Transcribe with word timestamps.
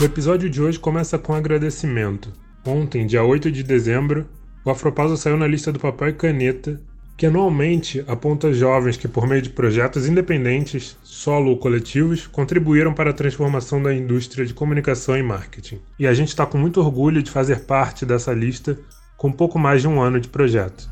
O 0.00 0.02
episódio 0.02 0.50
de 0.50 0.60
hoje 0.60 0.76
começa 0.76 1.16
com 1.16 1.32
um 1.32 1.36
agradecimento. 1.36 2.32
Ontem, 2.66 3.06
dia 3.06 3.22
8 3.22 3.48
de 3.48 3.62
dezembro, 3.62 4.26
o 4.64 4.70
Afropausa 4.70 5.16
saiu 5.16 5.36
na 5.36 5.46
lista 5.46 5.70
do 5.70 5.78
Papel 5.78 6.08
e 6.08 6.12
Caneta, 6.12 6.80
que 7.16 7.26
anualmente 7.26 8.04
aponta 8.08 8.52
jovens 8.52 8.96
que, 8.96 9.06
por 9.06 9.24
meio 9.28 9.40
de 9.40 9.50
projetos 9.50 10.08
independentes, 10.08 10.96
solo 11.04 11.50
ou 11.50 11.58
coletivos, 11.58 12.26
contribuíram 12.26 12.92
para 12.92 13.10
a 13.10 13.14
transformação 13.14 13.80
da 13.80 13.94
indústria 13.94 14.44
de 14.44 14.52
comunicação 14.52 15.16
e 15.16 15.22
marketing. 15.22 15.80
E 15.96 16.08
a 16.08 16.12
gente 16.12 16.28
está 16.28 16.44
com 16.44 16.58
muito 16.58 16.80
orgulho 16.80 17.22
de 17.22 17.30
fazer 17.30 17.60
parte 17.60 18.04
dessa 18.04 18.32
lista 18.32 18.76
com 19.16 19.30
pouco 19.30 19.60
mais 19.60 19.80
de 19.80 19.86
um 19.86 20.00
ano 20.00 20.18
de 20.18 20.28
projeto. 20.28 20.88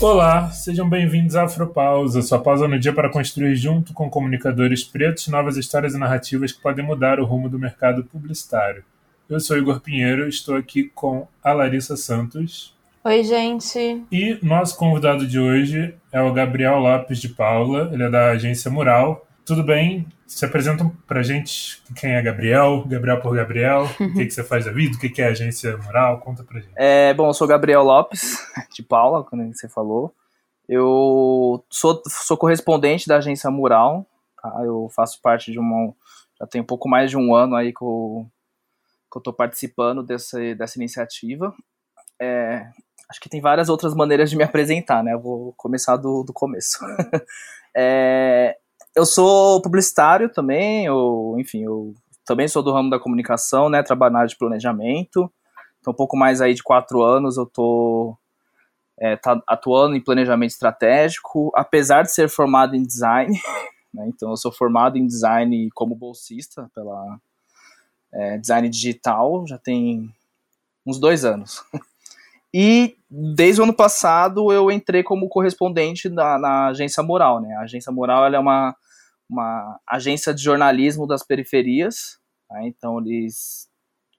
Olá, 0.00 0.48
sejam 0.52 0.88
bem-vindos 0.88 1.34
à 1.34 1.42
Afropausa, 1.42 2.22
sua 2.22 2.38
pausa 2.38 2.68
no 2.68 2.78
dia 2.78 2.92
para 2.92 3.10
construir 3.10 3.56
junto 3.56 3.92
com 3.92 4.08
comunicadores 4.08 4.84
pretos 4.84 5.26
novas 5.26 5.56
histórias 5.56 5.92
e 5.92 5.98
narrativas 5.98 6.52
que 6.52 6.62
podem 6.62 6.86
mudar 6.86 7.18
o 7.18 7.24
rumo 7.24 7.48
do 7.48 7.58
mercado 7.58 8.04
publicitário. 8.04 8.84
Eu 9.28 9.40
sou 9.40 9.58
Igor 9.58 9.80
Pinheiro, 9.80 10.28
estou 10.28 10.54
aqui 10.54 10.84
com 10.94 11.26
a 11.42 11.52
Larissa 11.52 11.96
Santos. 11.96 12.72
Oi, 13.02 13.24
gente. 13.24 14.04
E 14.12 14.38
nosso 14.40 14.76
convidado 14.76 15.26
de 15.26 15.40
hoje 15.40 15.92
é 16.12 16.22
o 16.22 16.32
Gabriel 16.32 16.78
Lopes 16.78 17.18
de 17.18 17.30
Paula, 17.30 17.90
ele 17.92 18.04
é 18.04 18.08
da 18.08 18.30
agência 18.30 18.70
Mural. 18.70 19.26
Tudo 19.48 19.62
bem? 19.62 20.06
Se 20.26 20.44
apresentam 20.44 20.90
pra 21.06 21.22
gente 21.22 21.82
quem 21.96 22.12
é 22.12 22.20
Gabriel, 22.20 22.84
Gabriel 22.86 23.18
por 23.18 23.34
Gabriel, 23.34 23.84
o 23.98 24.12
que, 24.12 24.26
que 24.26 24.30
você 24.30 24.44
faz 24.44 24.66
da 24.66 24.70
vida, 24.70 24.94
o 24.94 25.00
que, 25.00 25.08
que 25.08 25.22
é 25.22 25.28
agência 25.28 25.74
Mural, 25.78 26.20
conta 26.20 26.44
pra 26.44 26.60
gente. 26.60 26.74
É, 26.76 27.14
bom, 27.14 27.28
eu 27.28 27.32
sou 27.32 27.48
Gabriel 27.48 27.82
Lopes, 27.82 28.36
de 28.74 28.82
Paula, 28.82 29.24
como 29.24 29.50
você 29.50 29.66
falou. 29.66 30.14
Eu 30.68 31.64
sou, 31.70 32.02
sou 32.06 32.36
correspondente 32.36 33.08
da 33.08 33.16
agência 33.16 33.50
Mural, 33.50 34.06
tá? 34.36 34.52
eu 34.66 34.86
faço 34.94 35.18
parte 35.22 35.50
de 35.50 35.58
uma. 35.58 35.94
Já 36.38 36.46
tem 36.46 36.60
um 36.60 36.66
pouco 36.66 36.86
mais 36.86 37.08
de 37.08 37.16
um 37.16 37.34
ano 37.34 37.56
aí 37.56 37.72
que 37.72 37.82
eu, 37.82 38.26
que 39.10 39.16
eu 39.16 39.22
tô 39.22 39.32
participando 39.32 40.02
dessa, 40.02 40.38
dessa 40.56 40.78
iniciativa. 40.78 41.54
É, 42.20 42.66
acho 43.10 43.18
que 43.18 43.30
tem 43.30 43.40
várias 43.40 43.70
outras 43.70 43.94
maneiras 43.94 44.28
de 44.28 44.36
me 44.36 44.44
apresentar, 44.44 45.02
né? 45.02 45.14
Eu 45.14 45.20
vou 45.20 45.54
começar 45.56 45.96
do, 45.96 46.22
do 46.22 46.34
começo. 46.34 46.76
é, 47.74 48.58
eu 48.98 49.06
sou 49.06 49.62
publicitário 49.62 50.28
também, 50.28 50.84
eu, 50.84 51.36
enfim, 51.38 51.62
eu 51.62 51.94
também 52.24 52.48
sou 52.48 52.64
do 52.64 52.72
ramo 52.72 52.90
da 52.90 52.98
comunicação, 52.98 53.68
né? 53.68 53.80
Trabalho 53.80 54.12
na 54.12 54.18
área 54.20 54.28
de 54.28 54.36
planejamento. 54.36 55.32
Então, 55.80 55.92
um 55.92 55.96
pouco 55.96 56.16
mais 56.16 56.40
aí 56.40 56.52
de 56.52 56.64
quatro 56.64 57.00
anos 57.00 57.36
eu 57.36 57.46
tô 57.46 58.18
é, 58.98 59.16
tá 59.16 59.40
atuando 59.46 59.94
em 59.94 60.00
planejamento 60.00 60.50
estratégico, 60.50 61.52
apesar 61.54 62.02
de 62.02 62.12
ser 62.12 62.28
formado 62.28 62.74
em 62.74 62.82
design. 62.82 63.34
Né, 63.90 64.04
então, 64.06 64.28
eu 64.28 64.36
sou 64.36 64.52
formado 64.52 64.98
em 64.98 65.06
design 65.06 65.70
como 65.74 65.94
bolsista 65.94 66.70
pela 66.74 67.18
é, 68.12 68.36
design 68.36 68.68
digital, 68.68 69.46
já 69.46 69.56
tem 69.56 70.14
uns 70.84 71.00
dois 71.00 71.24
anos. 71.24 71.64
E 72.52 72.96
desde 73.10 73.60
o 73.60 73.64
ano 73.64 73.74
passado 73.74 74.50
eu 74.52 74.70
entrei 74.70 75.02
como 75.02 75.28
correspondente 75.28 76.08
na, 76.08 76.38
na 76.38 76.66
agência 76.68 77.02
Moral, 77.02 77.40
né? 77.40 77.54
A 77.56 77.60
agência 77.60 77.92
Moral 77.92 78.26
é 78.26 78.38
uma, 78.38 78.74
uma 79.28 79.78
agência 79.86 80.32
de 80.32 80.42
jornalismo 80.42 81.06
das 81.06 81.22
periferias, 81.22 82.18
tá? 82.48 82.62
então 82.64 82.98
eles, 83.00 83.68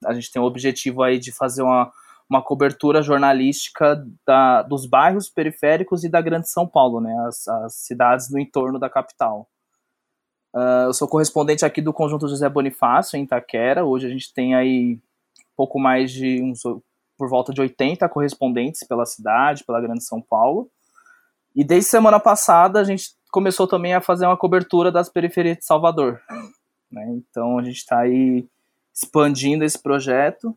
a 0.06 0.14
gente 0.14 0.32
tem 0.32 0.42
o 0.42 0.46
objetivo 0.46 1.02
aí 1.02 1.18
de 1.18 1.32
fazer 1.32 1.64
uma, 1.64 1.92
uma 2.30 2.44
cobertura 2.44 3.02
jornalística 3.02 4.06
da, 4.26 4.62
dos 4.62 4.86
bairros 4.86 5.30
periféricos 5.30 6.04
e 6.04 6.10
da 6.10 6.22
Grande 6.22 6.50
São 6.50 6.68
Paulo, 6.68 7.02
né? 7.02 7.16
As, 7.28 7.48
as 7.48 7.76
cidades 7.76 8.30
no 8.32 8.40
entorno 8.40 8.78
da 8.78 8.90
capital. 8.90 9.50
Uh, 10.54 10.86
eu 10.88 10.94
sou 10.94 11.08
correspondente 11.08 11.66
aqui 11.66 11.82
do 11.82 11.94
Conjunto 11.94 12.28
José 12.28 12.48
Bonifácio, 12.48 13.18
em 13.18 13.24
Itaquera. 13.24 13.84
Hoje 13.84 14.08
a 14.08 14.10
gente 14.10 14.34
tem 14.34 14.56
aí 14.56 15.00
pouco 15.56 15.80
mais 15.80 16.12
de 16.12 16.42
uns 16.42 16.62
por 17.18 17.28
volta 17.28 17.52
de 17.52 17.60
80 17.60 18.08
correspondentes 18.08 18.88
pela 18.88 19.06
cidade, 19.06 19.66
pela 19.66 19.82
Grande 19.82 20.04
São 20.04 20.22
Paulo. 20.22 20.72
E 21.54 21.64
desde 21.66 21.90
semana 21.90 22.20
passada 22.20 22.80
a 22.80 22.84
gente 22.84 23.19
começou 23.32 23.68
também 23.68 23.94
a 23.94 24.02
fazer 24.02 24.26
uma 24.26 24.38
cobertura 24.38 24.92
das 24.92 25.10
periferias 25.10 25.58
de 25.58 25.66
Salvador. 25.66 26.22
Né? 26.92 27.06
Então 27.10 27.58
a 27.58 27.64
gente 27.64 27.78
está 27.78 28.00
aí 28.00 28.48
expandindo 28.94 29.64
esse 29.64 29.78
projeto. 29.78 30.56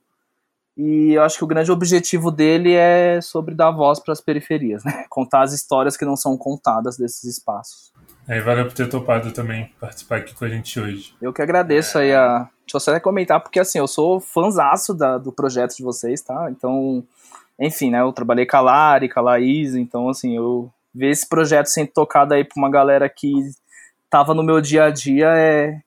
E 0.77 1.12
eu 1.12 1.22
acho 1.22 1.37
que 1.37 1.44
o 1.44 1.47
grande 1.47 1.71
objetivo 1.71 2.31
dele 2.31 2.72
é 2.72 3.21
sobre 3.21 3.55
dar 3.55 3.71
voz 3.71 4.00
para 4.00 4.12
as 4.12 4.22
periferias, 4.22 4.82
né? 4.82 5.05
contar 5.11 5.43
as 5.43 5.53
histórias 5.53 5.99
que 5.99 6.05
não 6.05 6.16
são 6.16 6.37
contadas 6.37 6.97
desses 6.97 7.25
espaços. 7.25 7.93
É, 8.27 8.41
valeu 8.41 8.65
por 8.65 8.72
ter 8.72 8.88
topado 8.88 9.32
também 9.32 9.71
participar 9.78 10.19
aqui 10.19 10.34
com 10.34 10.47
a 10.47 10.49
gente 10.49 10.81
hoje. 10.81 11.15
Eu 11.21 11.32
que 11.32 11.43
agradeço 11.43 11.99
é... 11.99 12.03
aí 12.03 12.15
a. 12.15 12.49
Deixa 12.61 12.77
eu 12.77 12.81
só 12.81 13.00
comentar, 13.00 13.41
porque 13.43 13.61
assim, 13.61 13.78
eu 13.78 13.87
sou 13.87 14.19
fãzaço 14.19 14.94
da, 14.94 15.19
do 15.19 15.31
projeto 15.31 15.77
de 15.77 15.82
vocês, 15.82 16.22
tá? 16.22 16.49
Então, 16.50 17.05
enfim, 17.59 17.91
né? 17.91 18.00
Eu 18.00 18.12
trabalhei 18.12 18.47
com 18.47 18.56
a 18.56 18.61
Lari, 18.61 19.11
com 19.11 19.21
a 19.21 19.22
Laís, 19.22 19.75
então 19.75 20.09
assim, 20.09 20.34
eu 20.34 20.72
ver 20.95 21.11
esse 21.11 21.29
projeto 21.29 21.67
sendo 21.67 21.89
tocado 21.89 22.35
aí 22.35 22.45
pra 22.45 22.55
uma 22.57 22.71
galera 22.71 23.09
que 23.09 23.33
tava 24.11 24.35
no 24.35 24.43
meu 24.43 24.61
dia 24.61 24.85
a 24.85 24.91
dia 24.91 25.29
é. 25.29 25.81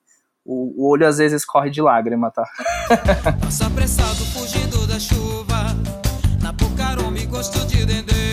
O, 0.47 0.83
o 0.83 0.91
olho 0.91 1.07
às 1.07 1.17
vezes 1.17 1.43
corre 1.43 1.71
de 1.71 1.81
lágrima, 1.81 2.29
tá? 2.29 2.47
Passa 3.41 3.65
apressado 3.65 4.23
fugindo 4.25 4.85
da 4.85 4.99
chuva, 4.99 5.75
na 6.39 6.53
Pucarumbi 6.53 7.25
gosto 7.25 7.65
de 7.65 7.83
dendê. 7.83 8.25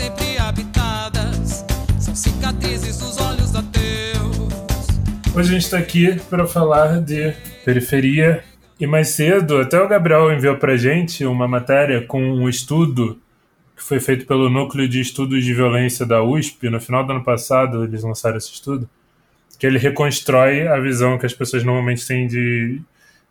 sempre 0.00 0.38
habitadas, 0.38 1.62
são 1.98 2.14
cicatrizes 2.14 2.98
dos 2.98 3.18
olhos 3.20 3.54
ateus. 3.54 4.86
Hoje 5.34 5.50
a 5.50 5.52
gente 5.52 5.64
está 5.64 5.76
aqui 5.76 6.18
para 6.30 6.46
falar 6.46 7.00
de 7.02 7.34
periferia 7.64 8.42
e 8.80 8.86
mais 8.86 9.10
cedo, 9.10 9.58
até 9.58 9.78
o 9.78 9.86
Gabriel 9.86 10.32
enviou 10.32 10.56
para 10.56 10.74
gente 10.74 11.26
uma 11.26 11.46
matéria 11.46 12.00
com 12.06 12.22
um 12.22 12.48
estudo 12.48 13.20
que 13.76 13.82
foi 13.82 14.00
feito 14.00 14.24
pelo 14.26 14.48
Núcleo 14.48 14.88
de 14.88 15.00
Estudos 15.00 15.44
de 15.44 15.52
Violência 15.52 16.06
da 16.06 16.22
USP. 16.22 16.70
No 16.70 16.80
final 16.80 17.04
do 17.04 17.12
ano 17.12 17.22
passado, 17.22 17.84
eles 17.84 18.02
lançaram 18.02 18.38
esse 18.38 18.50
estudo, 18.50 18.88
que 19.58 19.66
ele 19.66 19.78
reconstrói 19.78 20.66
a 20.66 20.80
visão 20.80 21.18
que 21.18 21.26
as 21.26 21.34
pessoas 21.34 21.62
normalmente 21.62 22.06
têm 22.06 22.26
de, 22.26 22.80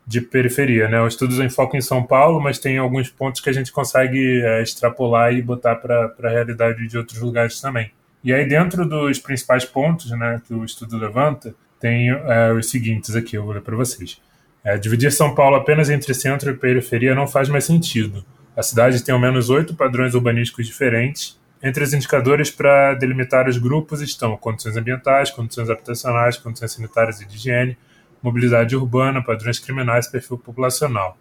de 0.05 0.21
periferia. 0.21 0.87
Né? 0.87 1.01
O 1.01 1.07
estudo 1.07 1.33
em 1.41 1.47
em 1.47 1.81
São 1.81 2.03
Paulo, 2.03 2.39
mas 2.39 2.59
tem 2.59 2.77
alguns 2.77 3.09
pontos 3.09 3.41
que 3.41 3.49
a 3.49 3.53
gente 3.53 3.71
consegue 3.71 4.43
é, 4.43 4.61
extrapolar 4.61 5.33
e 5.33 5.41
botar 5.41 5.77
para 5.77 6.13
a 6.23 6.29
realidade 6.29 6.87
de 6.87 6.95
outros 6.95 7.19
lugares 7.19 7.59
também. 7.59 7.91
E 8.23 8.31
aí, 8.31 8.47
dentro 8.47 8.87
dos 8.87 9.17
principais 9.17 9.65
pontos 9.65 10.11
né, 10.11 10.39
que 10.47 10.53
o 10.53 10.63
estudo 10.63 10.95
levanta, 10.95 11.55
tem 11.79 12.09
é, 12.09 12.51
os 12.51 12.69
seguintes 12.69 13.15
aqui, 13.15 13.35
eu 13.35 13.45
vou 13.45 13.53
ler 13.53 13.61
para 13.61 13.75
vocês. 13.75 14.21
É, 14.63 14.77
dividir 14.77 15.11
São 15.11 15.33
Paulo 15.33 15.55
apenas 15.55 15.89
entre 15.89 16.13
centro 16.13 16.49
e 16.51 16.53
periferia 16.53 17.15
não 17.15 17.27
faz 17.27 17.47
mais 17.49 17.63
sentido. 17.65 18.25
A 18.55 18.61
cidade 18.61 19.03
tem 19.03 19.13
ao 19.13 19.19
menos 19.19 19.49
oito 19.49 19.73
padrões 19.73 20.13
urbanísticos 20.13 20.67
diferentes. 20.67 21.39
Entre 21.61 21.83
os 21.83 21.93
indicadores 21.93 22.51
para 22.51 22.93
delimitar 22.93 23.47
os 23.47 23.57
grupos 23.57 24.01
estão 24.01 24.35
condições 24.37 24.75
ambientais, 24.75 25.31
condições 25.31 25.69
habitacionais, 25.69 26.37
condições 26.37 26.71
sanitárias 26.73 27.21
e 27.21 27.25
de 27.25 27.35
higiene, 27.35 27.77
mobilidade 28.21 28.75
urbana, 28.75 29.21
padrões 29.21 29.59
criminais, 29.59 30.07
perfil 30.07 30.37
populacional. 30.37 31.17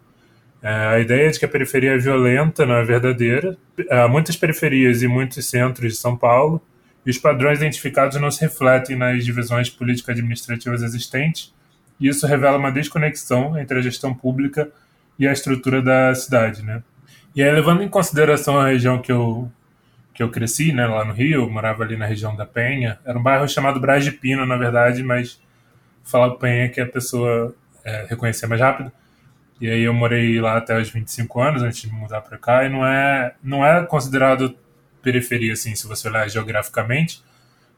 É, 0.61 0.69
a 0.69 0.99
ideia 0.99 1.31
de 1.31 1.39
que 1.39 1.45
a 1.45 1.47
periferia 1.47 1.91
é 1.91 1.97
violenta 1.97 2.65
não 2.65 2.75
é 2.75 2.83
verdadeira. 2.83 3.57
Há 3.89 4.07
muitas 4.07 4.35
periferias 4.35 5.01
e 5.01 5.07
muitos 5.07 5.45
centros 5.45 5.93
de 5.93 5.97
São 5.97 6.17
Paulo, 6.17 6.61
e 7.05 7.09
os 7.09 7.17
padrões 7.17 7.59
identificados 7.59 8.19
não 8.19 8.29
se 8.29 8.41
refletem 8.41 8.97
nas 8.97 9.23
divisões 9.23 9.69
político-administrativas 9.69 10.83
existentes, 10.83 11.53
e 11.99 12.07
isso 12.07 12.25
revela 12.25 12.57
uma 12.57 12.71
desconexão 12.71 13.57
entre 13.57 13.79
a 13.79 13.81
gestão 13.81 14.13
pública 14.13 14.69
e 15.17 15.27
a 15.27 15.33
estrutura 15.33 15.81
da 15.81 16.13
cidade. 16.15 16.63
Né? 16.63 16.81
E 17.35 17.43
aí, 17.43 17.51
levando 17.51 17.83
em 17.83 17.89
consideração 17.89 18.57
a 18.57 18.67
região 18.67 18.99
que 19.01 19.11
eu, 19.11 19.51
que 20.13 20.23
eu 20.23 20.29
cresci, 20.29 20.71
né, 20.71 20.87
lá 20.87 21.03
no 21.03 21.13
Rio, 21.13 21.49
morava 21.49 21.83
ali 21.83 21.97
na 21.97 22.05
região 22.05 22.35
da 22.35 22.45
Penha, 22.45 22.99
era 23.05 23.17
um 23.17 23.23
bairro 23.23 23.47
chamado 23.47 23.79
Braz 23.79 24.03
de 24.03 24.11
Pina, 24.11 24.45
na 24.45 24.57
verdade, 24.57 25.03
mas 25.03 25.41
falar 26.03 26.31
Penha 26.35 26.69
que 26.69 26.81
a 26.81 26.85
pessoa 26.85 27.55
é, 27.83 28.05
reconhecer 28.09 28.47
mais 28.47 28.61
rápido. 28.61 28.91
E 29.61 29.69
aí 29.69 29.81
eu 29.81 29.93
morei 29.93 30.39
lá 30.39 30.57
até 30.57 30.79
os 30.79 30.89
25 30.89 31.41
anos 31.41 31.61
antes 31.61 31.81
de 31.81 31.91
mudar 31.93 32.21
para 32.21 32.37
cá 32.37 32.63
e 32.63 32.69
não 32.69 32.85
é 32.85 33.33
não 33.43 33.65
é 33.65 33.85
considerado 33.85 34.55
periferia 35.01 35.53
assim, 35.53 35.75
se 35.75 35.87
você 35.87 36.07
olhar 36.07 36.29
geograficamente, 36.29 37.21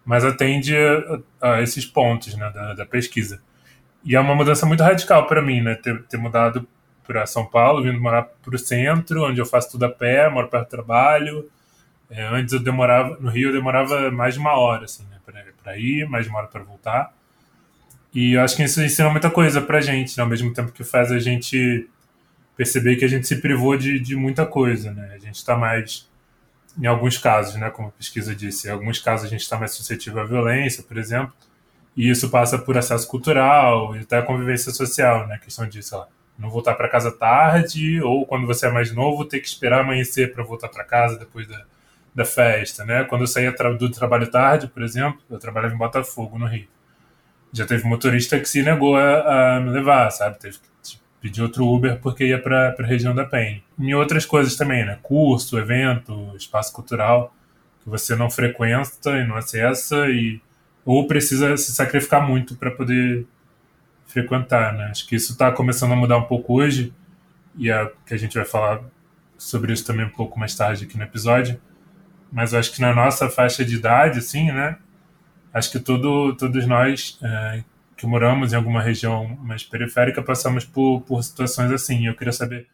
mas 0.05 0.23
atende 0.23 0.75
a, 0.75 1.53
a 1.53 1.61
esses 1.61 1.85
pontos, 1.85 2.35
né, 2.35 2.51
da, 2.53 2.73
da, 2.73 2.85
pesquisa. 2.85 3.41
E 4.03 4.15
é 4.15 4.19
uma 4.19 4.35
mudança 4.35 4.65
muito 4.65 4.83
radical 4.83 5.27
para 5.27 5.41
mim, 5.41 5.61
né, 5.61 5.75
ter, 5.75 6.01
ter 6.03 6.17
mudado 6.17 6.67
para 7.05 7.25
São 7.25 7.45
Paulo, 7.45 7.83
vindo 7.83 7.99
morar 7.99 8.23
para 8.23 8.55
o 8.55 8.59
centro, 8.59 9.25
onde 9.27 9.39
eu 9.39 9.45
faço 9.45 9.71
tudo 9.71 9.85
a 9.85 9.89
pé, 9.89 10.29
moro 10.29 10.47
perto 10.47 10.67
do 10.67 10.69
trabalho. 10.69 11.49
É, 12.09 12.25
antes 12.25 12.53
eu 12.53 12.59
demorava 12.59 13.17
no 13.19 13.29
Rio 13.29 13.49
eu 13.49 13.53
demorava 13.53 14.11
mais 14.11 14.33
de 14.33 14.39
uma 14.39 14.57
hora 14.57 14.85
assim, 14.85 15.03
né, 15.09 15.17
para 15.63 15.77
ir, 15.77 16.07
mais 16.09 16.25
de 16.25 16.29
uma 16.29 16.39
hora 16.39 16.47
para 16.47 16.63
voltar. 16.63 17.13
E 18.13 18.33
eu 18.33 18.41
acho 18.41 18.55
que 18.55 18.63
isso 18.63 18.81
ensina 18.81 19.09
muita 19.09 19.29
coisa 19.29 19.61
pra 19.61 19.79
gente, 19.79 20.17
né? 20.17 20.23
ao 20.23 20.29
mesmo 20.29 20.53
tempo 20.53 20.71
que 20.71 20.83
faz 20.83 21.11
a 21.11 21.19
gente 21.19 21.89
perceber 22.57 22.97
que 22.97 23.05
a 23.05 23.07
gente 23.07 23.25
se 23.25 23.37
privou 23.37 23.77
de, 23.77 23.99
de 23.99 24.15
muita 24.15 24.45
coisa, 24.45 24.91
né? 24.91 25.13
A 25.15 25.17
gente 25.17 25.35
está 25.35 25.55
mais, 25.55 26.09
em 26.77 26.85
alguns 26.85 27.17
casos, 27.17 27.55
né, 27.55 27.69
como 27.69 27.87
a 27.87 27.91
pesquisa 27.91 28.35
disse, 28.35 28.67
em 28.67 28.71
alguns 28.71 28.99
casos 28.99 29.25
a 29.25 29.29
gente 29.29 29.41
está 29.41 29.57
mais 29.57 29.71
suscetível 29.71 30.21
à 30.21 30.25
violência, 30.25 30.83
por 30.83 30.97
exemplo, 30.97 31.33
e 31.95 32.09
isso 32.09 32.29
passa 32.29 32.57
por 32.57 32.77
acesso 32.77 33.07
cultural 33.07 33.95
e 33.95 33.99
até 33.99 34.21
convivência 34.21 34.71
social, 34.71 35.27
né? 35.27 35.35
A 35.35 35.39
questão 35.39 35.67
disso, 35.67 35.95
ó, 35.95 36.05
não 36.37 36.49
voltar 36.49 36.75
para 36.75 36.89
casa 36.89 37.11
tarde, 37.11 38.01
ou 38.01 38.25
quando 38.25 38.47
você 38.47 38.67
é 38.67 38.71
mais 38.71 38.93
novo, 38.93 39.25
ter 39.25 39.39
que 39.39 39.47
esperar 39.47 39.81
amanhecer 39.81 40.33
para 40.33 40.43
voltar 40.43 40.69
para 40.69 40.83
casa 40.83 41.17
depois 41.19 41.47
da, 41.47 41.63
da 42.15 42.25
festa, 42.25 42.85
né? 42.85 43.03
Quando 43.03 43.21
eu 43.21 43.27
saía 43.27 43.51
do 43.51 43.89
trabalho 43.89 44.29
tarde, 44.29 44.67
por 44.67 44.81
exemplo, 44.83 45.19
eu 45.29 45.37
trabalhava 45.37 45.73
em 45.73 45.77
Botafogo, 45.77 46.37
no 46.37 46.47
Rio. 46.47 46.67
Já 47.53 47.65
teve 47.65 47.85
motorista 47.85 48.39
que 48.39 48.47
se 48.47 48.63
negou 48.63 48.95
a, 48.95 49.57
a 49.57 49.59
me 49.59 49.69
levar, 49.71 50.09
sabe? 50.11 50.39
Teve 50.39 50.57
que 50.57 50.97
pedir 51.21 51.41
outro 51.43 51.67
Uber 51.67 51.99
porque 51.99 52.25
ia 52.25 52.41
para 52.41 52.75
a 52.79 52.83
região 52.83 53.13
da 53.13 53.25
Penha. 53.25 53.61
E 53.77 53.93
outras 53.93 54.25
coisas 54.25 54.55
também, 54.55 54.85
né? 54.85 54.97
Curso, 55.03 55.59
evento, 55.59 56.33
espaço 56.37 56.73
cultural, 56.73 57.35
que 57.83 57.89
você 57.89 58.15
não 58.15 58.29
frequenta 58.29 59.11
e 59.17 59.27
não 59.27 59.35
acessa 59.35 60.07
e 60.09 60.41
ou 60.85 61.07
precisa 61.07 61.55
se 61.57 61.71
sacrificar 61.73 62.27
muito 62.27 62.55
para 62.55 62.71
poder 62.71 63.25
frequentar, 64.05 64.73
né? 64.73 64.85
Acho 64.85 65.07
que 65.07 65.15
isso 65.15 65.33
está 65.33 65.51
começando 65.51 65.93
a 65.93 65.95
mudar 65.95 66.17
um 66.17 66.23
pouco 66.23 66.53
hoje 66.53 66.93
e 67.55 67.69
é 67.69 67.91
que 68.05 68.13
a 68.13 68.17
gente 68.17 68.35
vai 68.35 68.45
falar 68.45 68.81
sobre 69.37 69.73
isso 69.73 69.85
também 69.85 70.05
um 70.05 70.09
pouco 70.09 70.39
mais 70.39 70.55
tarde 70.55 70.85
aqui 70.85 70.97
no 70.97 71.03
episódio. 71.03 71.59
Mas 72.31 72.53
acho 72.53 72.71
que 72.71 72.81
na 72.81 72.93
nossa 72.93 73.29
faixa 73.29 73.65
de 73.65 73.75
idade, 73.75 74.19
assim, 74.19 74.51
né? 74.51 74.77
Acho 75.53 75.71
que 75.71 75.79
todo, 75.79 76.35
todos 76.35 76.65
nós 76.65 77.19
é, 77.21 77.63
que 77.97 78.07
moramos 78.07 78.53
em 78.53 78.55
alguma 78.55 78.81
região 78.81 79.37
mais 79.41 79.63
periférica 79.63 80.23
passamos 80.23 80.65
por, 80.65 81.01
por 81.01 81.21
situações 81.23 81.71
assim. 81.71 82.07
Eu 82.07 82.15
queria 82.15 82.31
saber 82.31 82.67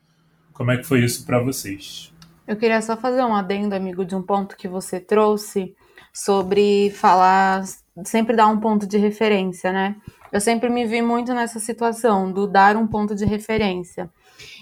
como 0.54 0.72
é 0.72 0.78
que 0.78 0.84
foi 0.84 1.04
isso 1.04 1.26
para 1.26 1.40
vocês. 1.40 2.14
Eu 2.48 2.56
queria 2.56 2.82
só 2.82 2.96
fazer 2.96 3.22
um 3.24 3.36
adendo, 3.36 3.76
amigo, 3.76 4.06
de 4.06 4.16
um 4.16 4.22
ponto 4.22 4.56
que 4.56 4.68
você 4.68 5.00
trouxe 5.00 5.76
sobre 6.14 6.92
falar, 6.92 7.64
sempre 8.04 8.36
dar 8.36 8.48
um 8.48 8.60
ponto 8.60 8.86
de 8.86 8.98
referência, 8.98 9.72
né? 9.72 9.96
Eu 10.32 10.42
sempre 10.42 10.70
me 10.70 10.86
vi 10.86 11.02
muito 11.02 11.34
nessa 11.34 11.60
situação 11.60 12.32
do 12.32 12.46
dar 12.48 12.76
um 12.76 12.86
ponto 12.86 13.16
de 13.16 13.26
referência. 13.26 14.10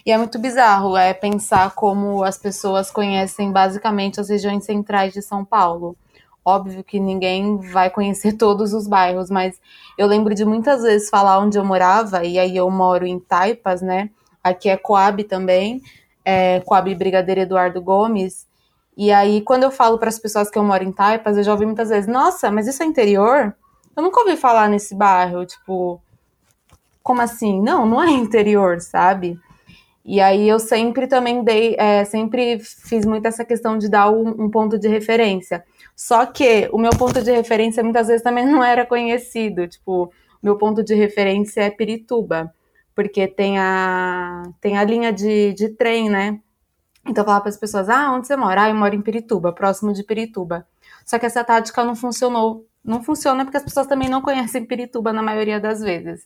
E 0.06 0.12
é 0.12 0.18
muito 0.18 0.38
bizarro 0.38 0.96
é 0.96 1.14
pensar 1.14 1.74
como 1.74 2.24
as 2.24 2.38
pessoas 2.38 2.92
conhecem 2.92 3.52
basicamente 3.52 4.20
as 4.20 4.30
regiões 4.30 4.64
centrais 4.64 5.12
de 5.14 5.22
São 5.22 5.44
Paulo. 5.44 5.98
Óbvio 6.44 6.84
que 6.84 7.00
ninguém 7.00 7.58
vai 7.58 7.90
conhecer 7.90 8.34
todos 8.38 8.74
os 8.74 8.88
bairros, 8.88 9.32
mas 9.32 9.60
eu 9.98 10.06
lembro 10.08 10.36
de 10.36 10.46
muitas 10.46 10.84
vezes 10.84 11.10
falar 11.10 11.40
onde 11.40 11.58
eu 11.58 11.66
morava, 11.66 12.24
e 12.24 12.38
aí 12.38 12.56
eu 12.56 12.70
moro 12.70 13.06
em 13.06 13.20
Taipas, 13.20 13.82
né? 13.82 14.12
Aqui 14.44 14.70
é 14.70 14.78
Coab 14.78 15.24
também, 15.24 15.82
é 16.24 16.60
Coab 16.60 16.94
Brigadeiro 16.94 17.42
Eduardo 17.42 17.82
Gomes. 17.82 18.45
E 18.98 19.12
aí, 19.12 19.42
quando 19.42 19.64
eu 19.64 19.72
falo 19.72 19.98
para 19.98 20.10
as 20.10 20.20
pessoas 20.20 20.50
que 20.50 20.58
eu 20.58 20.64
moro 20.64 20.84
em 20.84 20.92
Taipas, 20.92 21.38
eu 21.38 21.44
já 21.44 21.52
ouvi 21.52 21.66
muitas 21.66 21.90
vezes: 21.90 22.08
Nossa, 22.08 22.52
mas 22.52 22.68
isso 22.68 22.82
é 22.82 22.86
interior? 22.86 23.56
Eu 23.96 24.04
nunca 24.04 24.20
ouvi 24.20 24.36
falar 24.38 24.70
nesse 24.70 24.96
bairro, 24.96 25.46
tipo, 25.46 26.02
como 27.04 27.22
assim? 27.22 27.62
Não, 27.62 27.86
não 27.86 28.02
é 28.02 28.10
interior, 28.12 28.80
sabe? 28.82 29.40
E 30.04 30.22
aí 30.22 30.48
eu 30.48 30.60
sempre 30.60 31.08
também 31.08 31.44
dei, 31.44 31.76
é, 31.80 32.06
sempre 32.06 32.60
fiz 32.60 33.06
muito 33.06 33.28
essa 33.28 33.44
questão 33.44 33.78
de 33.78 33.90
dar 33.90 34.12
um, 34.12 34.46
um, 34.46 34.50
ponto 34.52 34.78
de 34.78 34.88
referência. 34.88 35.64
Só 35.96 36.26
que 36.28 36.70
o 36.72 36.78
meu 36.78 36.92
ponto 36.92 37.22
de 37.24 37.32
referência 37.32 37.84
muitas 37.84 38.08
vezes 38.08 38.22
também 38.22 38.46
não 38.46 38.64
era 38.64 38.86
conhecido. 38.86 39.68
Tipo, 39.68 40.12
meu 40.44 40.58
ponto 40.58 40.84
de 40.84 40.94
referência 40.94 41.62
é 41.62 41.72
Pirituba, 41.72 42.54
porque 42.94 43.28
tem 43.28 43.58
a, 43.58 44.44
tem 44.62 44.78
a 44.78 44.84
linha 44.84 45.12
de, 45.12 45.54
de 45.54 45.70
trem, 45.70 46.08
né? 46.08 46.40
Então 47.08 47.22
eu 47.22 47.26
falava 47.26 47.42
para 47.42 47.50
as 47.50 47.58
pessoas: 47.58 47.90
ah, 47.90 48.12
onde 48.12 48.28
você 48.28 48.36
mora? 48.36 48.64
Ah, 48.64 48.70
eu 48.70 48.76
moro 48.76 48.96
em 48.96 49.02
Pirituba, 49.02 49.54
próximo 49.54 49.94
de 49.94 50.04
Pirituba. 50.04 50.68
Só 51.06 51.20
que 51.20 51.26
essa 51.26 51.44
tática 51.44 51.84
não 51.84 51.96
funcionou 51.96 52.66
não 52.86 53.04
funciona 53.04 53.44
porque 53.44 53.58
as 53.58 53.64
pessoas 53.64 53.88
também 53.88 54.08
não 54.08 54.22
conhecem 54.22 54.66
Pirituba 54.66 55.12
na 55.12 55.22
maioria 55.24 55.60
das 55.60 55.82
vezes. 55.82 56.26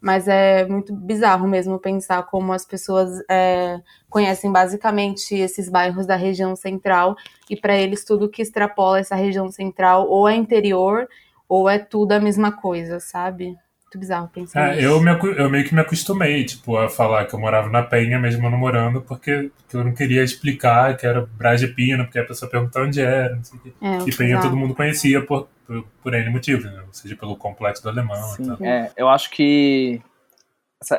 Mas 0.00 0.28
é 0.28 0.64
muito 0.64 0.94
bizarro 0.94 1.48
mesmo 1.48 1.76
pensar 1.78 2.22
como 2.24 2.52
as 2.52 2.64
pessoas 2.64 3.20
é, 3.28 3.80
conhecem 4.08 4.52
basicamente 4.52 5.34
esses 5.34 5.68
bairros 5.68 6.06
da 6.06 6.14
região 6.14 6.54
central 6.54 7.16
e 7.50 7.56
para 7.56 7.76
eles 7.76 8.04
tudo 8.04 8.28
que 8.28 8.40
extrapola 8.40 9.00
essa 9.00 9.16
região 9.16 9.50
central 9.50 10.08
ou 10.08 10.28
é 10.28 10.36
interior 10.36 11.08
ou 11.48 11.68
é 11.68 11.80
tudo 11.80 12.12
a 12.12 12.20
mesma 12.20 12.52
coisa, 12.52 13.00
sabe? 13.00 13.56
Muito 13.88 13.98
bizarro 13.98 14.28
pensar 14.28 14.76
é, 14.76 14.84
eu, 14.84 15.00
me, 15.00 15.10
eu 15.10 15.48
meio 15.48 15.64
que 15.64 15.74
me 15.74 15.80
acostumei, 15.80 16.44
tipo, 16.44 16.76
a 16.76 16.88
falar 16.88 17.26
que 17.26 17.34
eu 17.34 17.40
morava 17.40 17.70
na 17.70 17.82
Penha, 17.82 18.18
mesmo 18.18 18.48
não 18.50 18.58
morando, 18.58 19.00
porque, 19.00 19.50
porque 19.56 19.76
eu 19.76 19.84
não 19.84 19.94
queria 19.94 20.22
explicar 20.22 20.96
que 20.96 21.06
era 21.06 21.26
Braga 21.26 21.66
Pina, 21.68 22.04
porque 22.04 22.18
a 22.18 22.24
pessoa 22.24 22.50
perguntava 22.50 22.86
onde 22.86 23.00
era, 23.00 23.34
não 23.34 23.44
sei 23.44 23.58
o 23.58 23.62
quê. 23.62 23.72
É, 23.80 23.98
e 24.06 24.14
Penha 24.14 24.40
todo 24.40 24.56
mundo 24.56 24.74
conhecia 24.74 25.24
por, 25.24 25.48
por, 25.66 25.84
por 26.02 26.14
N 26.14 26.30
motivos, 26.30 26.64
né? 26.64 26.82
Ou 26.86 26.92
seja, 26.92 27.16
pelo 27.16 27.36
complexo 27.36 27.82
do 27.82 27.88
alemão 27.88 28.22
Sim. 28.34 28.42
e 28.42 28.46
tal. 28.46 28.56
É, 28.60 28.92
eu 28.96 29.08
acho 29.08 29.30
que 29.30 30.02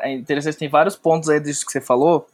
é 0.01 0.11
interessante, 0.11 0.57
tem 0.57 0.69
vários 0.69 0.95
pontos 0.95 1.29
aí 1.29 1.39
disso 1.39 1.65
que 1.65 1.71
você 1.71 1.81
falou. 1.81 2.27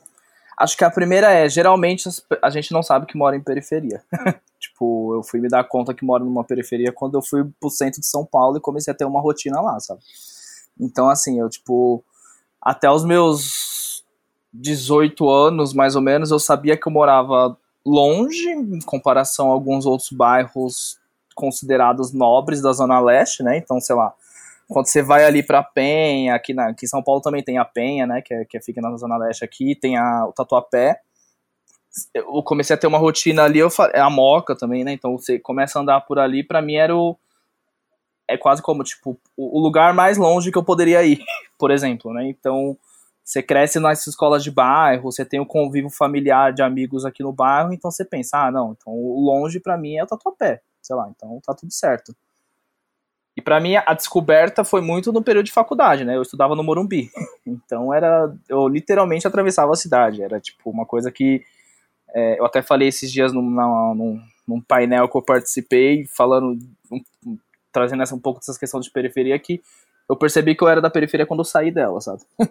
Acho 0.57 0.77
que 0.77 0.85
a 0.85 0.89
primeira 0.89 1.33
é, 1.33 1.49
geralmente 1.49 2.07
a 2.41 2.49
gente 2.49 2.71
não 2.71 2.81
sabe 2.81 3.05
que 3.05 3.17
mora 3.17 3.35
em 3.35 3.43
periferia. 3.43 4.01
tipo, 4.57 5.15
eu 5.15 5.21
fui 5.21 5.41
me 5.41 5.49
dar 5.49 5.65
conta 5.65 5.93
que 5.93 6.05
moro 6.05 6.23
numa 6.23 6.45
periferia 6.45 6.93
quando 6.93 7.15
eu 7.15 7.21
fui 7.21 7.43
pro 7.59 7.69
centro 7.69 7.99
de 7.99 8.07
São 8.07 8.25
Paulo 8.25 8.57
e 8.57 8.61
comecei 8.61 8.93
a 8.93 8.95
ter 8.95 9.03
uma 9.03 9.19
rotina 9.19 9.59
lá, 9.59 9.77
sabe? 9.81 9.99
Então, 10.79 11.09
assim, 11.09 11.39
eu, 11.39 11.49
tipo, 11.49 12.03
até 12.61 12.89
os 12.89 13.05
meus 13.05 14.03
18 14.53 15.29
anos, 15.29 15.73
mais 15.73 15.95
ou 15.95 16.01
menos, 16.01 16.31
eu 16.31 16.39
sabia 16.39 16.77
que 16.77 16.87
eu 16.87 16.91
morava 16.91 17.57
longe, 17.85 18.49
em 18.49 18.79
comparação 18.79 19.49
a 19.49 19.53
alguns 19.53 19.85
outros 19.85 20.09
bairros 20.11 20.99
considerados 21.35 22.13
nobres 22.13 22.61
da 22.61 22.71
Zona 22.71 22.99
Leste, 22.99 23.43
né? 23.43 23.57
Então, 23.57 23.79
sei 23.79 23.95
lá, 23.95 24.13
quando 24.67 24.87
você 24.87 25.03
vai 25.03 25.25
ali 25.25 25.43
pra 25.43 25.61
Penha, 25.61 26.33
aqui, 26.33 26.53
na, 26.53 26.69
aqui 26.69 26.85
em 26.85 26.89
São 26.89 27.03
Paulo 27.03 27.21
também 27.21 27.43
tem 27.43 27.57
a 27.57 27.65
Penha, 27.65 28.07
né? 28.07 28.21
Que, 28.21 28.33
é, 28.33 28.45
que 28.45 28.59
fica 28.61 28.81
na 28.81 28.95
Zona 28.97 29.17
Leste 29.17 29.43
aqui, 29.43 29.75
tem 29.75 29.97
a, 29.97 30.25
o 30.25 30.33
Tatuapé. 30.33 31.01
Eu 32.13 32.41
comecei 32.43 32.73
a 32.73 32.77
ter 32.77 32.87
uma 32.87 32.97
rotina 32.97 33.43
ali, 33.43 33.59
eu 33.59 33.69
é 33.93 33.99
a 33.99 34.09
Moca 34.09 34.55
também, 34.55 34.83
né? 34.83 34.93
Então 34.93 35.17
você 35.17 35.37
começa 35.37 35.77
a 35.77 35.81
andar 35.81 36.01
por 36.01 36.17
ali, 36.17 36.43
para 36.43 36.61
mim 36.61 36.75
era 36.75 36.95
o, 36.95 37.17
é 38.27 38.37
quase 38.37 38.61
como, 38.61 38.83
tipo, 38.83 39.19
o 39.37 39.59
lugar 39.59 39.93
mais 39.93 40.17
longe 40.17 40.51
que 40.51 40.57
eu 40.57 40.63
poderia 40.63 41.03
ir, 41.03 41.19
por 41.57 41.71
exemplo, 41.71 42.13
né? 42.13 42.27
Então, 42.27 42.77
você 43.23 43.41
cresce 43.41 43.79
nas 43.79 44.05
escolas 44.05 44.43
de 44.43 44.51
bairro, 44.51 45.11
você 45.11 45.25
tem 45.25 45.39
o 45.39 45.45
convívio 45.45 45.89
familiar 45.89 46.53
de 46.53 46.61
amigos 46.61 47.05
aqui 47.05 47.23
no 47.23 47.33
bairro, 47.33 47.73
então 47.73 47.89
você 47.89 48.05
pensa, 48.05 48.37
ah, 48.37 48.51
não, 48.51 48.75
então 48.79 48.93
longe 48.93 49.59
para 49.59 49.77
mim 49.77 49.95
é 49.95 50.03
o 50.03 50.07
Tatuapé, 50.07 50.61
sei 50.79 50.95
lá, 50.95 51.09
então 51.09 51.41
tá 51.43 51.53
tudo 51.55 51.73
certo. 51.73 52.15
E 53.35 53.41
para 53.41 53.59
mim 53.59 53.75
a 53.75 53.93
descoberta 53.93 54.63
foi 54.63 54.79
muito 54.79 55.11
no 55.11 55.23
período 55.23 55.47
de 55.47 55.51
faculdade, 55.51 56.05
né? 56.05 56.15
Eu 56.15 56.21
estudava 56.21 56.55
no 56.55 56.63
Morumbi. 56.63 57.09
Então 57.47 57.93
era 57.93 58.33
eu 58.49 58.67
literalmente 58.67 59.27
atravessava 59.27 59.71
a 59.71 59.75
cidade, 59.75 60.23
era 60.23 60.39
tipo 60.39 60.69
uma 60.69 60.83
coisa 60.85 61.11
que 61.11 61.43
é, 62.13 62.39
eu 62.39 62.45
até 62.45 62.61
falei 62.61 62.87
esses 62.87 63.11
dias 63.11 63.31
num, 63.31 63.41
num, 63.41 64.21
num, 64.47 64.61
painel 64.61 65.07
que 65.07 65.15
eu 65.15 65.21
participei, 65.21 66.05
falando 66.07 66.57
um, 66.91 67.37
trazendo 67.75 68.01
essa, 68.01 68.15
um 68.15 68.19
pouco 68.19 68.39
dessas 68.39 68.57
questões 68.57 68.85
de 68.85 68.91
periferia 68.91 69.37
que 69.37 69.61
eu 70.07 70.15
percebi 70.15 70.55
que 70.55 70.63
eu 70.63 70.69
era 70.69 70.79
da 70.79 70.89
periferia 70.89 71.25
quando 71.25 71.41
eu 71.41 71.45
saí 71.45 71.71
dela, 71.71 71.99
sabe? 71.99 72.21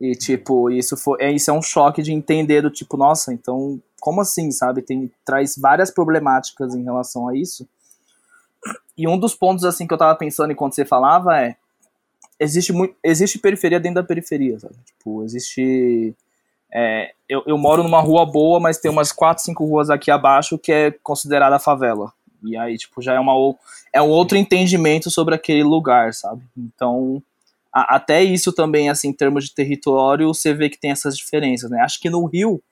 e 0.00 0.12
tipo, 0.12 0.70
isso 0.70 0.96
foi, 0.96 1.18
é, 1.20 1.30
isso 1.30 1.50
é 1.50 1.52
um 1.52 1.60
choque 1.60 2.02
de 2.02 2.12
entender 2.12 2.62
do 2.62 2.70
tipo, 2.70 2.96
nossa, 2.96 3.30
então, 3.30 3.78
como 4.00 4.22
assim, 4.22 4.50
sabe? 4.50 4.80
Tem 4.80 5.12
traz 5.22 5.54
várias 5.58 5.90
problemáticas 5.90 6.74
em 6.74 6.82
relação 6.82 7.28
a 7.28 7.36
isso. 7.36 7.68
E 8.96 9.06
um 9.06 9.18
dos 9.18 9.34
pontos 9.34 9.64
assim 9.64 9.86
que 9.86 9.92
eu 9.92 9.98
tava 9.98 10.16
pensando 10.16 10.50
enquanto 10.50 10.74
você 10.74 10.84
falava 10.84 11.38
é 11.38 11.56
existe 12.40 12.72
muito 12.72 12.94
existe 13.04 13.38
periferia 13.38 13.78
dentro 13.78 14.00
da 14.00 14.06
periferia, 14.06 14.58
sabe? 14.58 14.76
Tipo, 14.86 15.22
existe 15.24 16.16
é, 16.72 17.12
eu, 17.28 17.42
eu 17.46 17.58
moro 17.58 17.82
numa 17.82 18.00
rua 18.00 18.24
boa, 18.24 18.58
mas 18.58 18.78
tem 18.78 18.90
umas 18.90 19.12
quatro, 19.12 19.44
cinco 19.44 19.64
ruas 19.64 19.90
aqui 19.90 20.10
abaixo 20.10 20.58
que 20.58 20.72
é 20.72 20.90
considerada 20.90 21.58
favela. 21.58 22.12
E 22.46 22.56
aí, 22.56 22.76
tipo, 22.76 23.02
já 23.02 23.14
é, 23.14 23.20
uma, 23.20 23.32
é 23.92 24.00
um 24.00 24.08
outro 24.08 24.36
entendimento 24.36 25.10
sobre 25.10 25.34
aquele 25.34 25.62
lugar, 25.62 26.12
sabe? 26.14 26.42
Então, 26.56 27.22
a, 27.72 27.96
até 27.96 28.22
isso 28.22 28.52
também, 28.52 28.88
assim, 28.88 29.08
em 29.08 29.12
termos 29.12 29.44
de 29.44 29.54
território, 29.54 30.32
você 30.32 30.54
vê 30.54 30.68
que 30.70 30.78
tem 30.78 30.90
essas 30.90 31.16
diferenças, 31.16 31.70
né? 31.70 31.80
Acho 31.80 32.00
que 32.00 32.10
no 32.10 32.24
Rio, 32.26 32.62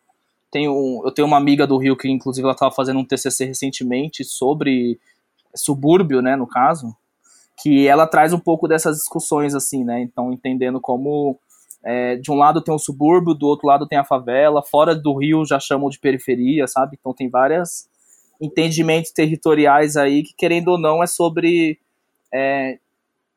tem 0.50 0.68
um, 0.68 1.02
eu 1.04 1.10
tenho 1.10 1.26
uma 1.26 1.36
amiga 1.36 1.66
do 1.66 1.76
Rio 1.76 1.96
que, 1.96 2.08
inclusive, 2.08 2.44
ela 2.44 2.54
estava 2.54 2.74
fazendo 2.74 3.00
um 3.00 3.04
TCC 3.04 3.44
recentemente 3.44 4.24
sobre 4.24 4.98
subúrbio, 5.54 6.20
né, 6.20 6.36
no 6.36 6.46
caso, 6.46 6.94
que 7.62 7.86
ela 7.86 8.06
traz 8.06 8.32
um 8.32 8.38
pouco 8.38 8.66
dessas 8.66 8.96
discussões, 8.96 9.54
assim, 9.54 9.84
né? 9.84 10.00
Então, 10.00 10.32
entendendo 10.32 10.80
como 10.80 11.38
é, 11.84 12.16
de 12.16 12.30
um 12.32 12.34
lado 12.34 12.62
tem 12.62 12.74
o 12.74 12.78
subúrbio, 12.78 13.34
do 13.34 13.46
outro 13.46 13.68
lado 13.68 13.86
tem 13.86 13.98
a 13.98 14.04
favela, 14.04 14.62
fora 14.62 14.94
do 14.94 15.14
Rio 15.18 15.44
já 15.44 15.60
chamam 15.60 15.90
de 15.90 15.98
periferia, 15.98 16.66
sabe? 16.66 16.96
Então 16.98 17.12
tem 17.12 17.28
várias 17.28 17.86
entendimentos 18.40 19.10
territoriais 19.10 19.96
aí 19.96 20.22
que, 20.22 20.34
querendo 20.36 20.68
ou 20.68 20.78
não, 20.78 21.02
é 21.02 21.06
sobre 21.06 21.78
é, 22.32 22.78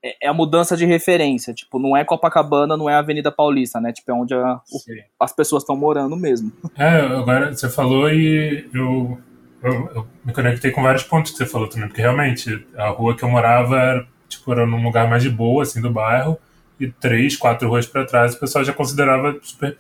é, 0.04 0.26
é 0.26 0.28
a 0.28 0.34
mudança 0.34 0.76
de 0.78 0.86
referência. 0.86 1.54
Tipo, 1.54 1.80
não 1.80 1.96
é 1.96 2.04
Copacabana, 2.04 2.78
não 2.78 2.90
é 2.90 2.96
Avenida 2.96 3.32
Paulista, 3.32 3.80
né? 3.80 3.92
Tipo, 3.92 4.12
é 4.12 4.14
onde 4.14 4.34
a, 4.34 4.56
o, 4.72 4.80
as 5.20 5.34
pessoas 5.34 5.64
estão 5.64 5.76
morando 5.76 6.16
mesmo. 6.16 6.52
É, 6.78 7.00
agora 7.00 7.54
você 7.54 7.70
falou 7.70 8.10
e 8.10 8.68
eu, 8.74 9.18
eu, 9.64 9.74
eu, 9.96 10.08
me 10.24 10.34
conectei 10.34 10.72
com 10.72 10.82
vários 10.82 11.04
pontos 11.04 11.32
que 11.32 11.38
você 11.38 11.46
falou 11.46 11.68
também, 11.68 11.88
porque 11.88 12.02
realmente 12.02 12.66
a 12.76 12.90
rua 12.90 13.16
que 13.16 13.24
eu 13.24 13.30
morava 13.30 13.80
era, 13.80 14.08
tipo, 14.28 14.52
era 14.52 14.66
num 14.66 14.84
lugar 14.84 15.10
mais 15.10 15.24
de 15.24 15.30
boa, 15.30 15.64
assim, 15.64 15.82
do 15.82 15.92
bairro, 15.92 16.38
e 16.80 16.92
três, 16.92 17.36
quatro 17.36 17.68
ruas 17.68 17.88
para 17.88 18.06
trás 18.06 18.36
o 18.36 18.40
pessoal 18.40 18.64
já 18.64 18.72
considerava 18.72 19.36
super 19.42 19.78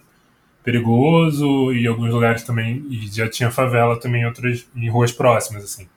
perigoso 0.68 1.72
e 1.72 1.88
alguns 1.88 2.14
lugares 2.14 2.44
também 2.44 2.86
e 2.90 3.08
já 3.08 3.30
tinha 3.30 3.50
favela 3.50 3.98
também 3.98 4.24
em 4.24 4.26
outras 4.26 4.68
em 4.76 4.90
ruas 4.90 5.14
próximas 5.14 5.64
assim 5.64 5.88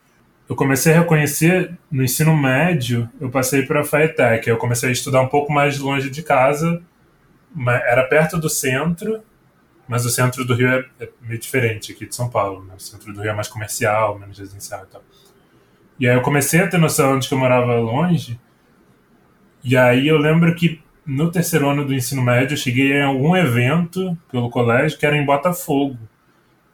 eu 0.49 0.55
comecei 0.55 0.93
a 0.93 1.00
reconhecer 1.00 1.77
no 1.91 2.03
ensino 2.03 2.37
médio, 2.37 3.09
eu 3.21 3.31
passei 3.31 3.62
para 3.62 3.83
a 3.83 3.85
FAETEC, 3.85 4.49
eu 4.49 4.57
comecei 4.57 4.89
a 4.89 4.93
estudar 4.93 5.21
um 5.21 5.29
pouco 5.29 5.53
mais 5.53 5.79
longe 5.79 6.11
de 6.11 6.25
casa, 6.25 6.83
era 7.87 8.03
perto 8.03 8.37
do 8.37 8.49
centro, 8.49 9.23
mas 9.87 10.05
o 10.05 10.11
centro 10.11 10.45
do 10.45 10.53
Rio 10.53 10.67
é, 10.67 10.85
é 10.99 11.09
meio 11.23 11.39
diferente 11.39 11.93
aqui 11.93 12.05
de 12.05 12.17
São 12.17 12.29
Paulo, 12.29 12.65
né? 12.65 12.75
o 12.77 12.81
centro 12.81 13.12
do 13.12 13.21
Rio 13.21 13.31
é 13.31 13.33
mais 13.33 13.47
comercial, 13.47 14.19
menos 14.19 14.41
residencial 14.41 14.83
e 14.83 14.93
tal. 14.93 15.03
E 16.00 16.09
aí 16.09 16.17
eu 16.17 16.23
comecei 16.23 16.61
a 16.61 16.67
ter 16.67 16.79
noção 16.79 17.21
de 17.21 17.29
que 17.29 17.35
eu 17.35 17.39
morava 17.39 17.77
longe, 17.77 18.37
e 19.62 19.77
aí 19.77 20.09
eu 20.09 20.19
lembro 20.19 20.53
que 20.57 20.83
no 21.07 21.30
terceiro 21.30 21.69
ano 21.69 21.85
do 21.85 21.95
ensino 21.95 22.23
médio 22.23 22.54
eu 22.54 22.59
cheguei 22.59 22.92
em 22.92 23.02
algum 23.02 23.37
evento 23.37 24.16
pelo 24.30 24.50
colégio 24.50 24.99
que 24.99 25.07
era 25.07 25.16
em 25.16 25.25
Botafogo. 25.25 25.99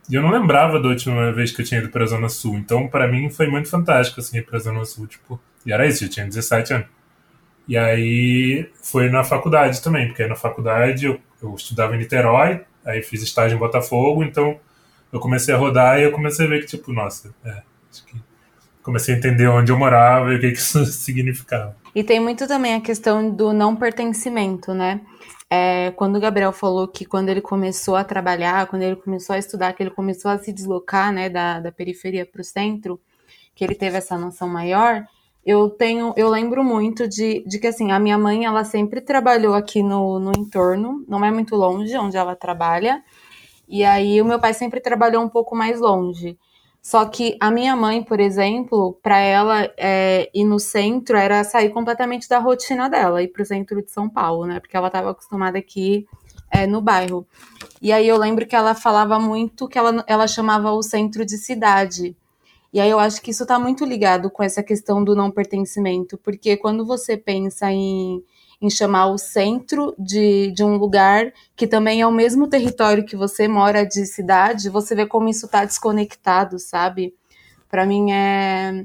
E 0.08 0.14
eu 0.14 0.22
não 0.22 0.30
lembrava 0.30 0.80
da 0.80 0.88
última 0.88 1.32
vez 1.32 1.50
que 1.50 1.62
eu 1.62 1.64
tinha 1.64 1.80
ido 1.80 1.88
pra 1.88 2.06
Zona 2.06 2.28
Sul. 2.28 2.56
Então, 2.56 2.86
para 2.86 3.08
mim, 3.08 3.28
foi 3.28 3.48
muito 3.48 3.68
fantástico, 3.68 4.20
assim, 4.20 4.38
ir 4.38 4.46
pra 4.46 4.58
Zona 4.58 4.84
Sul, 4.84 5.06
tipo... 5.06 5.40
E 5.64 5.72
era 5.72 5.84
isso, 5.86 6.04
eu 6.04 6.08
tinha 6.08 6.24
17 6.24 6.74
anos. 6.74 6.86
E 7.66 7.76
aí, 7.76 8.70
foi 8.82 9.08
na 9.10 9.24
faculdade 9.24 9.82
também, 9.82 10.06
porque 10.06 10.24
na 10.26 10.36
faculdade 10.36 11.06
eu, 11.06 11.20
eu 11.42 11.54
estudava 11.56 11.96
em 11.96 11.98
Niterói, 11.98 12.60
aí 12.84 13.02
fiz 13.02 13.22
estágio 13.22 13.56
em 13.56 13.58
Botafogo, 13.58 14.22
então 14.22 14.60
eu 15.12 15.18
comecei 15.18 15.52
a 15.52 15.58
rodar 15.58 15.98
e 15.98 16.04
eu 16.04 16.12
comecei 16.12 16.46
a 16.46 16.48
ver 16.48 16.60
que, 16.60 16.66
tipo, 16.66 16.92
nossa, 16.92 17.34
é, 17.44 17.62
acho 17.90 18.06
que 18.06 18.16
comecei 18.86 19.16
a 19.16 19.18
entender 19.18 19.48
onde 19.48 19.72
eu 19.72 19.76
morava 19.76 20.32
e 20.32 20.36
o 20.36 20.40
que, 20.40 20.46
isso 20.46 20.84
significava. 20.86 21.76
E 21.92 22.04
tem 22.04 22.20
muito 22.20 22.46
também 22.46 22.74
a 22.74 22.80
questão 22.80 23.28
do 23.28 23.52
não 23.52 23.74
pertencimento, 23.74 24.72
né? 24.72 25.00
É, 25.50 25.90
quando 25.92 26.16
o 26.16 26.20
Gabriel 26.20 26.52
falou 26.52 26.86
que 26.86 27.04
quando 27.04 27.28
ele 27.28 27.40
começou 27.40 27.96
a 27.96 28.04
trabalhar, 28.04 28.66
quando 28.66 28.82
ele 28.82 28.96
começou 28.96 29.34
a 29.34 29.38
estudar, 29.38 29.72
que 29.72 29.82
ele 29.82 29.90
começou 29.90 30.30
a 30.30 30.38
se 30.38 30.52
deslocar 30.52 31.12
né, 31.12 31.28
da, 31.28 31.60
da 31.60 31.72
periferia 31.72 32.24
para 32.24 32.40
o 32.40 32.44
centro, 32.44 33.00
que 33.54 33.64
ele 33.64 33.74
teve 33.74 33.96
essa 33.96 34.18
noção 34.18 34.48
maior, 34.48 35.04
eu 35.44 35.70
tenho, 35.70 36.12
eu 36.16 36.28
lembro 36.28 36.64
muito 36.64 37.08
de, 37.08 37.44
de 37.46 37.58
que 37.58 37.68
assim, 37.68 37.92
a 37.92 37.98
minha 37.98 38.18
mãe 38.18 38.44
ela 38.44 38.64
sempre 38.64 39.00
trabalhou 39.00 39.54
aqui 39.54 39.82
no, 39.82 40.18
no 40.18 40.32
entorno, 40.36 41.04
não 41.08 41.24
é 41.24 41.30
muito 41.30 41.54
longe 41.54 41.96
onde 41.96 42.16
ela 42.16 42.34
trabalha, 42.34 43.02
e 43.68 43.84
aí 43.84 44.20
o 44.20 44.24
meu 44.24 44.40
pai 44.40 44.52
sempre 44.52 44.80
trabalhou 44.80 45.22
um 45.22 45.28
pouco 45.28 45.56
mais 45.56 45.80
longe. 45.80 46.36
Só 46.86 47.04
que 47.04 47.36
a 47.40 47.50
minha 47.50 47.74
mãe, 47.74 48.00
por 48.00 48.20
exemplo, 48.20 48.96
para 49.02 49.18
ela 49.18 49.68
é, 49.76 50.30
ir 50.32 50.44
no 50.44 50.60
centro 50.60 51.16
era 51.16 51.42
sair 51.42 51.70
completamente 51.70 52.28
da 52.28 52.38
rotina 52.38 52.88
dela, 52.88 53.20
ir 53.20 53.26
para 53.26 53.42
o 53.42 53.44
centro 53.44 53.82
de 53.82 53.90
São 53.90 54.08
Paulo, 54.08 54.46
né? 54.46 54.60
Porque 54.60 54.76
ela 54.76 54.86
estava 54.86 55.10
acostumada 55.10 55.58
aqui 55.58 56.06
é, 56.48 56.64
no 56.64 56.80
bairro. 56.80 57.26
E 57.82 57.90
aí 57.90 58.06
eu 58.06 58.16
lembro 58.16 58.46
que 58.46 58.54
ela 58.54 58.72
falava 58.72 59.18
muito 59.18 59.66
que 59.66 59.76
ela, 59.76 60.04
ela 60.06 60.28
chamava 60.28 60.70
o 60.70 60.80
centro 60.80 61.26
de 61.26 61.36
cidade. 61.36 62.16
E 62.72 62.78
aí 62.78 62.88
eu 62.88 63.00
acho 63.00 63.20
que 63.20 63.32
isso 63.32 63.42
está 63.42 63.58
muito 63.58 63.84
ligado 63.84 64.30
com 64.30 64.44
essa 64.44 64.62
questão 64.62 65.02
do 65.02 65.16
não 65.16 65.28
pertencimento, 65.28 66.16
porque 66.16 66.56
quando 66.56 66.86
você 66.86 67.16
pensa 67.16 67.68
em 67.68 68.22
em 68.60 68.70
chamar 68.70 69.08
o 69.08 69.18
centro 69.18 69.94
de, 69.98 70.50
de 70.52 70.64
um 70.64 70.76
lugar 70.76 71.32
que 71.54 71.66
também 71.66 72.00
é 72.00 72.06
o 72.06 72.12
mesmo 72.12 72.48
território 72.48 73.04
que 73.04 73.16
você 73.16 73.46
mora 73.46 73.84
de 73.84 74.06
cidade, 74.06 74.70
você 74.70 74.94
vê 74.94 75.06
como 75.06 75.28
isso 75.28 75.46
está 75.46 75.64
desconectado, 75.64 76.58
sabe? 76.58 77.14
Para 77.68 77.84
mim 77.84 78.12
é, 78.12 78.84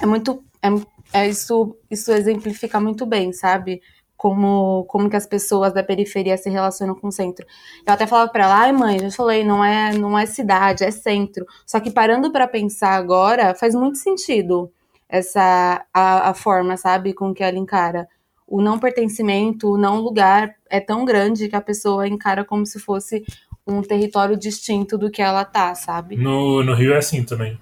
é 0.00 0.06
muito. 0.06 0.42
É, 0.62 0.68
é, 1.12 1.28
isso, 1.28 1.76
isso 1.90 2.10
exemplifica 2.12 2.80
muito 2.80 3.04
bem, 3.04 3.32
sabe? 3.32 3.80
Como, 4.16 4.84
como 4.84 5.10
que 5.10 5.16
as 5.16 5.26
pessoas 5.26 5.74
da 5.74 5.82
periferia 5.82 6.38
se 6.38 6.48
relacionam 6.48 6.94
com 6.94 7.08
o 7.08 7.12
centro. 7.12 7.46
Eu 7.86 7.92
até 7.92 8.06
falava 8.06 8.30
para 8.30 8.44
ela, 8.44 8.56
ai 8.60 8.72
mãe, 8.72 8.98
já 8.98 9.10
falei, 9.10 9.44
não 9.44 9.62
é, 9.62 9.92
não 9.92 10.18
é 10.18 10.24
cidade, 10.24 10.84
é 10.84 10.90
centro. 10.90 11.44
Só 11.66 11.78
que 11.80 11.90
parando 11.90 12.32
para 12.32 12.48
pensar 12.48 12.92
agora, 12.92 13.54
faz 13.54 13.74
muito 13.74 13.98
sentido 13.98 14.72
essa 15.08 15.84
a, 15.92 16.30
a 16.30 16.34
forma, 16.34 16.76
sabe, 16.76 17.12
com 17.12 17.34
que 17.34 17.42
ela 17.42 17.58
encara 17.58 18.08
o 18.46 18.62
não 18.62 18.78
pertencimento, 18.78 19.68
o 19.68 19.78
não 19.78 20.00
lugar 20.00 20.54
é 20.70 20.80
tão 20.80 21.04
grande 21.04 21.48
que 21.48 21.56
a 21.56 21.60
pessoa 21.60 22.06
encara 22.06 22.44
como 22.44 22.64
se 22.64 22.78
fosse 22.78 23.24
um 23.66 23.82
território 23.82 24.36
distinto 24.36 24.96
do 24.96 25.10
que 25.10 25.20
ela 25.20 25.44
tá, 25.44 25.74
sabe? 25.74 26.16
No, 26.16 26.62
no 26.62 26.74
Rio 26.74 26.94
é 26.94 26.98
assim 26.98 27.24
também. 27.24 27.58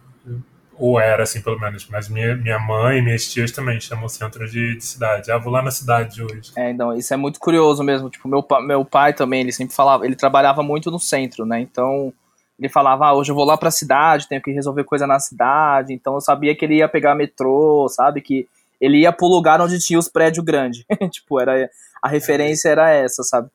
Ou 0.77 1.01
era 1.01 1.23
assim, 1.23 1.41
pelo 1.41 1.59
menos. 1.59 1.89
Mas 1.89 2.09
minha, 2.09 2.37
minha 2.37 2.59
mãe 2.59 2.99
e 2.99 3.03
minhas 3.03 3.33
tias 3.33 3.53
também 3.53 3.81
chamam 3.81 4.07
o 4.07 4.09
centro 4.09 4.47
de, 4.49 4.77
de 4.77 4.85
cidade. 4.85 5.31
Ah, 5.31 5.39
vou 5.39 5.53
lá 5.53 5.63
na 5.63 5.71
cidade 5.71 6.23
hoje. 6.23 6.53
É, 6.57 6.71
então, 6.71 6.93
isso 6.93 7.15
é 7.15 7.17
muito 7.17 7.39
curioso 7.39 7.83
mesmo. 7.83 8.11
Tipo, 8.11 8.29
meu, 8.29 8.45
meu 8.67 8.85
pai 8.85 9.15
também, 9.15 9.41
ele 9.41 9.53
sempre 9.53 9.75
falava, 9.75 10.05
ele 10.05 10.17
trabalhava 10.17 10.63
muito 10.63 10.91
no 10.91 10.99
centro, 10.99 11.47
né? 11.47 11.61
Então, 11.61 12.13
ele 12.59 12.69
falava, 12.69 13.07
ah, 13.07 13.15
hoje 13.15 13.31
eu 13.31 13.37
vou 13.37 13.45
lá 13.45 13.57
pra 13.57 13.71
cidade, 13.71 14.29
tenho 14.29 14.43
que 14.43 14.51
resolver 14.51 14.85
coisa 14.85 15.07
na 15.07 15.21
cidade. 15.21 15.93
Então, 15.93 16.15
eu 16.15 16.21
sabia 16.21 16.55
que 16.57 16.65
ele 16.65 16.77
ia 16.77 16.89
pegar 16.89 17.15
metrô, 17.15 17.87
sabe? 17.89 18.21
Que 18.21 18.49
ele 18.85 18.99
ia 18.99 19.13
pro 19.13 19.27
lugar 19.27 19.61
onde 19.61 19.79
tinha 19.79 19.99
os 19.99 20.09
prédios 20.09 20.45
grandes. 20.45 20.85
tipo, 21.11 21.41
era 21.41 21.71
a 22.03 22.09
referência 22.09 22.69
era 22.69 22.91
essa, 22.91 23.23
sabe? 23.23 23.49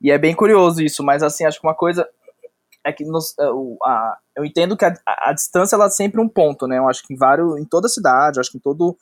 E 0.00 0.10
é 0.10 0.18
bem 0.18 0.34
curioso 0.34 0.82
isso, 0.82 1.04
mas 1.04 1.22
assim, 1.22 1.44
acho 1.44 1.60
que 1.60 1.66
uma 1.66 1.74
coisa 1.74 2.08
é 2.84 2.92
que 2.92 3.04
nos, 3.04 3.38
é, 3.38 3.44
a, 3.84 4.18
eu 4.36 4.44
entendo 4.44 4.76
que 4.76 4.84
a, 4.84 4.92
a, 5.06 5.30
a, 5.30 5.32
distância 5.32 5.76
ela 5.76 5.86
é 5.86 5.90
sempre 5.90 6.20
um 6.20 6.28
ponto, 6.28 6.66
né? 6.66 6.78
Eu 6.78 6.88
acho 6.88 7.06
que 7.06 7.14
em 7.14 7.16
vários, 7.16 7.56
em 7.58 7.64
toda 7.64 7.88
cidade, 7.88 8.40
acho 8.40 8.50
que 8.50 8.58
em 8.58 8.60
todo 8.60 8.96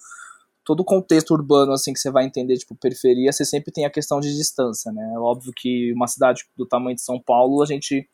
todo 0.63 0.85
contexto 0.85 1.33
urbano 1.33 1.73
assim 1.73 1.93
que 1.93 1.99
você 1.99 2.11
vai 2.11 2.25
entender, 2.27 2.57
tipo, 2.59 2.75
periferia, 2.77 3.33
você 3.33 3.45
sempre 3.45 3.73
tem 3.73 3.87
a 3.87 3.91
questão 3.91 4.21
de 4.21 4.37
distância, 4.37 4.93
né? 4.93 5.13
É 5.15 5.19
óbvio 5.19 5.53
que 5.57 5.93
uma 5.95 6.07
cidade 6.07 6.45
do 6.57 6.67
tamanho 6.67 6.95
de 6.95 7.03
São 7.03 7.19
Paulo, 7.19 7.63
a 7.63 7.67
gente 7.67 8.07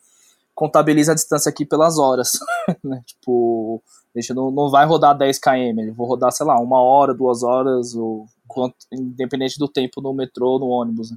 contabiliza 0.54 1.12
a 1.12 1.14
distância 1.14 1.50
aqui 1.50 1.66
pelas 1.66 1.98
horas, 1.98 2.38
né? 2.82 3.02
Tipo, 3.04 3.82
a 4.16 4.20
gente 4.20 4.34
não, 4.34 4.50
não 4.50 4.70
vai 4.70 4.86
rodar 4.86 5.16
10 5.16 5.38
km, 5.38 5.80
eu 5.86 5.94
vou 5.94 6.06
rodar, 6.06 6.32
sei 6.32 6.46
lá, 6.46 6.58
uma 6.58 6.80
hora, 6.80 7.12
duas 7.12 7.42
horas, 7.42 7.94
ou 7.94 8.26
quanto, 8.48 8.76
independente 8.92 9.58
do 9.58 9.68
tempo 9.68 10.00
no 10.00 10.14
metrô 10.14 10.52
ou 10.52 10.58
no 10.58 10.68
ônibus. 10.68 11.10
Né? 11.10 11.16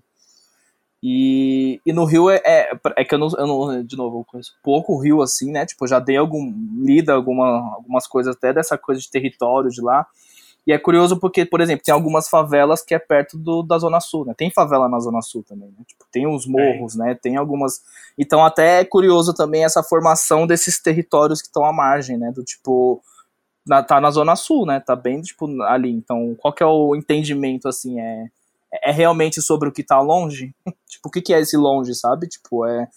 E, 1.02 1.80
e 1.86 1.94
no 1.94 2.04
Rio 2.04 2.30
é, 2.30 2.42
é, 2.46 2.72
é, 2.98 3.06
que 3.06 3.16
eu 3.16 3.20
não, 3.20 3.30
eu 3.38 3.48
não, 3.48 3.84
de 3.84 3.96
novo, 3.96 4.20
eu 4.20 4.26
conheço 4.26 4.52
pouco 4.62 4.94
o 4.94 5.02
Rio 5.02 5.22
assim, 5.22 5.50
né? 5.50 5.66
Tipo, 5.66 5.88
já 5.88 5.98
dei 5.98 6.18
algum, 6.18 6.54
lida 6.78 7.14
alguma, 7.14 7.74
algumas 7.76 8.06
coisas 8.06 8.36
até 8.36 8.54
dessa 8.54 8.78
coisa 8.78 9.00
de 9.00 9.10
território 9.10 9.70
de 9.70 9.82
lá. 9.82 10.06
E 10.68 10.72
é 10.74 10.78
curioso 10.78 11.20
porque, 11.20 11.46
por 11.46 11.62
exemplo, 11.62 11.84
tem 11.84 11.94
algumas 11.94 12.30
favelas 12.30 12.84
que 12.84 12.94
é 12.94 13.00
perto 13.00 13.38
do, 13.38 13.64
da 13.64 13.78
Zona 13.78 14.00
Sul, 14.00 14.26
né? 14.26 14.34
Tem 14.38 14.52
favela 14.52 14.88
na 14.88 15.00
Zona 15.00 15.22
Sul 15.22 15.44
também, 15.44 15.70
né? 15.70 15.84
Tipo, 15.88 16.06
tem 16.12 16.28
uns 16.28 16.46
morros, 16.46 16.96
é. 16.96 17.00
né? 17.00 17.16
Tem 17.16 17.38
algumas. 17.38 17.82
Então, 18.18 18.46
até 18.46 18.82
é 18.82 18.86
curioso 18.86 19.34
também 19.34 19.64
essa 19.64 19.82
formação 19.82 20.46
desses 20.46 20.82
territórios 20.82 21.42
que 21.42 21.48
estão 21.48 21.66
à 21.66 21.74
margem, 21.74 22.18
né? 22.18 22.32
Do 22.32 22.44
tipo. 22.44 23.02
Na, 23.66 23.84
tá 23.84 24.00
na 24.00 24.12
Zona 24.12 24.36
Sul, 24.36 24.66
né? 24.66 24.80
Tá 24.80 24.96
bem, 24.96 25.22
tipo, 25.22 25.48
ali. 25.64 25.92
Então, 25.92 26.36
qual 26.40 26.54
que 26.54 26.64
é 26.64 26.66
o 26.66 26.96
entendimento, 26.96 27.68
assim? 27.68 28.00
É, 28.00 28.28
é 28.84 28.92
realmente 28.92 29.42
sobre 29.42 29.70
o 29.70 29.72
que 29.72 29.84
tá 29.84 30.00
longe? 30.00 30.54
tipo, 30.88 31.10
o 31.10 31.12
que, 31.12 31.22
que 31.22 31.34
é 31.34 31.40
esse 31.40 31.58
longe, 31.58 31.96
sabe? 31.96 32.28
Tipo, 32.28 32.66
é, 32.66 32.88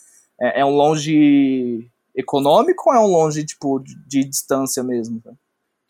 é, 0.40 0.61
é 0.61 0.64
um 0.64 0.76
longe 0.76 1.88
econômico 2.14 2.90
ou 2.90 2.95
é 2.95 3.00
um 3.00 3.07
longe, 3.07 3.45
tipo, 3.45 3.78
de, 3.78 3.95
de 4.07 4.25
distância 4.25 4.83
mesmo? 4.83 5.21
Sabe? 5.23 5.37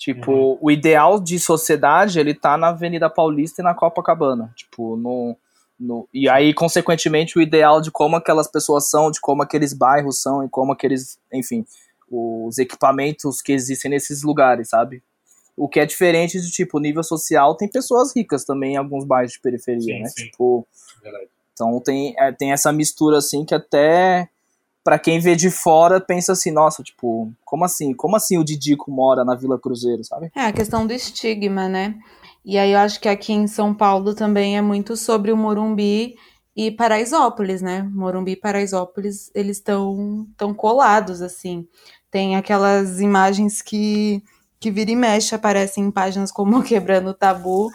Tipo, 0.02 0.32
uhum. 0.32 0.58
o 0.60 0.68
ideal 0.68 1.20
de 1.20 1.38
sociedade, 1.38 2.18
ele 2.18 2.34
tá 2.34 2.56
na 2.56 2.70
Avenida 2.70 3.08
Paulista 3.08 3.62
e 3.62 3.64
na 3.64 3.72
Copacabana. 3.72 4.52
Tipo, 4.56 4.96
no, 4.96 5.36
no, 5.78 6.08
e 6.12 6.28
aí, 6.28 6.52
consequentemente, 6.52 7.38
o 7.38 7.40
ideal 7.40 7.80
de 7.80 7.88
como 7.92 8.16
aquelas 8.16 8.50
pessoas 8.50 8.90
são, 8.90 9.12
de 9.12 9.20
como 9.20 9.44
aqueles 9.44 9.72
bairros 9.72 10.20
são 10.20 10.44
e 10.44 10.48
como 10.48 10.72
aqueles, 10.72 11.20
enfim, 11.32 11.64
os 12.10 12.58
equipamentos 12.58 13.40
que 13.40 13.52
existem 13.52 13.92
nesses 13.92 14.24
lugares, 14.24 14.70
sabe? 14.70 15.04
O 15.56 15.68
que 15.68 15.78
é 15.78 15.86
diferente 15.86 16.40
de, 16.40 16.50
tipo, 16.50 16.80
nível 16.80 17.04
social, 17.04 17.56
tem 17.56 17.68
pessoas 17.68 18.12
ricas 18.12 18.44
também 18.44 18.72
em 18.72 18.78
alguns 18.78 19.04
bairros 19.04 19.34
de 19.34 19.40
periferia, 19.40 19.82
sim, 19.82 20.02
né? 20.02 20.08
Sim. 20.08 20.24
Tipo, 20.24 20.66
Verdade. 21.00 21.28
então 21.52 21.78
tem, 21.78 22.12
é, 22.18 22.32
tem 22.32 22.50
essa 22.50 22.72
mistura, 22.72 23.18
assim, 23.18 23.44
que 23.44 23.54
até 23.54 24.28
para 24.84 24.98
quem 24.98 25.20
vê 25.20 25.36
de 25.36 25.50
fora 25.50 26.00
pensa 26.00 26.32
assim, 26.32 26.50
nossa, 26.50 26.82
tipo, 26.82 27.32
como 27.44 27.64
assim? 27.64 27.94
Como 27.94 28.16
assim 28.16 28.38
o 28.38 28.44
Didico 28.44 28.90
mora 28.90 29.24
na 29.24 29.34
Vila 29.34 29.58
Cruzeiro, 29.58 30.04
sabe? 30.04 30.30
É 30.34 30.42
a 30.42 30.52
questão 30.52 30.86
do 30.86 30.92
estigma, 30.92 31.68
né? 31.68 31.94
E 32.44 32.58
aí 32.58 32.72
eu 32.72 32.78
acho 32.78 33.00
que 33.00 33.08
aqui 33.08 33.32
em 33.32 33.46
São 33.46 33.72
Paulo 33.72 34.14
também 34.14 34.56
é 34.56 34.62
muito 34.62 34.96
sobre 34.96 35.30
o 35.30 35.36
Morumbi 35.36 36.16
e 36.56 36.70
Paraisópolis, 36.70 37.62
né? 37.62 37.82
Morumbi 37.92 38.32
e 38.32 38.36
Paraisópolis, 38.36 39.30
eles 39.34 39.58
estão 39.58 40.26
tão 40.36 40.52
colados 40.52 41.22
assim. 41.22 41.66
Tem 42.10 42.36
aquelas 42.36 43.00
imagens 43.00 43.62
que 43.62 44.22
que 44.62 44.70
vira 44.70 44.92
e 44.92 44.96
mexe 44.96 45.34
aparecem 45.34 45.86
em 45.86 45.90
páginas 45.90 46.30
como 46.30 46.62
Quebrando 46.62 47.10
o 47.10 47.14
Tabu, 47.14 47.68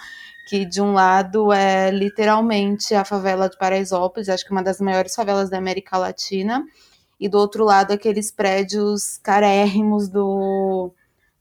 que 0.47 0.65
de 0.65 0.81
um 0.81 0.93
lado 0.93 1.51
é 1.51 1.91
literalmente 1.91 2.95
a 2.95 3.03
favela 3.03 3.49
de 3.49 3.57
Paraisópolis, 3.57 4.29
acho 4.29 4.45
que 4.45 4.53
uma 4.53 4.63
das 4.63 4.79
maiores 4.79 5.13
favelas 5.13 5.49
da 5.49 5.57
América 5.57 5.97
Latina, 5.97 6.65
e 7.19 7.27
do 7.27 7.37
outro 7.37 7.63
lado 7.63 7.91
aqueles 7.91 8.31
prédios 8.31 9.17
carérrimos 9.17 10.07
do, 10.07 10.91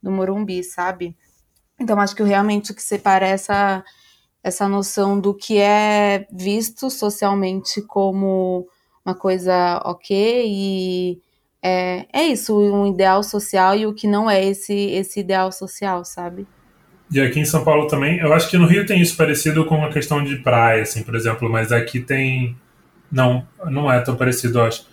do 0.02 0.10
Morumbi, 0.10 0.62
sabe? 0.64 1.16
Então 1.78 2.00
acho 2.00 2.16
que 2.16 2.22
realmente 2.22 2.72
o 2.72 2.74
que 2.74 2.82
separa 2.82 3.26
essa, 3.26 3.84
essa 4.42 4.68
noção 4.68 5.20
do 5.20 5.34
que 5.34 5.58
é 5.58 6.26
visto 6.32 6.88
socialmente 6.90 7.82
como 7.82 8.66
uma 9.04 9.14
coisa 9.14 9.80
ok 9.84 10.44
e 10.48 11.20
é, 11.62 12.06
é 12.12 12.22
isso, 12.28 12.58
um 12.58 12.86
ideal 12.86 13.22
social 13.22 13.76
e 13.76 13.86
o 13.86 13.94
que 13.94 14.06
não 14.06 14.30
é 14.30 14.44
esse, 14.44 14.72
esse 14.72 15.20
ideal 15.20 15.50
social, 15.50 16.04
sabe? 16.04 16.46
E 17.10 17.20
aqui 17.20 17.38
em 17.38 17.44
São 17.44 17.64
Paulo 17.64 17.86
também, 17.86 18.18
eu 18.18 18.32
acho 18.32 18.48
que 18.50 18.58
no 18.58 18.66
Rio 18.66 18.84
tem 18.84 19.00
isso 19.00 19.16
parecido 19.16 19.64
com 19.64 19.84
a 19.84 19.92
questão 19.92 20.22
de 20.22 20.36
praia, 20.36 20.82
assim, 20.82 21.02
por 21.02 21.14
exemplo, 21.14 21.48
mas 21.48 21.70
aqui 21.70 22.00
tem. 22.00 22.56
Não, 23.10 23.46
não 23.66 23.90
é 23.90 24.00
tão 24.00 24.16
parecido, 24.16 24.58
eu 24.58 24.64
acho. 24.64 24.86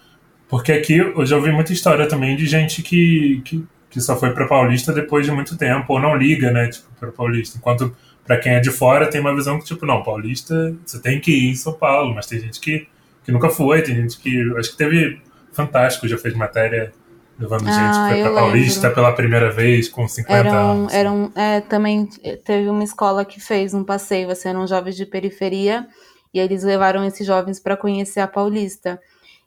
Porque 0.53 0.71
aqui 0.71 0.97
eu 0.97 1.25
já 1.25 1.35
ouvi 1.35 1.51
muita 1.51 1.73
história 1.73 2.07
também 2.07 2.35
de 2.35 2.45
gente 2.45 2.83
que, 2.83 3.41
que, 3.43 3.65
que 3.89 3.99
só 3.99 4.15
foi 4.15 4.29
para 4.35 4.45
Paulista 4.45 4.93
depois 4.93 5.25
de 5.25 5.31
muito 5.31 5.57
tempo, 5.57 5.91
ou 5.91 5.99
não 5.99 6.15
liga, 6.15 6.51
né, 6.51 6.67
tipo, 6.67 6.85
para 6.99 7.11
Paulista. 7.11 7.57
Enquanto 7.57 7.91
para 8.23 8.37
quem 8.37 8.51
é 8.53 8.59
de 8.59 8.69
fora 8.69 9.09
tem 9.09 9.19
uma 9.19 9.33
visão 9.33 9.57
que, 9.57 9.65
tipo, 9.65 9.83
não, 9.83 10.03
Paulista, 10.03 10.75
você 10.85 11.01
tem 11.01 11.19
que 11.19 11.31
ir 11.31 11.49
em 11.49 11.55
São 11.55 11.73
Paulo, 11.73 12.13
mas 12.13 12.27
tem 12.27 12.39
gente 12.39 12.59
que, 12.59 12.87
que 13.25 13.31
nunca 13.31 13.49
foi, 13.49 13.81
tem 13.81 13.95
gente 13.95 14.19
que. 14.19 14.53
Acho 14.55 14.69
que 14.69 14.77
teve. 14.77 15.19
Fantástico, 15.51 16.07
já 16.07 16.19
fez 16.19 16.35
matéria 16.35 16.93
levando 17.39 17.67
ah, 17.67 17.71
gente 17.71 18.21
para 18.21 18.33
Paulista 18.35 18.91
pela 18.91 19.11
primeira 19.11 19.49
vez 19.49 19.89
com 19.89 20.07
50 20.07 20.37
eram, 20.37 20.51
anos. 20.51 20.93
Eram, 20.93 21.31
é, 21.35 21.61
também 21.61 22.07
teve 22.45 22.69
uma 22.69 22.83
escola 22.83 23.25
que 23.25 23.39
fez 23.39 23.73
um 23.73 23.83
passeio, 23.83 24.29
assim, 24.29 24.49
eram 24.49 24.67
jovens 24.67 24.95
de 24.95 25.07
periferia, 25.07 25.87
e 26.31 26.39
eles 26.39 26.61
levaram 26.63 27.03
esses 27.03 27.25
jovens 27.25 27.59
para 27.59 27.75
conhecer 27.75 28.19
a 28.19 28.27
Paulista. 28.27 28.99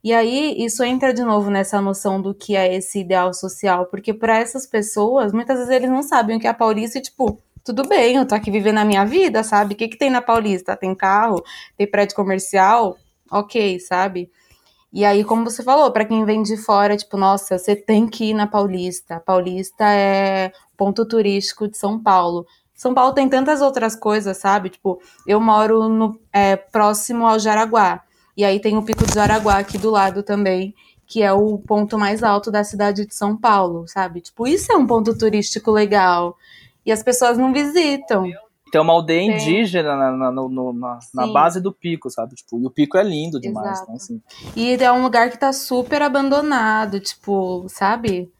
E 0.06 0.14
aí 0.14 0.54
isso 0.64 0.84
entra 0.84 1.12
de 1.12 1.24
novo 1.24 1.50
nessa 1.50 1.80
noção 1.80 2.22
do 2.22 2.32
que 2.32 2.54
é 2.54 2.72
esse 2.72 3.00
ideal 3.00 3.34
social, 3.34 3.86
porque 3.86 4.14
para 4.14 4.38
essas 4.38 4.64
pessoas, 4.64 5.32
muitas 5.32 5.58
vezes 5.58 5.72
eles 5.72 5.90
não 5.90 6.00
sabem 6.00 6.36
o 6.36 6.40
que 6.40 6.46
é 6.46 6.50
a 6.50 6.54
Paulista 6.54 6.96
e 6.96 7.02
tipo, 7.02 7.42
tudo 7.64 7.82
bem, 7.88 8.14
eu 8.14 8.24
tô 8.24 8.32
aqui 8.36 8.48
vivendo 8.48 8.78
a 8.78 8.84
minha 8.84 9.04
vida, 9.04 9.42
sabe? 9.42 9.74
O 9.74 9.76
que 9.76 9.88
que 9.88 9.98
tem 9.98 10.08
na 10.08 10.22
Paulista? 10.22 10.76
Tem 10.76 10.94
carro, 10.94 11.42
tem 11.76 11.90
prédio 11.90 12.14
comercial, 12.14 12.96
ok, 13.28 13.80
sabe? 13.80 14.30
E 14.92 15.04
aí, 15.04 15.24
como 15.24 15.42
você 15.42 15.64
falou, 15.64 15.90
para 15.90 16.04
quem 16.04 16.24
vem 16.24 16.40
de 16.40 16.56
fora, 16.56 16.96
tipo, 16.96 17.16
nossa, 17.16 17.58
você 17.58 17.74
tem 17.74 18.06
que 18.06 18.26
ir 18.26 18.34
na 18.34 18.46
Paulista. 18.46 19.18
Paulista 19.18 19.86
é 19.92 20.52
ponto 20.76 21.04
turístico 21.04 21.66
de 21.66 21.76
São 21.76 22.00
Paulo. 22.00 22.46
São 22.76 22.94
Paulo 22.94 23.12
tem 23.12 23.28
tantas 23.28 23.60
outras 23.60 23.96
coisas, 23.96 24.36
sabe? 24.36 24.70
Tipo, 24.70 25.00
eu 25.26 25.40
moro 25.40 25.88
no, 25.88 26.16
é, 26.32 26.54
próximo 26.54 27.26
ao 27.26 27.40
Jaraguá. 27.40 28.05
E 28.36 28.44
aí 28.44 28.60
tem 28.60 28.76
o 28.76 28.82
Pico 28.82 29.06
do 29.06 29.14
Jaraguá 29.14 29.58
aqui 29.58 29.78
do 29.78 29.90
lado 29.90 30.22
também, 30.22 30.74
que 31.06 31.22
é 31.22 31.32
o 31.32 31.58
ponto 31.58 31.98
mais 31.98 32.22
alto 32.22 32.50
da 32.50 32.62
cidade 32.62 33.06
de 33.06 33.14
São 33.14 33.36
Paulo, 33.36 33.86
sabe? 33.88 34.20
Tipo, 34.20 34.46
isso 34.46 34.70
é 34.70 34.76
um 34.76 34.86
ponto 34.86 35.16
turístico 35.16 35.70
legal. 35.70 36.36
E 36.84 36.92
as 36.92 37.02
pessoas 37.02 37.38
não 37.38 37.52
visitam. 37.52 38.30
Tem 38.70 38.80
uma 38.80 38.92
aldeia 38.92 39.38
Sim. 39.38 39.50
indígena 39.50 39.96
na, 39.96 40.10
na, 40.12 40.32
no, 40.32 40.72
na, 40.72 40.98
na, 41.14 41.26
base 41.28 41.60
do 41.60 41.72
pico, 41.72 42.10
sabe? 42.10 42.34
Tipo, 42.34 42.60
e 42.60 42.66
o 42.66 42.70
pico 42.70 42.98
é 42.98 43.02
lindo 43.02 43.40
demais, 43.40 43.80
né? 43.86 43.94
Assim. 43.94 44.20
E 44.56 44.74
é 44.74 44.92
um 44.92 45.02
lugar 45.02 45.30
que 45.30 45.38
tá 45.38 45.52
super 45.52 46.02
abandonado, 46.02 46.98
tipo, 46.98 47.64
sabe? 47.68 48.30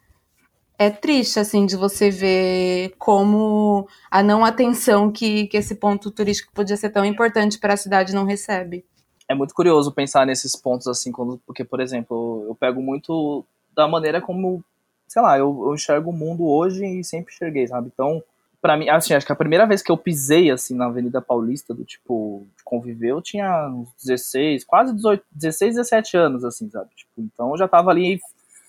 É 0.79 0.91
triste, 0.91 1.39
assim, 1.39 1.65
de 1.65 1.77
você 1.77 2.11
ver 2.11 2.95
como 2.99 3.89
a 4.11 4.23
não 4.23 4.45
atenção 4.45 5.11
que, 5.11 5.47
que 5.47 5.57
esse 5.57 5.77
ponto 5.77 6.11
turístico 6.11 6.53
podia 6.53 6.77
ser 6.77 6.91
tão 6.91 7.05
importante 7.05 7.59
para 7.59 7.75
a 7.75 7.79
cidade 7.79 8.13
não 8.13 8.27
recebe. 8.27 8.85
É 9.29 9.35
muito 9.35 9.55
curioso 9.55 9.93
pensar 9.93 10.25
nesses 10.25 10.55
pontos, 10.55 10.87
assim, 10.87 11.11
quando, 11.11 11.41
porque, 11.47 11.65
por 11.65 11.81
exemplo, 11.81 12.45
eu 12.49 12.55
pego 12.55 12.81
muito 12.81 13.45
da 13.75 13.89
maneira 13.89 14.21
como, 14.21 14.63
sei 15.09 15.21
lá, 15.21 15.37
eu, 15.39 15.65
eu 15.67 15.75
enxergo 15.75 16.11
o 16.11 16.13
mundo 16.13 16.47
hoje 16.47 16.85
e 16.85 17.03
sempre 17.03 17.35
enxerguei, 17.35 17.67
sabe? 17.67 17.91
Então, 17.93 18.23
para 18.61 18.77
mim, 18.77 18.89
assim, 18.89 19.15
acho 19.15 19.27
que 19.27 19.33
a 19.33 19.37
primeira 19.37 19.67
vez 19.67 19.83
que 19.83 19.91
eu 19.91 19.97
pisei, 19.97 20.51
assim, 20.51 20.75
na 20.75 20.87
Avenida 20.87 21.21
Paulista, 21.21 21.75
do 21.75 21.85
tipo, 21.85 22.47
conviver, 22.65 23.11
eu 23.11 23.23
tinha 23.23 23.69
uns 23.69 23.89
16, 24.05 24.65
quase 24.65 24.95
18, 24.95 25.25
16, 25.31 25.75
17 25.77 26.17
anos, 26.17 26.45
assim, 26.45 26.71
sabe? 26.71 26.91
Tipo, 26.95 27.13
então 27.19 27.51
eu 27.51 27.59
já 27.59 27.69
tava 27.69 27.91
ali, 27.91 28.21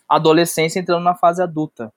adolescência, 0.07 0.79
entrando 0.79 1.03
na 1.03 1.15
fase 1.15 1.41
adulta. 1.41 1.91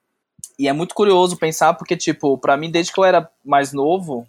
E 0.57 0.67
é 0.67 0.73
muito 0.73 0.95
curioso 0.95 1.37
pensar, 1.37 1.73
porque, 1.73 1.97
tipo, 1.97 2.37
para 2.37 2.57
mim, 2.57 2.71
desde 2.71 2.93
que 2.93 2.99
eu 2.99 3.05
era 3.05 3.29
mais 3.43 3.73
novo, 3.73 4.27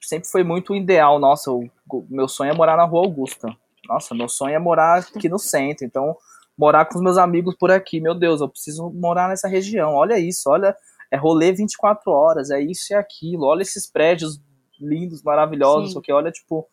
sempre 0.00 0.28
foi 0.28 0.42
muito 0.42 0.74
ideal. 0.74 1.18
Nossa, 1.18 1.50
o, 1.50 1.68
meu 2.08 2.28
sonho 2.28 2.52
é 2.52 2.54
morar 2.54 2.76
na 2.76 2.84
Rua 2.84 3.04
Augusta. 3.04 3.48
Nossa, 3.88 4.14
meu 4.14 4.28
sonho 4.28 4.54
é 4.54 4.58
morar 4.58 4.98
aqui 4.98 5.28
no 5.28 5.38
centro. 5.38 5.84
Então, 5.84 6.16
morar 6.56 6.84
com 6.86 6.96
os 6.96 7.02
meus 7.02 7.18
amigos 7.18 7.54
por 7.56 7.70
aqui. 7.70 8.00
Meu 8.00 8.14
Deus, 8.14 8.40
eu 8.40 8.48
preciso 8.48 8.90
morar 8.90 9.28
nessa 9.28 9.48
região. 9.48 9.94
Olha 9.94 10.18
isso, 10.18 10.48
olha 10.48 10.76
é 11.10 11.16
rolê 11.16 11.52
24 11.52 12.10
horas, 12.12 12.50
é 12.50 12.60
isso 12.60 12.92
e 12.92 12.94
aquilo, 12.94 13.44
olha 13.44 13.62
esses 13.62 13.90
prédios 13.90 14.40
lindos, 14.80 15.22
maravilhosos, 15.22 15.96
o 15.96 16.00
que 16.00 16.12
olha, 16.12 16.30
tipo. 16.30 16.66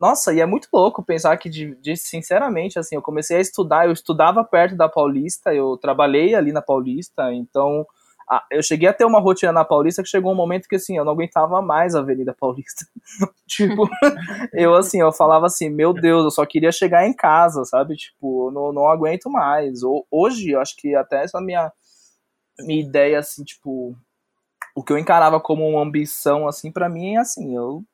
Nossa, 0.00 0.34
e 0.34 0.40
é 0.40 0.46
muito 0.46 0.68
louco 0.72 1.02
pensar 1.02 1.36
que, 1.38 1.48
de, 1.48 1.74
de, 1.76 1.96
sinceramente, 1.96 2.78
assim, 2.78 2.96
eu 2.96 3.02
comecei 3.02 3.38
a 3.38 3.40
estudar, 3.40 3.86
eu 3.86 3.92
estudava 3.92 4.44
perto 4.44 4.76
da 4.76 4.88
Paulista, 4.88 5.54
eu 5.54 5.76
trabalhei 5.78 6.34
ali 6.34 6.52
na 6.52 6.60
Paulista, 6.60 7.32
então 7.32 7.86
a, 8.28 8.44
eu 8.50 8.62
cheguei 8.62 8.88
a 8.88 8.92
ter 8.92 9.04
uma 9.04 9.20
rotina 9.20 9.52
na 9.52 9.64
Paulista 9.64 10.02
que 10.02 10.08
chegou 10.08 10.32
um 10.32 10.36
momento 10.36 10.68
que, 10.68 10.76
assim, 10.76 10.96
eu 10.96 11.04
não 11.04 11.12
aguentava 11.12 11.62
mais 11.62 11.94
a 11.94 12.00
Avenida 12.00 12.34
Paulista. 12.38 12.86
tipo, 13.46 13.88
eu, 14.52 14.74
assim, 14.74 15.00
eu 15.00 15.12
falava 15.12 15.46
assim, 15.46 15.68
meu 15.68 15.92
Deus, 15.92 16.24
eu 16.24 16.30
só 16.30 16.44
queria 16.44 16.72
chegar 16.72 17.06
em 17.06 17.14
casa, 17.14 17.64
sabe? 17.64 17.96
Tipo, 17.96 18.50
não, 18.50 18.72
não 18.72 18.88
aguento 18.88 19.30
mais. 19.30 19.80
Hoje, 20.10 20.50
eu 20.50 20.60
acho 20.60 20.76
que 20.76 20.94
até 20.94 21.22
essa 21.24 21.40
minha 21.40 21.72
minha 22.58 22.80
ideia, 22.80 23.18
assim, 23.18 23.44
tipo, 23.44 23.94
o 24.74 24.82
que 24.82 24.92
eu 24.92 24.98
encarava 24.98 25.40
como 25.40 25.68
uma 25.68 25.82
ambição, 25.82 26.48
assim, 26.48 26.70
para 26.72 26.88
mim 26.88 27.14
é 27.14 27.18
assim, 27.18 27.54
eu, 27.54 27.84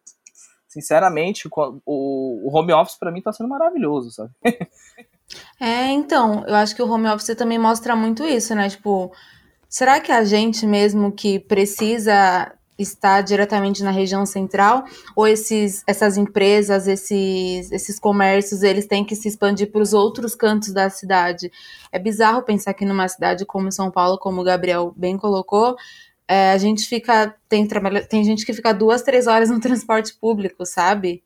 sinceramente, 0.68 1.48
o, 1.48 1.80
o 1.86 2.56
home 2.56 2.72
office 2.72 2.96
para 2.96 3.10
mim 3.10 3.22
tá 3.22 3.32
sendo 3.32 3.48
maravilhoso, 3.48 4.10
sabe? 4.10 4.32
É, 5.58 5.86
então, 5.86 6.44
eu 6.46 6.54
acho 6.54 6.76
que 6.76 6.82
o 6.82 6.90
home 6.90 7.08
office 7.08 7.34
também 7.34 7.58
mostra 7.58 7.96
muito 7.96 8.22
isso, 8.22 8.54
né? 8.54 8.68
Tipo, 8.68 9.10
será 9.72 9.98
que 10.00 10.12
a 10.12 10.22
gente 10.22 10.66
mesmo 10.66 11.10
que 11.10 11.38
precisa 11.40 12.52
está 12.78 13.22
diretamente 13.22 13.82
na 13.82 13.90
região 13.90 14.26
central 14.26 14.84
ou 15.16 15.26
esses, 15.26 15.82
essas 15.86 16.18
empresas, 16.18 16.86
esses, 16.86 17.72
esses 17.72 17.98
comércios, 17.98 18.62
eles 18.62 18.86
têm 18.86 19.04
que 19.04 19.16
se 19.16 19.28
expandir 19.28 19.70
para 19.70 19.80
os 19.80 19.94
outros 19.94 20.34
cantos 20.34 20.74
da 20.74 20.90
cidade. 20.90 21.50
É 21.90 21.98
bizarro 21.98 22.42
pensar 22.42 22.74
que 22.74 22.84
numa 22.84 23.08
cidade 23.08 23.46
como 23.46 23.72
São 23.72 23.90
Paulo, 23.90 24.18
como 24.18 24.42
o 24.42 24.44
Gabriel 24.44 24.92
bem 24.94 25.16
colocou, 25.16 25.74
é, 26.28 26.52
a 26.52 26.58
gente 26.58 26.86
fica 26.86 27.34
tem 27.48 27.66
tem 28.10 28.24
gente 28.24 28.44
que 28.44 28.52
fica 28.52 28.74
duas, 28.74 29.02
três 29.02 29.26
horas 29.26 29.48
no 29.48 29.60
transporte 29.60 30.14
público, 30.20 30.66
sabe? 30.66 31.22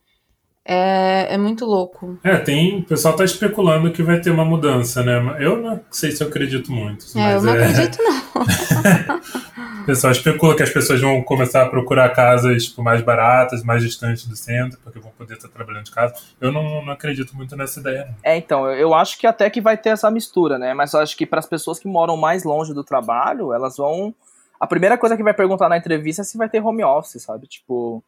É, 0.68 1.34
é 1.34 1.38
muito 1.38 1.64
louco. 1.64 2.18
É, 2.24 2.36
tem. 2.38 2.80
O 2.80 2.84
pessoal 2.84 3.14
tá 3.14 3.22
especulando 3.22 3.92
que 3.92 4.02
vai 4.02 4.20
ter 4.20 4.30
uma 4.30 4.44
mudança, 4.44 5.00
né? 5.00 5.36
Eu 5.38 5.62
não 5.62 5.80
sei 5.92 6.10
se 6.10 6.24
eu 6.24 6.26
acredito 6.26 6.72
muito. 6.72 7.06
É, 7.16 7.36
eu 7.36 7.42
não 7.42 7.54
é... 7.54 7.64
acredito, 7.64 7.98
não. 8.02 8.16
o 9.82 9.86
pessoal 9.86 10.10
especula 10.10 10.56
que 10.56 10.64
as 10.64 10.70
pessoas 10.70 11.00
vão 11.00 11.22
começar 11.22 11.62
a 11.62 11.68
procurar 11.68 12.08
casas 12.08 12.64
tipo, 12.64 12.82
mais 12.82 13.00
baratas, 13.00 13.62
mais 13.62 13.80
distantes 13.80 14.26
do 14.26 14.34
centro, 14.34 14.80
porque 14.82 14.98
vão 14.98 15.12
poder 15.12 15.34
estar 15.34 15.48
trabalhando 15.48 15.84
de 15.84 15.92
casa. 15.92 16.14
Eu 16.40 16.50
não, 16.50 16.84
não 16.84 16.92
acredito 16.92 17.36
muito 17.36 17.54
nessa 17.54 17.78
ideia. 17.78 18.06
Não. 18.06 18.14
É, 18.24 18.36
então, 18.36 18.68
eu 18.68 18.92
acho 18.92 19.20
que 19.20 19.26
até 19.28 19.48
que 19.48 19.60
vai 19.60 19.76
ter 19.76 19.90
essa 19.90 20.10
mistura, 20.10 20.58
né? 20.58 20.74
Mas 20.74 20.92
eu 20.94 20.98
acho 20.98 21.16
que 21.16 21.24
para 21.24 21.38
as 21.38 21.46
pessoas 21.46 21.78
que 21.78 21.86
moram 21.86 22.16
mais 22.16 22.42
longe 22.42 22.74
do 22.74 22.82
trabalho, 22.82 23.52
elas 23.52 23.76
vão. 23.76 24.12
A 24.58 24.66
primeira 24.66 24.98
coisa 24.98 25.16
que 25.16 25.22
vai 25.22 25.34
perguntar 25.34 25.68
na 25.68 25.76
entrevista 25.76 26.22
é 26.22 26.24
se 26.24 26.36
vai 26.36 26.48
ter 26.48 26.60
home 26.60 26.82
office, 26.82 27.22
sabe? 27.22 27.46
Tipo. 27.46 28.02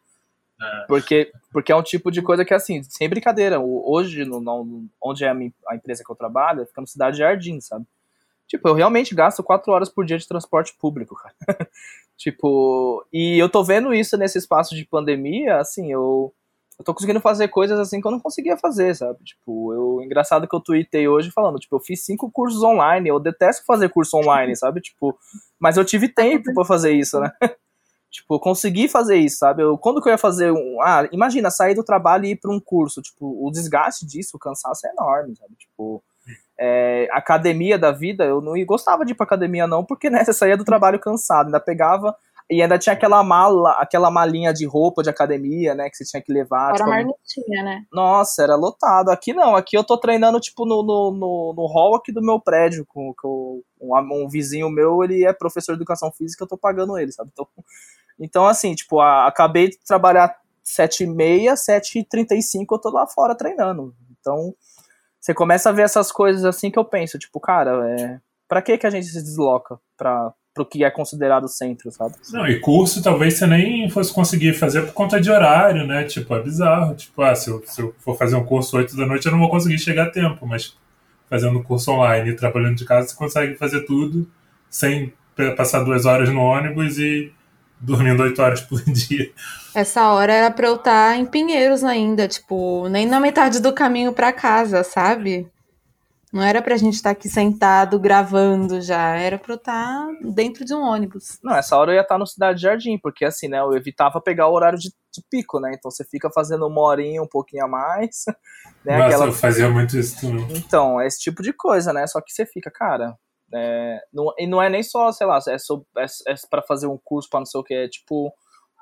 Porque, 0.86 1.32
porque 1.52 1.70
é 1.70 1.76
um 1.76 1.82
tipo 1.82 2.10
de 2.10 2.20
coisa 2.20 2.44
que, 2.44 2.52
assim, 2.52 2.82
sem 2.82 3.08
brincadeira, 3.08 3.60
hoje, 3.60 4.24
no, 4.24 4.40
no, 4.40 4.86
onde 5.00 5.24
é 5.24 5.28
a, 5.28 5.34
minha, 5.34 5.52
a, 5.68 5.76
empresa 5.76 6.02
que 6.04 6.10
eu 6.10 6.16
trabalho, 6.16 6.66
fica 6.66 6.80
no 6.80 6.86
Cidade 6.86 7.16
de 7.16 7.22
Jardim, 7.22 7.60
sabe? 7.60 7.86
Tipo, 8.46 8.68
eu 8.68 8.74
realmente 8.74 9.14
gasto 9.14 9.42
quatro 9.42 9.72
horas 9.72 9.88
por 9.88 10.04
dia 10.04 10.18
de 10.18 10.26
transporte 10.26 10.74
público, 10.78 11.14
cara. 11.14 11.34
tipo, 12.16 13.06
e 13.12 13.38
eu 13.38 13.48
tô 13.48 13.62
vendo 13.62 13.94
isso 13.94 14.16
nesse 14.16 14.38
espaço 14.38 14.74
de 14.74 14.84
pandemia, 14.84 15.58
assim, 15.58 15.92
eu, 15.92 16.34
eu 16.78 16.84
tô 16.84 16.94
conseguindo 16.94 17.20
fazer 17.20 17.48
coisas 17.48 17.78
assim 17.78 18.00
que 18.00 18.06
eu 18.06 18.10
não 18.10 18.20
conseguia 18.20 18.56
fazer, 18.56 18.96
sabe? 18.96 19.22
Tipo, 19.22 19.74
eu, 19.74 20.02
engraçado 20.02 20.48
que 20.48 20.56
eu 20.56 20.60
tuitei 20.60 21.06
hoje 21.06 21.30
falando, 21.30 21.58
tipo, 21.58 21.76
eu 21.76 21.80
fiz 21.80 22.04
cinco 22.04 22.30
cursos 22.30 22.62
online, 22.62 23.08
eu 23.08 23.20
detesto 23.20 23.64
fazer 23.66 23.90
curso 23.90 24.16
online, 24.16 24.56
sabe? 24.56 24.80
Tipo, 24.80 25.16
mas 25.60 25.76
eu 25.76 25.84
tive 25.84 26.08
tempo 26.14 26.52
para 26.54 26.64
fazer 26.64 26.92
isso, 26.92 27.20
né? 27.20 27.30
Tipo, 28.10 28.36
eu 28.36 28.40
consegui 28.40 28.88
fazer 28.88 29.16
isso, 29.16 29.38
sabe? 29.38 29.62
Eu, 29.62 29.76
quando 29.76 30.00
que 30.00 30.08
eu 30.08 30.12
ia 30.12 30.18
fazer 30.18 30.50
um. 30.50 30.80
Ah, 30.82 31.06
imagina, 31.12 31.50
sair 31.50 31.74
do 31.74 31.84
trabalho 31.84 32.24
e 32.24 32.30
ir 32.30 32.36
para 32.36 32.50
um 32.50 32.58
curso. 32.58 33.02
Tipo, 33.02 33.46
o 33.46 33.50
desgaste 33.50 34.06
disso, 34.06 34.36
o 34.36 34.40
cansaço 34.40 34.86
é 34.86 34.90
enorme, 34.90 35.36
sabe? 35.36 35.54
Tipo, 35.56 36.02
é, 36.58 37.08
academia 37.12 37.78
da 37.78 37.92
vida, 37.92 38.24
eu 38.24 38.40
não 38.40 38.52
gostava 38.64 39.04
de 39.04 39.12
ir 39.12 39.14
pra 39.14 39.24
academia, 39.24 39.66
não, 39.66 39.84
porque 39.84 40.10
né, 40.10 40.24
você 40.24 40.32
saía 40.34 40.56
do 40.56 40.64
trabalho 40.64 40.98
cansado, 40.98 41.46
ainda 41.46 41.60
pegava 41.60 42.16
e 42.50 42.62
ainda 42.62 42.78
tinha 42.78 42.94
aquela 42.94 43.22
mala, 43.22 43.72
aquela 43.72 44.10
malinha 44.10 44.54
de 44.54 44.66
roupa 44.66 45.02
de 45.02 45.10
academia, 45.10 45.74
né, 45.74 45.90
que 45.90 45.96
você 45.96 46.04
tinha 46.04 46.22
que 46.22 46.32
levar. 46.32 46.68
Era 46.68 46.76
tipo, 46.76 46.88
marmitinha, 46.88 47.62
né? 47.62 47.84
Nossa, 47.92 48.42
era 48.42 48.56
lotado. 48.56 49.10
Aqui 49.10 49.34
não, 49.34 49.54
aqui 49.54 49.76
eu 49.76 49.84
tô 49.84 49.98
treinando, 49.98 50.40
tipo, 50.40 50.64
no, 50.64 50.82
no, 50.82 51.10
no, 51.10 51.54
no 51.54 51.66
hall 51.66 51.94
aqui 51.94 52.10
do 52.10 52.22
meu 52.22 52.40
prédio, 52.40 52.86
com, 52.86 53.12
com 53.20 53.62
um, 53.78 54.24
um, 54.24 54.28
vizinho 54.28 54.70
meu, 54.70 55.04
ele 55.04 55.26
é 55.26 55.32
professor 55.32 55.72
de 55.72 55.78
educação 55.78 56.10
física, 56.10 56.42
eu 56.42 56.48
tô 56.48 56.56
pagando 56.56 56.98
ele, 56.98 57.12
sabe? 57.12 57.30
Então, 57.32 57.46
então 58.18 58.46
assim, 58.46 58.74
tipo, 58.74 59.00
a, 59.00 59.26
acabei 59.26 59.68
de 59.68 59.78
trabalhar 59.84 60.34
7h30, 60.64 61.54
7h35 61.54 62.66
eu 62.70 62.78
tô 62.78 62.90
lá 62.90 63.06
fora 63.06 63.34
treinando. 63.34 63.94
Então, 64.20 64.54
você 65.20 65.32
começa 65.32 65.70
a 65.70 65.72
ver 65.72 65.82
essas 65.82 66.12
coisas 66.12 66.44
assim 66.44 66.70
que 66.70 66.78
eu 66.78 66.84
penso, 66.84 67.18
tipo, 67.18 67.40
cara, 67.40 67.88
é, 67.90 68.20
pra 68.46 68.62
que 68.62 68.76
que 68.78 68.86
a 68.86 68.90
gente 68.90 69.06
se 69.06 69.22
desloca 69.22 69.78
pra, 69.96 70.32
pro 70.54 70.66
que 70.66 70.84
é 70.84 70.90
considerado 70.90 71.48
centro, 71.48 71.90
sabe? 71.90 72.14
Não, 72.32 72.46
e 72.46 72.60
curso 72.60 73.02
talvez 73.02 73.34
você 73.34 73.46
nem 73.46 73.88
fosse 73.88 74.12
conseguir 74.12 74.54
fazer 74.54 74.82
por 74.82 74.92
conta 74.92 75.20
de 75.20 75.30
horário, 75.30 75.86
né? 75.86 76.04
Tipo, 76.04 76.34
é 76.34 76.42
bizarro. 76.42 76.94
Tipo, 76.94 77.22
ah, 77.22 77.34
se 77.34 77.50
eu, 77.50 77.62
se 77.64 77.80
eu 77.80 77.94
for 77.98 78.16
fazer 78.16 78.36
um 78.36 78.44
curso 78.44 78.76
8 78.76 78.96
da 78.96 79.06
noite, 79.06 79.26
eu 79.26 79.32
não 79.32 79.38
vou 79.38 79.50
conseguir 79.50 79.78
chegar 79.78 80.04
a 80.04 80.10
tempo, 80.10 80.46
mas 80.46 80.76
fazendo 81.28 81.62
curso 81.62 81.92
online 81.92 82.30
e 82.30 82.36
trabalhando 82.36 82.76
de 82.76 82.84
casa, 82.84 83.08
você 83.08 83.16
consegue 83.16 83.54
fazer 83.54 83.84
tudo 83.84 84.28
sem 84.68 85.12
passar 85.56 85.84
duas 85.84 86.04
horas 86.04 86.28
no 86.30 86.40
ônibus 86.40 86.98
e 86.98 87.32
dormindo 87.80 88.22
oito 88.22 88.40
horas 88.42 88.60
por 88.60 88.82
dia. 88.90 89.30
Essa 89.74 90.10
hora 90.12 90.32
era 90.32 90.50
pra 90.50 90.68
eu 90.68 90.76
estar 90.76 91.12
tá 91.12 91.16
em 91.16 91.24
Pinheiros 91.24 91.84
ainda, 91.84 92.26
tipo, 92.26 92.88
nem 92.88 93.06
na 93.06 93.20
metade 93.20 93.60
do 93.60 93.72
caminho 93.72 94.12
para 94.12 94.32
casa, 94.32 94.82
sabe? 94.82 95.50
Não 96.30 96.42
era 96.42 96.60
pra 96.60 96.76
gente 96.76 96.94
estar 96.94 97.10
tá 97.10 97.12
aqui 97.12 97.28
sentado 97.28 97.98
gravando 97.98 98.82
já, 98.82 99.16
era 99.16 99.38
pra 99.38 99.54
eu 99.54 99.56
estar 99.56 100.06
tá 100.06 100.12
dentro 100.22 100.64
de 100.64 100.74
um 100.74 100.82
ônibus. 100.82 101.38
Não, 101.42 101.56
essa 101.56 101.76
hora 101.76 101.92
eu 101.92 101.96
ia 101.96 102.02
estar 102.02 102.18
no 102.18 102.26
Cidade 102.26 102.60
Jardim, 102.60 102.98
porque 102.98 103.24
assim, 103.24 103.48
né, 103.48 103.60
eu 103.60 103.72
evitava 103.72 104.20
pegar 104.20 104.46
o 104.48 104.52
horário 104.52 104.78
de, 104.78 104.90
de 104.90 105.22
pico, 105.30 105.58
né? 105.58 105.72
Então 105.74 105.90
você 105.90 106.04
fica 106.04 106.30
fazendo 106.30 106.66
uma 106.66 106.82
horinha 106.82 107.22
um 107.22 107.26
pouquinho 107.26 107.64
a 107.64 107.68
mais. 107.68 108.24
Né, 108.84 108.96
Nossa, 108.96 109.08
aquela... 109.08 109.26
eu 109.26 109.32
fazia 109.32 109.68
muito 109.68 109.98
isso 109.98 110.20
também. 110.20 110.46
Então, 110.56 111.00
é 111.00 111.06
esse 111.06 111.18
tipo 111.18 111.42
de 111.42 111.52
coisa, 111.52 111.92
né? 111.92 112.06
Só 112.06 112.20
que 112.20 112.32
você 112.32 112.46
fica, 112.46 112.70
cara, 112.70 113.18
é, 113.54 114.00
não, 114.12 114.32
e 114.38 114.46
não 114.46 114.62
é 114.62 114.68
nem 114.68 114.82
só, 114.82 115.10
sei 115.12 115.26
lá, 115.26 115.38
é, 115.48 115.58
so, 115.58 115.86
é, 115.96 116.04
é 116.28 116.34
para 116.50 116.62
fazer 116.62 116.86
um 116.86 116.98
curso 117.02 117.28
para 117.30 117.40
não 117.40 117.46
sei 117.46 117.60
o 117.60 117.64
que, 117.64 117.74
é 117.74 117.88
tipo 117.88 118.32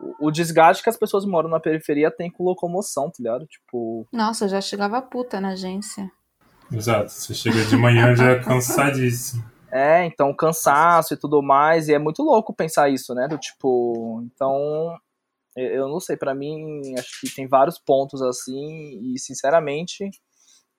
o, 0.00 0.28
o 0.28 0.30
desgaste 0.30 0.82
que 0.82 0.90
as 0.90 0.96
pessoas 0.96 1.24
moram 1.24 1.48
na 1.48 1.60
periferia 1.60 2.10
tem 2.10 2.30
com 2.30 2.44
locomoção, 2.44 3.10
tá 3.10 3.16
ligado? 3.18 3.46
Tipo. 3.46 4.06
Nossa, 4.12 4.44
eu 4.44 4.48
já 4.48 4.60
chegava 4.60 5.00
puta 5.00 5.40
na 5.40 5.50
agência. 5.50 6.10
Exato, 6.70 7.10
você 7.10 7.32
chega 7.32 7.64
de 7.64 7.76
manhã 7.76 8.14
já 8.14 8.30
é 8.30 8.38
cansadíssimo. 8.38 9.44
É, 9.68 10.06
então 10.06 10.32
cansaço 10.32 11.12
e 11.12 11.16
tudo 11.16 11.42
mais, 11.42 11.88
e 11.88 11.92
é 11.92 11.98
muito 11.98 12.22
louco 12.22 12.54
pensar 12.54 12.88
isso, 12.88 13.12
né? 13.14 13.26
Do 13.28 13.36
tipo, 13.36 14.22
então, 14.24 14.96
eu 15.56 15.88
não 15.88 15.98
sei, 15.98 16.16
para 16.16 16.34
mim, 16.34 16.94
acho 16.96 17.20
que 17.20 17.34
tem 17.34 17.48
vários 17.48 17.76
pontos 17.76 18.22
assim, 18.22 19.12
e 19.12 19.18
sinceramente, 19.18 20.08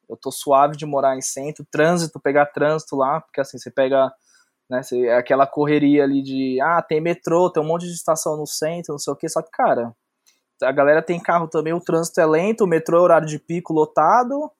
eu 0.10 0.18
tô 0.18 0.32
suave 0.32 0.78
de 0.78 0.86
morar 0.86 1.18
em 1.18 1.22
centro, 1.22 1.66
trânsito, 1.70 2.20
pegar 2.20 2.48
trânsito 2.48 2.96
lá, 2.96 3.22
porque 3.22 3.42
assim, 3.42 3.58
você 3.58 3.70
pega, 3.70 4.12
né, 4.70 4.82
você, 4.82 5.10
aquela 5.10 5.46
correria 5.46 6.04
ali 6.04 6.22
de, 6.22 6.60
ah, 6.62 6.82
tem 6.82 7.02
metrô, 7.02 7.50
tem 7.50 7.62
um 7.62 7.68
monte 7.68 7.86
de 7.86 7.94
estação 7.94 8.38
no 8.38 8.46
centro, 8.46 8.94
não 8.94 9.00
sei 9.00 9.14
o 9.14 9.16
que, 9.16 9.28
só 9.28 9.42
que, 9.42 9.52
cara, 9.52 9.94
a 10.64 10.72
galera 10.72 11.02
tem 11.02 11.20
carro 11.20 11.48
também, 11.48 11.74
o 11.74 11.82
trânsito 11.82 12.20
é 12.20 12.26
lento, 12.26 12.64
o 12.64 12.68
metrô 12.68 12.98
é 12.98 13.02
horário 13.02 13.28
de 13.28 13.38
pico 13.38 13.74
lotado, 13.74 14.52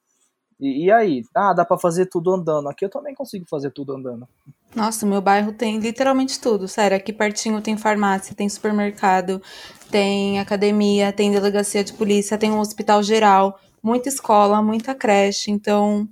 e, 0.60 0.86
e 0.86 0.92
aí? 0.92 1.24
Ah, 1.36 1.54
dá 1.54 1.64
para 1.64 1.78
fazer 1.78 2.08
tudo 2.08 2.34
andando. 2.34 2.68
Aqui 2.68 2.84
eu 2.84 2.90
também 2.90 3.14
consigo 3.14 3.46
fazer 3.48 3.72
tudo 3.72 3.94
andando. 3.94 4.28
Nossa, 4.76 5.06
meu 5.06 5.22
bairro 5.22 5.54
tem 5.54 5.80
literalmente 5.80 6.40
tudo, 6.40 6.68
sério. 6.68 6.98
Aqui 6.98 7.14
pertinho 7.14 7.62
tem 7.62 7.78
farmácia, 7.78 8.36
tem 8.36 8.50
supermercado, 8.50 9.42
tem 9.90 10.40
academia, 10.40 11.14
tem 11.14 11.32
delegacia 11.32 11.84
de 11.84 11.94
polícia, 11.94 12.38
tem 12.38 12.52
um 12.52 12.60
hospital 12.60 13.02
geral 13.04 13.60
muita 13.82 14.10
escola, 14.10 14.62
muita 14.62 14.94
creche, 14.96 15.52
então 15.52 16.08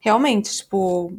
realmente, 0.00 0.56
tipo, 0.56 1.12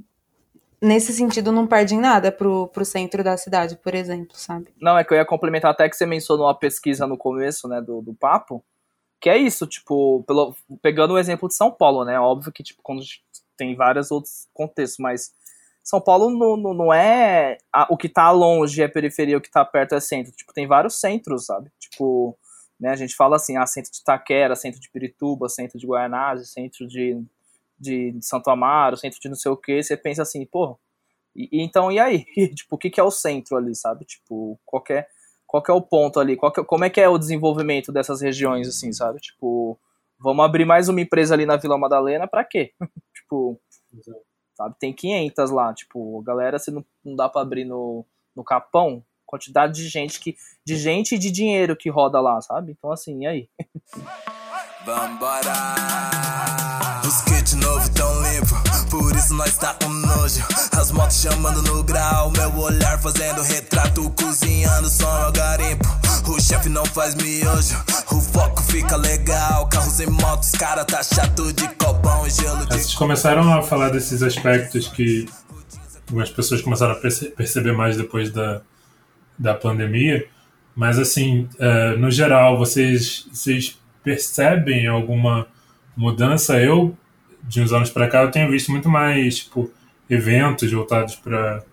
nesse 0.82 1.14
sentido 1.14 1.52
não 1.52 1.66
perde 1.66 1.96
nada 1.96 2.30
pro, 2.30 2.68
pro 2.68 2.84
centro 2.84 3.24
da 3.24 3.38
cidade, 3.38 3.78
por 3.78 3.96
exemplo, 3.96 4.36
sabe? 4.36 4.68
Não, 4.82 4.98
é 4.98 5.04
que 5.04 5.14
eu 5.14 5.18
ia 5.18 5.26
complementar 5.26 5.72
até 5.72 5.88
que 5.88 5.96
você 5.96 6.06
mencionou 6.06 6.48
a 6.48 6.54
pesquisa 6.54 7.08
no 7.08 7.18
começo, 7.18 7.68
né, 7.70 7.82
do, 7.82 8.02
do 8.02 8.14
papo, 8.14 8.62
que 9.22 9.30
é 9.30 9.38
isso, 9.38 9.66
tipo, 9.66 10.22
pelo, 10.28 10.54
pegando 10.82 11.14
o 11.14 11.18
exemplo 11.18 11.48
de 11.48 11.56
São 11.56 11.72
Paulo, 11.72 12.04
né, 12.04 12.20
óbvio 12.20 12.52
que, 12.52 12.62
tipo, 12.62 12.82
quando 12.84 13.02
tem 13.56 13.74
vários 13.76 14.12
outros 14.12 14.50
contextos, 14.54 15.00
mas 15.00 15.32
São 15.82 16.02
Paulo 16.02 16.30
não, 16.30 16.58
não, 16.58 16.74
não 16.74 16.94
é 16.94 17.58
a, 17.72 17.88
o 17.90 17.96
que 17.96 18.10
tá 18.10 18.30
longe 18.32 18.82
é 18.82 18.88
periferia, 18.90 19.38
o 19.38 19.42
que 19.42 19.50
tá 19.50 19.64
perto 19.64 19.96
é 19.96 20.02
centro, 20.02 20.34
tipo, 20.34 20.52
tem 20.52 20.68
vários 20.68 21.00
centros, 21.00 21.46
sabe, 21.46 21.72
tipo, 21.80 22.38
né? 22.84 22.90
A 22.90 22.96
gente 22.98 23.16
fala 23.16 23.38
assim, 23.38 23.56
ah, 23.56 23.66
centro 23.66 23.92
de 23.94 24.04
Taquera, 24.04 24.58
centro 24.58 24.80
de 24.82 24.90
Pirituba, 24.92 25.48
centro 25.48 25.80
de 25.80 25.88
Guaianazes, 25.88 26.52
centro 26.52 26.86
de, 26.86 27.24
de 27.80 28.18
Santo 28.22 28.50
Amaro, 28.50 28.98
centro 28.98 29.20
de 29.22 29.30
não 29.30 29.38
sei 29.38 29.50
o 29.50 29.58
que, 29.58 29.82
você 29.82 29.96
pensa 29.96 30.22
assim, 30.22 30.46
pô, 30.46 30.78
e, 31.34 31.64
então 31.64 31.90
e 31.90 31.98
aí? 31.98 32.26
tipo, 32.54 32.76
o 32.76 32.78
que, 32.78 32.90
que 32.90 33.00
é 33.00 33.04
o 33.04 33.10
centro 33.10 33.56
ali, 33.56 33.74
sabe? 33.74 34.04
Tipo, 34.04 34.60
qual 34.66 34.84
é, 34.90 35.08
qual 35.48 35.64
é 35.66 35.72
o 35.72 35.82
ponto 35.82 36.20
ali? 36.20 36.36
Qual 36.36 36.52
é, 36.58 36.64
como 36.66 36.84
é 36.84 36.90
que 36.90 37.00
é 37.00 37.08
o 37.08 37.18
desenvolvimento 37.18 37.90
dessas 37.90 38.20
regiões, 38.22 38.68
assim, 38.68 38.92
sabe? 38.92 39.20
Tipo, 39.22 39.80
vamos 40.20 40.44
abrir 40.44 40.66
mais 40.66 40.90
uma 40.90 41.00
empresa 41.00 41.34
ali 41.34 41.46
na 41.46 41.56
Vila 41.56 41.78
Madalena, 41.78 42.28
para 42.28 42.44
quê? 42.44 42.74
tipo, 43.16 43.58
sabe? 44.56 44.76
Tem 44.78 44.92
500 44.92 45.52
lá, 45.52 45.74
tipo, 45.74 46.22
galera, 46.22 46.60
se 46.60 46.70
não, 46.70 46.86
não 47.04 47.16
dá 47.16 47.30
para 47.30 47.42
abrir 47.42 47.64
no, 47.64 48.06
no 48.36 48.44
Capão, 48.44 49.02
quantidade 49.34 49.74
de 49.74 49.90
gente 49.90 50.20
que 50.20 50.36
de 50.64 50.78
gente 50.78 51.16
e 51.16 51.18
de 51.18 51.32
dinheiro 51.32 51.76
que 51.76 51.90
roda 51.90 52.22
lá, 52.22 52.40
sabe? 52.40 52.76
Então 52.78 52.92
assim, 52.92 53.24
e 53.24 53.26
aí? 53.26 53.50
Vambora! 54.86 55.54
Os 57.04 57.22
kits 57.24 57.56
novo 57.56 57.90
tão 57.92 58.22
limpo, 58.22 58.56
por 58.92 59.16
isso 59.16 59.34
nós 59.34 59.58
tá 59.58 59.74
com 59.74 59.90
nojo. 59.90 60.44
As 60.78 60.92
motos 60.92 61.20
chamando 61.20 61.64
no 61.64 61.84
grau, 61.84 62.30
meu 62.32 62.56
olhar 62.60 63.02
fazendo 63.02 63.42
retrato, 63.42 64.08
cozinhando 64.12 64.88
som 64.88 65.26
no 65.26 65.32
garimpo. 65.32 65.88
O 66.28 66.40
chefe 66.40 66.70
não 66.70 66.86
faz 66.86 67.16
miojo, 67.16 67.76
o 68.12 68.22
foco 68.22 68.62
fica 68.62 68.96
legal. 68.96 69.68
Carros 69.68 70.00
e 70.00 70.06
motos, 70.06 70.52
cara 70.52 70.86
tá 70.86 71.02
chato 71.02 71.52
de 71.54 71.68
copão, 71.76 72.30
gelo 72.30 72.66
de. 72.68 72.76
Vocês 72.76 72.94
começaram 72.94 73.52
a 73.52 73.64
falar 73.64 73.90
desses 73.90 74.22
aspectos 74.22 74.88
que 74.88 75.28
algumas 76.08 76.30
pessoas 76.30 76.62
começaram 76.62 76.94
a 76.94 76.96
perceber 76.96 77.74
mais 77.74 77.98
depois 77.98 78.32
da, 78.32 78.62
da 79.38 79.54
pandemia, 79.54 80.26
mas 80.76 80.98
assim, 80.98 81.48
uh, 81.60 81.98
no 81.98 82.10
geral, 82.10 82.58
vocês, 82.58 83.28
vocês 83.32 83.80
percebem 84.04 84.88
alguma 84.88 85.48
mudança? 85.96 86.60
Eu, 86.60 86.98
de 87.44 87.62
uns 87.62 87.72
anos 87.72 87.90
para 87.90 88.08
cá, 88.08 88.24
eu 88.24 88.32
tenho 88.32 88.50
visto 88.50 88.72
muito 88.72 88.90
mais 88.90 89.40
tipo, 89.40 89.72
eventos 90.10 90.72
voltados 90.72 91.16
para 91.16 91.64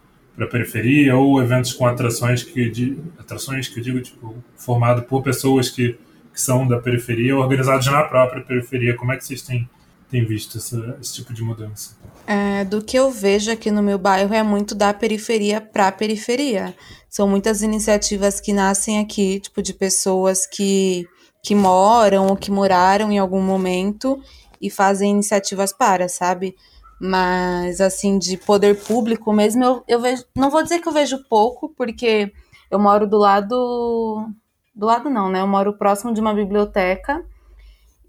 para 0.40 0.46
periferia 0.46 1.14
ou 1.16 1.42
eventos 1.42 1.74
com 1.74 1.86
atrações 1.86 2.42
que 2.42 2.70
de, 2.70 2.98
atrações 3.18 3.68
que 3.68 3.78
eu 3.78 3.84
digo 3.84 4.00
tipo 4.00 4.42
formado 4.56 5.02
por 5.02 5.22
pessoas 5.22 5.68
que, 5.68 5.98
que 6.32 6.40
são 6.40 6.66
da 6.66 6.78
periferia 6.78 7.36
organizados 7.36 7.86
na 7.88 8.02
própria 8.04 8.40
periferia 8.42 8.96
como 8.96 9.12
é 9.12 9.18
que 9.18 9.24
vocês 9.24 9.42
têm 9.42 9.68
têm 10.10 10.24
visto 10.24 10.58
essa, 10.58 10.98
esse 11.00 11.14
tipo 11.14 11.32
de 11.32 11.42
mudança 11.42 11.96
é, 12.26 12.64
do 12.64 12.82
que 12.82 12.98
eu 12.98 13.10
vejo 13.10 13.50
aqui 13.50 13.70
no 13.70 13.82
meu 13.82 13.98
bairro 13.98 14.34
é 14.34 14.42
muito 14.42 14.74
da 14.74 14.92
periferia 14.92 15.60
para 15.60 15.90
periferia 15.92 16.74
são 17.10 17.26
muitas 17.26 17.60
iniciativas 17.60 18.40
que 18.40 18.52
nascem 18.52 19.00
aqui, 19.00 19.40
tipo, 19.40 19.60
de 19.60 19.74
pessoas 19.74 20.46
que, 20.46 21.08
que 21.42 21.56
moram 21.56 22.28
ou 22.28 22.36
que 22.36 22.52
moraram 22.52 23.10
em 23.10 23.18
algum 23.18 23.42
momento 23.42 24.22
e 24.62 24.70
fazem 24.70 25.10
iniciativas 25.10 25.72
para, 25.72 26.08
sabe? 26.08 26.54
Mas, 27.00 27.80
assim, 27.80 28.16
de 28.16 28.36
poder 28.36 28.78
público 28.84 29.32
mesmo, 29.32 29.64
eu, 29.64 29.84
eu 29.88 30.00
vejo. 30.00 30.24
Não 30.36 30.50
vou 30.50 30.62
dizer 30.62 30.78
que 30.78 30.86
eu 30.86 30.92
vejo 30.92 31.18
pouco, 31.28 31.70
porque 31.76 32.32
eu 32.70 32.78
moro 32.78 33.08
do 33.08 33.18
lado. 33.18 34.28
Do 34.72 34.86
lado 34.86 35.10
não, 35.10 35.28
né? 35.28 35.40
Eu 35.40 35.48
moro 35.48 35.76
próximo 35.76 36.14
de 36.14 36.20
uma 36.20 36.32
biblioteca. 36.32 37.24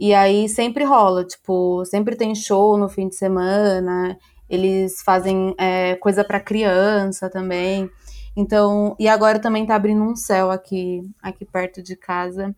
E 0.02 0.16
aí 0.16 0.50
sempre 0.50 0.84
rola, 0.84 1.24
tipo, 1.24 1.86
sempre 1.86 2.16
tem 2.16 2.34
show 2.34 2.76
no 2.76 2.90
fim 2.90 3.08
de 3.08 3.16
semana. 3.16 4.18
Eles 4.50 5.04
fazem 5.04 5.54
é, 5.60 5.96
coisa 5.98 6.24
para 6.24 6.40
criança 6.40 7.30
também. 7.30 7.88
Então, 8.36 8.96
e 8.98 9.08
agora 9.08 9.38
também 9.38 9.64
tá 9.64 9.76
abrindo 9.76 10.02
um 10.02 10.16
céu 10.16 10.50
aqui, 10.50 11.08
aqui 11.22 11.46
perto 11.46 11.84
de 11.84 11.96
casa. 11.96 12.56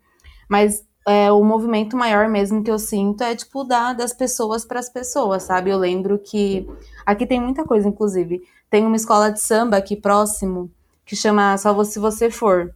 Mas 0.47 0.85
é, 1.05 1.29
o 1.33 1.43
movimento 1.43 1.97
maior 1.97 2.29
mesmo 2.29 2.63
que 2.63 2.71
eu 2.71 2.79
sinto 2.79 3.25
é, 3.25 3.35
tipo, 3.35 3.65
dar 3.65 3.93
das 3.93 4.13
pessoas 4.13 4.63
para 4.63 4.79
as 4.79 4.87
pessoas, 4.87 5.43
sabe? 5.43 5.69
Eu 5.69 5.77
lembro 5.77 6.17
que. 6.17 6.65
Aqui 7.05 7.25
tem 7.25 7.41
muita 7.41 7.65
coisa, 7.65 7.89
inclusive. 7.89 8.41
Tem 8.69 8.85
uma 8.85 8.95
escola 8.95 9.29
de 9.29 9.41
samba 9.41 9.75
aqui 9.75 9.97
próximo 9.97 10.71
que 11.05 11.13
chama 11.13 11.57
Só 11.57 11.83
Se 11.83 11.99
Você 11.99 12.31
For. 12.31 12.73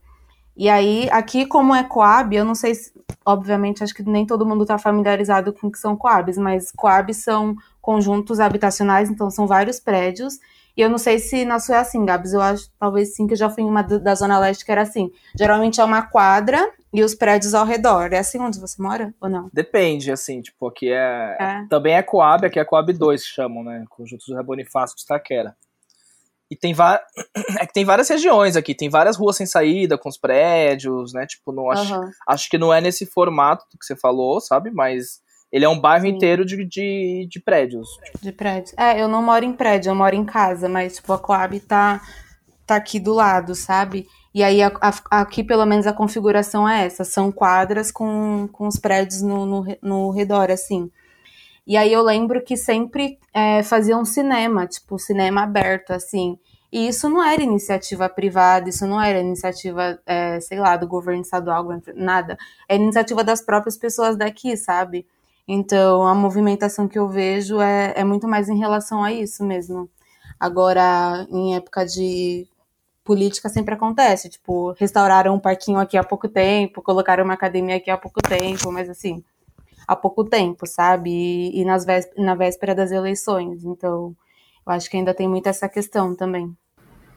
E 0.57 0.67
aí, 0.69 1.07
aqui, 1.11 1.45
como 1.45 1.75
é 1.75 1.83
Coab, 1.83 2.35
eu 2.35 2.43
não 2.43 2.55
sei 2.55 2.73
se. 2.73 2.91
Obviamente, 3.25 3.83
acho 3.83 3.93
que 3.93 4.03
nem 4.03 4.25
todo 4.25 4.45
mundo 4.45 4.63
está 4.63 4.77
familiarizado 4.77 5.53
com 5.53 5.67
o 5.67 5.71
que 5.71 5.77
são 5.77 5.95
Coabs, 5.95 6.37
mas 6.37 6.71
Coabs 6.71 7.17
são 7.17 7.55
conjuntos 7.81 8.39
habitacionais, 8.39 9.09
então 9.09 9.29
são 9.29 9.45
vários 9.45 9.79
prédios. 9.79 10.39
E 10.75 10.81
eu 10.81 10.89
não 10.89 10.97
sei 10.97 11.17
se 11.17 11.43
na 11.43 11.59
sua 11.59 11.77
é 11.77 11.79
assim, 11.79 12.05
Gabs. 12.05 12.33
Eu 12.33 12.41
acho, 12.41 12.69
talvez 12.79 13.15
sim, 13.15 13.25
que 13.25 13.33
eu 13.33 13.37
já 13.37 13.49
fui 13.49 13.63
em 13.63 13.67
uma 13.67 13.81
da 13.81 14.13
Zona 14.13 14.37
Leste 14.37 14.63
que 14.63 14.71
era 14.71 14.83
assim. 14.83 15.11
Geralmente 15.35 15.81
é 15.81 15.83
uma 15.83 16.03
quadra 16.03 16.71
e 16.93 17.03
os 17.03 17.15
prédios 17.15 17.55
ao 17.55 17.65
redor. 17.65 18.13
É 18.13 18.19
assim 18.19 18.39
onde 18.39 18.59
você 18.59 18.81
mora 18.81 19.13
ou 19.19 19.27
não? 19.27 19.49
Depende, 19.51 20.11
assim, 20.11 20.39
tipo, 20.39 20.67
aqui 20.67 20.91
é. 20.91 21.37
é. 21.39 21.65
Também 21.67 21.95
é 21.95 22.03
Coab, 22.03 22.45
aqui 22.45 22.59
é 22.59 22.65
Coab 22.65 22.93
2 22.93 23.23
que 23.23 23.27
chamam, 23.27 23.63
né? 23.63 23.85
Conjunto 23.89 24.23
do 24.27 24.43
Bonifácio 24.43 24.95
de 24.95 25.01
Itaquera. 25.01 25.55
E 26.49 26.55
tem, 26.55 26.73
é 27.59 27.65
que 27.65 27.73
tem 27.73 27.85
várias 27.85 28.09
regiões 28.09 28.55
aqui, 28.55 28.73
tem 28.73 28.89
várias 28.89 29.17
ruas 29.17 29.35
sem 29.35 29.45
saída, 29.45 29.97
com 29.97 30.09
os 30.09 30.17
prédios, 30.17 31.13
né? 31.13 31.25
Tipo, 31.25 31.51
não 31.51 31.69
acho, 31.69 31.93
uhum. 31.93 32.09
acho 32.27 32.49
que 32.49 32.57
não 32.57 32.73
é 32.73 32.79
nesse 32.79 33.05
formato 33.05 33.65
que 33.79 33.85
você 33.85 33.95
falou, 33.95 34.39
sabe? 34.39 34.71
Mas 34.71 35.21
ele 35.51 35.65
é 35.65 35.69
um 35.69 35.79
bairro 35.79 36.05
Sim. 36.05 36.11
inteiro 36.11 36.45
de, 36.45 36.65
de, 36.65 37.27
de, 37.29 37.39
prédios. 37.41 37.87
De 38.21 38.31
prédios. 38.31 38.73
É, 38.77 39.01
eu 39.01 39.07
não 39.07 39.21
moro 39.21 39.45
em 39.45 39.53
prédio, 39.53 39.89
eu 39.89 39.95
moro 39.95 40.15
em 40.15 40.25
casa, 40.25 40.67
mas 40.67 40.95
tipo, 40.95 41.11
a 41.13 41.19
Coab 41.19 41.59
tá, 41.61 42.01
tá 42.65 42.75
aqui 42.75 42.99
do 42.99 43.13
lado, 43.13 43.55
sabe? 43.55 44.07
E 44.33 44.43
aí 44.43 44.61
a, 44.61 44.71
a, 44.81 45.21
aqui 45.21 45.43
pelo 45.43 45.65
menos 45.65 45.87
a 45.87 45.93
configuração 45.93 46.67
é 46.67 46.85
essa, 46.85 47.03
são 47.03 47.31
quadras 47.31 47.91
com, 47.91 48.47
com 48.51 48.67
os 48.67 48.77
prédios 48.77 49.21
no, 49.21 49.45
no, 49.45 49.65
no 49.81 50.11
redor, 50.11 50.51
assim. 50.51 50.91
E 51.67 51.75
aí 51.75 51.91
eu 51.91 52.01
lembro 52.01 52.41
que 52.41 52.55
sempre 52.55 53.19
é, 53.33 53.61
faziam 53.61 54.05
cinema, 54.05 54.65
tipo, 54.65 54.97
cinema 54.97 55.43
aberto, 55.43 55.91
assim. 55.91 56.39
E 56.71 56.87
isso 56.87 57.09
não 57.09 57.21
era 57.21 57.43
iniciativa 57.43 58.07
privada, 58.07 58.69
isso 58.69 58.87
não 58.87 59.01
era 59.01 59.19
iniciativa, 59.19 59.99
é, 60.05 60.39
sei 60.39 60.59
lá, 60.59 60.77
do 60.77 60.87
governo 60.87 61.21
estadual, 61.21 61.67
nada. 61.93 62.37
É 62.69 62.77
iniciativa 62.77 63.21
das 63.21 63.41
próprias 63.41 63.77
pessoas 63.77 64.15
daqui, 64.15 64.55
sabe? 64.55 65.05
Então, 65.45 66.07
a 66.07 66.15
movimentação 66.15 66.87
que 66.87 66.97
eu 66.97 67.09
vejo 67.09 67.59
é, 67.59 67.93
é 67.97 68.03
muito 68.03 68.27
mais 68.29 68.47
em 68.47 68.57
relação 68.57 69.03
a 69.03 69.11
isso 69.11 69.43
mesmo. 69.43 69.89
Agora, 70.39 71.27
em 71.29 71.55
época 71.55 71.85
de 71.85 72.47
política 73.03 73.49
sempre 73.49 73.73
acontece, 73.73 74.29
tipo, 74.29 74.73
restauraram 74.79 75.35
um 75.35 75.39
parquinho 75.39 75.79
aqui 75.79 75.97
há 75.97 76.03
pouco 76.03 76.27
tempo, 76.29 76.81
colocaram 76.81 77.23
uma 77.23 77.33
academia 77.33 77.77
aqui 77.77 77.89
há 77.89 77.97
pouco 77.97 78.21
tempo, 78.21 78.71
mas 78.71 78.89
assim, 78.89 79.23
há 79.87 79.95
pouco 79.95 80.25
tempo, 80.25 80.67
sabe? 80.67 81.09
E, 81.09 81.61
e 81.61 81.65
nas 81.65 81.85
véspera, 81.85 82.23
na 82.23 82.35
véspera 82.35 82.75
das 82.75 82.91
eleições. 82.91 83.63
Então, 83.63 84.15
eu 84.65 84.73
acho 84.73 84.89
que 84.89 84.97
ainda 84.97 85.13
tem 85.13 85.27
muito 85.27 85.47
essa 85.47 85.69
questão 85.69 86.13
também. 86.13 86.55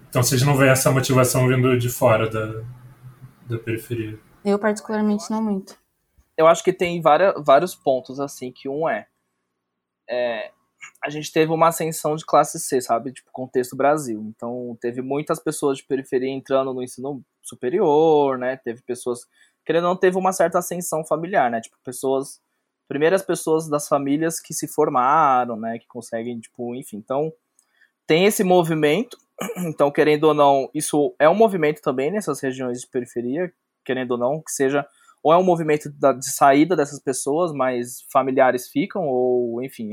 Então, 0.09 0.23
vocês 0.23 0.43
não 0.43 0.57
veem 0.57 0.71
essa 0.71 0.91
motivação 0.91 1.49
vindo 1.49 1.77
de 1.77 1.89
fora 1.89 2.29
da, 2.29 2.63
da 3.49 3.59
periferia? 3.59 4.19
Eu, 4.45 4.59
particularmente, 4.59 5.31
não 5.31 5.43
muito. 5.43 5.77
Eu 6.37 6.47
acho 6.47 6.65
que 6.65 6.73
tem 6.73 7.01
várias, 7.01 7.35
vários 7.45 7.75
pontos, 7.75 8.19
assim, 8.21 8.51
que 8.51 8.69
um 8.69 8.89
é, 8.89 9.07
é 10.09 10.51
a 11.03 11.11
gente 11.11 11.33
teve 11.33 11.53
uma 11.53 11.69
ascensão 11.69 12.17
de 12.17 12.25
classe 12.25 12.59
C, 12.59 12.81
sabe? 12.81 13.13
Tipo, 13.13 13.31
contexto 13.33 13.77
Brasil. 13.77 14.23
Então, 14.35 14.77
teve 14.81 15.03
muitas 15.03 15.39
pessoas 15.39 15.79
de 15.79 15.85
periferia 15.85 16.31
entrando 16.31 16.73
no 16.73 16.83
ensino 16.83 17.23
superior, 17.43 18.39
né? 18.39 18.57
Teve 18.57 18.83
pessoas. 18.83 19.21
Querendo 19.65 19.85
ou 19.85 19.91
não, 19.91 19.97
teve 19.97 20.17
uma 20.17 20.33
certa 20.33 20.59
ascensão 20.59 21.05
familiar, 21.05 21.51
né? 21.51 21.61
Tipo, 21.61 21.77
pessoas 21.85 22.41
primeiras 22.91 23.23
pessoas 23.23 23.69
das 23.69 23.87
famílias 23.87 24.41
que 24.41 24.53
se 24.53 24.67
formaram, 24.67 25.55
né, 25.55 25.79
que 25.79 25.87
conseguem, 25.87 26.41
tipo, 26.41 26.75
enfim, 26.75 26.97
então 26.97 27.33
tem 28.05 28.25
esse 28.25 28.43
movimento, 28.43 29.17
então 29.59 29.93
querendo 29.93 30.25
ou 30.25 30.35
não, 30.35 30.69
isso 30.75 31.15
é 31.17 31.29
um 31.29 31.35
movimento 31.37 31.81
também 31.81 32.11
nessas 32.11 32.41
regiões 32.41 32.81
de 32.81 32.89
periferia, 32.89 33.53
querendo 33.85 34.11
ou 34.11 34.19
não, 34.19 34.43
que 34.43 34.51
seja 34.51 34.85
ou 35.23 35.33
é 35.33 35.37
um 35.37 35.45
movimento 35.45 35.89
de 35.89 36.33
saída 36.33 36.75
dessas 36.75 36.99
pessoas, 36.99 37.53
mas 37.53 38.03
familiares 38.11 38.69
ficam, 38.69 39.07
ou 39.07 39.63
enfim, 39.63 39.91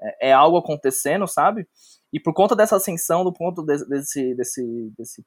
é, 0.00 0.28
é, 0.28 0.32
algo 0.32 0.58
acontecendo, 0.58 1.26
sabe? 1.26 1.66
E 2.12 2.20
por 2.20 2.34
conta 2.34 2.54
dessa 2.54 2.76
ascensão, 2.76 3.24
do 3.24 3.32
ponto 3.32 3.64
desse, 3.64 3.88
desse, 3.88 4.34
desse, 4.34 4.86
desse, 4.94 5.24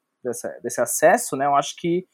desse 0.63 0.81
acesso, 0.81 1.35
né, 1.35 1.45
eu 1.45 1.55
acho 1.55 1.75
que 1.75 2.07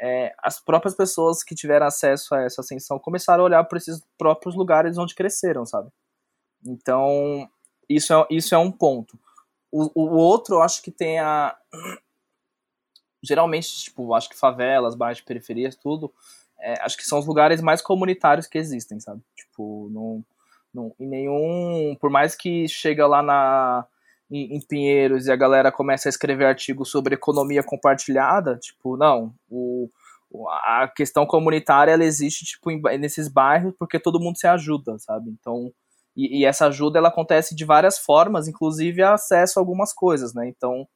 é, 0.00 0.34
as 0.42 0.58
próprias 0.58 0.94
pessoas 0.94 1.44
que 1.44 1.54
tiveram 1.54 1.86
acesso 1.86 2.34
a 2.34 2.42
essa 2.42 2.62
ascensão 2.62 2.98
começaram 2.98 3.42
a 3.42 3.46
olhar 3.46 3.64
para 3.64 3.76
esses 3.76 4.02
próprios 4.16 4.56
lugares 4.56 4.96
onde 4.96 5.14
cresceram, 5.14 5.66
sabe? 5.66 5.90
Então, 6.66 7.48
isso 7.88 8.14
é, 8.14 8.26
isso 8.30 8.54
é 8.54 8.58
um 8.58 8.72
ponto. 8.72 9.18
O, 9.70 9.90
o 9.94 10.16
outro, 10.16 10.56
eu 10.56 10.62
acho 10.62 10.82
que 10.82 10.90
tem 10.90 11.18
a. 11.18 11.54
Geralmente, 13.22 13.68
tipo, 13.84 14.14
acho 14.14 14.30
que 14.30 14.36
favelas, 14.36 14.94
baixas 14.94 15.22
periferias, 15.22 15.76
tudo, 15.76 16.10
é, 16.58 16.80
acho 16.80 16.96
que 16.96 17.04
são 17.04 17.18
os 17.18 17.26
lugares 17.26 17.60
mais 17.60 17.82
comunitários 17.82 18.46
que 18.46 18.56
existem, 18.56 18.98
sabe? 18.98 19.20
Tipo, 19.36 19.90
não, 19.92 20.24
não, 20.72 20.94
em 20.98 21.06
nenhum. 21.06 21.94
Por 22.00 22.08
mais 22.08 22.34
que 22.34 22.66
chega 22.66 23.06
lá 23.06 23.22
na, 23.22 23.86
em, 24.30 24.56
em, 24.56 24.60
Pinheiros 24.60 25.26
e 25.26 25.32
a 25.32 25.36
galera 25.36 25.72
começa 25.72 26.08
a 26.08 26.10
escrever 26.10 26.44
artigos 26.44 26.90
sobre 26.90 27.14
economia 27.14 27.62
compartilhada, 27.62 28.56
tipo, 28.56 28.96
não, 28.96 29.34
o, 29.50 29.90
a 30.48 30.88
questão 30.94 31.26
comunitária 31.26 31.92
ela 31.92 32.04
existe 32.04 32.44
tipo 32.44 32.70
em, 32.70 32.80
nesses 32.98 33.28
bairros 33.28 33.74
porque 33.78 33.98
todo 33.98 34.20
mundo 34.20 34.38
se 34.38 34.46
ajuda, 34.46 34.98
sabe? 34.98 35.30
Então, 35.30 35.72
e, 36.16 36.40
e, 36.40 36.44
essa 36.44 36.66
ajuda 36.66 36.98
ela 36.98 37.08
acontece 37.08 37.54
de 37.54 37.64
várias 37.64 37.98
formas, 37.98 38.46
inclusive 38.48 39.02
acesso 39.02 39.58
a 39.58 39.62
algumas 39.62 39.92
coisas, 39.92 40.34
né? 40.34 40.48
Então, 40.48 40.86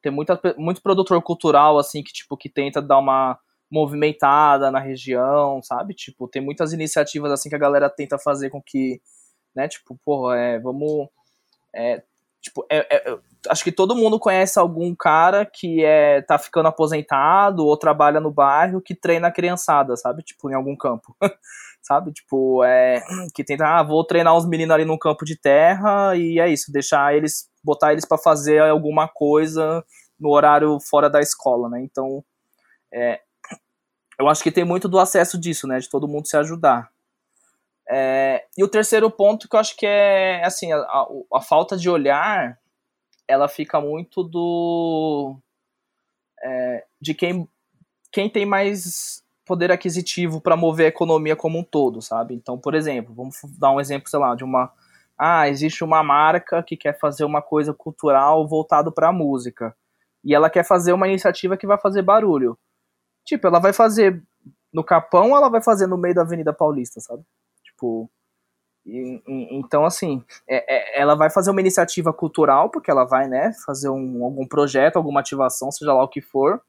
tem 0.00 0.12
muita, 0.12 0.40
muito 0.56 0.82
produtor 0.82 1.20
cultural 1.22 1.78
assim 1.78 2.02
que 2.02 2.12
tipo 2.12 2.36
que 2.36 2.48
tenta 2.48 2.80
dar 2.80 2.98
uma 2.98 3.38
movimentada 3.70 4.70
na 4.70 4.78
região, 4.78 5.62
sabe? 5.62 5.94
Tipo, 5.94 6.26
tem 6.28 6.42
muitas 6.42 6.72
iniciativas 6.72 7.30
assim 7.30 7.48
que 7.50 7.54
a 7.54 7.58
galera 7.58 7.90
tenta 7.90 8.18
fazer 8.18 8.50
com 8.50 8.62
que, 8.62 9.00
né? 9.54 9.68
Tipo, 9.68 9.98
porra, 10.04 10.36
é, 10.36 10.58
vamos 10.58 11.08
é, 11.74 12.02
Tipo, 12.48 12.66
é, 12.70 12.86
é, 12.90 13.18
acho 13.48 13.62
que 13.62 13.70
todo 13.70 13.94
mundo 13.94 14.18
conhece 14.18 14.58
algum 14.58 14.94
cara 14.94 15.44
que 15.44 15.84
é 15.84 16.22
tá 16.22 16.38
ficando 16.38 16.68
aposentado 16.68 17.64
ou 17.64 17.76
trabalha 17.76 18.20
no 18.20 18.30
bairro 18.30 18.80
que 18.80 18.94
treina 18.94 19.28
a 19.28 19.32
criançada, 19.32 19.96
sabe? 19.96 20.22
Tipo, 20.22 20.50
em 20.50 20.54
algum 20.54 20.74
campo. 20.74 21.14
sabe? 21.82 22.12
Tipo, 22.12 22.64
é 22.64 23.02
que 23.34 23.44
tenta, 23.44 23.66
ah, 23.66 23.82
vou 23.82 24.04
treinar 24.04 24.36
os 24.36 24.46
meninos 24.46 24.74
ali 24.74 24.84
no 24.84 24.98
campo 24.98 25.24
de 25.24 25.36
terra 25.36 26.16
e 26.16 26.38
é 26.38 26.48
isso, 26.48 26.72
deixar 26.72 27.14
eles, 27.14 27.48
botar 27.62 27.92
eles 27.92 28.04
para 28.04 28.18
fazer 28.18 28.60
alguma 28.60 29.08
coisa 29.08 29.84
no 30.18 30.30
horário 30.30 30.78
fora 30.80 31.08
da 31.08 31.20
escola, 31.20 31.68
né? 31.68 31.80
Então, 31.82 32.24
é, 32.92 33.20
eu 34.18 34.28
acho 34.28 34.42
que 34.42 34.50
tem 34.50 34.64
muito 34.64 34.88
do 34.88 34.98
acesso 34.98 35.38
disso, 35.38 35.66
né? 35.66 35.78
De 35.78 35.88
todo 35.88 36.08
mundo 36.08 36.26
se 36.26 36.36
ajudar. 36.36 36.90
É, 37.90 38.44
e 38.56 38.62
o 38.62 38.68
terceiro 38.68 39.10
ponto 39.10 39.48
que 39.48 39.56
eu 39.56 39.60
acho 39.60 39.74
que 39.76 39.86
é 39.86 40.44
assim 40.44 40.70
a, 40.72 40.76
a, 40.76 41.06
a 41.34 41.40
falta 41.40 41.74
de 41.74 41.88
olhar 41.88 42.58
ela 43.26 43.48
fica 43.48 43.80
muito 43.80 44.22
do 44.22 45.36
é, 46.42 46.84
de 47.00 47.14
quem 47.14 47.48
quem 48.12 48.28
tem 48.28 48.44
mais 48.44 49.22
poder 49.46 49.72
aquisitivo 49.72 50.40
para 50.40 50.56
mover 50.56 50.86
a 50.86 50.88
economia 50.90 51.34
como 51.34 51.58
um 51.58 51.64
todo, 51.64 52.02
sabe? 52.02 52.34
Então, 52.34 52.58
por 52.58 52.74
exemplo, 52.74 53.14
vamos 53.14 53.36
dar 53.58 53.70
um 53.70 53.80
exemplo, 53.80 54.08
sei 54.08 54.18
lá, 54.18 54.34
de 54.34 54.44
uma 54.44 54.70
ah, 55.18 55.48
existe 55.48 55.82
uma 55.82 56.02
marca 56.02 56.62
que 56.62 56.76
quer 56.76 56.98
fazer 56.98 57.24
uma 57.24 57.42
coisa 57.42 57.74
cultural 57.74 58.46
voltado 58.46 58.92
para 58.92 59.08
a 59.08 59.12
música 59.12 59.74
e 60.22 60.34
ela 60.34 60.50
quer 60.50 60.64
fazer 60.64 60.92
uma 60.92 61.08
iniciativa 61.08 61.56
que 61.56 61.66
vai 61.66 61.78
fazer 61.78 62.02
barulho. 62.02 62.58
Tipo, 63.24 63.46
ela 63.46 63.58
vai 63.58 63.72
fazer 63.72 64.22
no 64.72 64.84
Capão, 64.84 65.36
ela 65.36 65.48
vai 65.48 65.62
fazer 65.62 65.86
no 65.86 65.98
meio 65.98 66.14
da 66.14 66.22
Avenida 66.22 66.52
Paulista, 66.52 67.00
sabe? 67.00 67.24
Tipo, 67.78 68.10
e, 68.84 69.22
e, 69.28 69.56
então, 69.56 69.84
assim, 69.84 70.24
é, 70.48 70.96
é, 70.98 71.00
ela 71.00 71.14
vai 71.14 71.30
fazer 71.30 71.52
uma 71.52 71.60
iniciativa 71.60 72.12
cultural, 72.12 72.70
porque 72.70 72.90
ela 72.90 73.04
vai, 73.04 73.28
né, 73.28 73.52
fazer 73.64 73.88
um, 73.88 74.24
algum 74.24 74.46
projeto, 74.46 74.96
alguma 74.96 75.20
ativação, 75.20 75.70
seja 75.70 75.92
lá 75.92 76.02
o 76.02 76.08
que 76.08 76.20
for. 76.20 76.60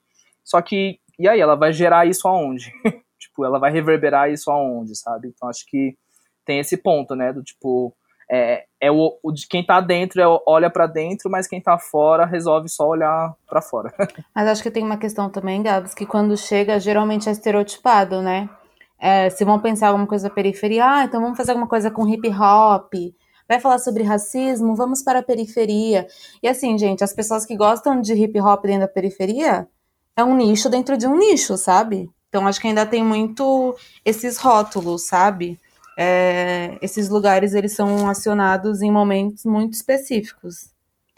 Só 0.44 0.62
que, 0.62 1.00
e 1.18 1.28
aí, 1.28 1.40
ela 1.40 1.56
vai 1.56 1.74
gerar 1.74 2.06
isso 2.06 2.28
aonde? 2.28 2.72
tipo, 3.18 3.44
ela 3.44 3.58
vai 3.58 3.72
reverberar 3.72 4.32
isso 4.32 4.52
aonde, 4.52 4.96
sabe? 4.96 5.30
Então, 5.30 5.50
acho 5.50 5.66
que 5.66 5.98
tem 6.46 6.60
esse 6.60 6.78
ponto, 6.78 7.16
né, 7.16 7.34
do 7.34 7.44
tipo, 7.44 7.96
é, 8.30 8.66
é 8.80 8.92
o, 8.92 9.18
o 9.24 9.32
de 9.32 9.48
quem 9.48 9.66
tá 9.66 9.82
dentro 9.82 10.22
é, 10.22 10.26
olha 10.46 10.70
para 10.70 10.86
dentro, 10.86 11.30
mas 11.32 11.48
quem 11.48 11.60
tá 11.60 11.80
fora 11.80 12.26
resolve 12.26 12.70
só 12.70 12.88
olhar 12.88 13.34
para 13.48 13.62
fora. 13.62 13.92
mas 14.36 14.48
acho 14.48 14.62
que 14.62 14.70
tem 14.70 14.84
uma 14.84 14.98
questão 14.98 15.30
também, 15.30 15.64
Gabs, 15.64 15.96
que 15.96 16.06
quando 16.06 16.38
chega, 16.38 16.80
geralmente 16.80 17.28
é 17.28 17.32
estereotipado, 17.32 18.22
né? 18.22 18.48
É, 19.00 19.30
se 19.30 19.46
vão 19.46 19.60
pensar 19.60 19.88
alguma 19.88 20.08
coisa 20.08 20.30
periferia, 20.30 20.86
ah, 20.86 21.04
então 21.06 21.22
vamos 21.22 21.38
fazer 21.38 21.52
alguma 21.52 21.68
coisa 21.68 21.90
com 21.90 22.08
hip 22.08 22.28
hop, 22.30 22.94
vai 23.48 23.60
falar 23.60 23.80
sobre 23.80 24.04
racismo, 24.04 24.76
vamos 24.76 25.02
para 25.02 25.20
a 25.20 25.24
periferia. 25.24 26.06
E 26.44 26.48
assim, 26.48 26.78
gente, 26.78 27.04
as 27.04 27.14
pessoas 27.14 27.46
que 27.46 27.56
gostam 27.56 28.02
de 28.02 28.14
hip 28.14 28.40
hop 28.40 28.64
dentro 28.64 28.82
da 28.82 28.88
periferia 28.88 29.68
é 30.16 30.24
um 30.24 30.36
nicho 30.36 30.70
dentro 30.70 30.98
de 30.98 31.08
um 31.08 31.18
nicho, 31.18 31.58
sabe? 31.58 32.10
Então 32.28 32.46
acho 32.46 32.60
que 32.62 32.68
ainda 32.68 32.86
tem 32.86 33.04
muito 33.04 33.76
esses 34.06 34.38
rótulos, 34.38 35.08
sabe? 35.08 35.60
É, 35.98 36.78
esses 36.82 37.10
lugares 37.10 37.54
eles 37.54 37.74
são 37.74 38.08
acionados 38.10 38.82
em 38.82 38.92
momentos 38.92 39.46
muito 39.46 39.74
específicos. 39.74 40.70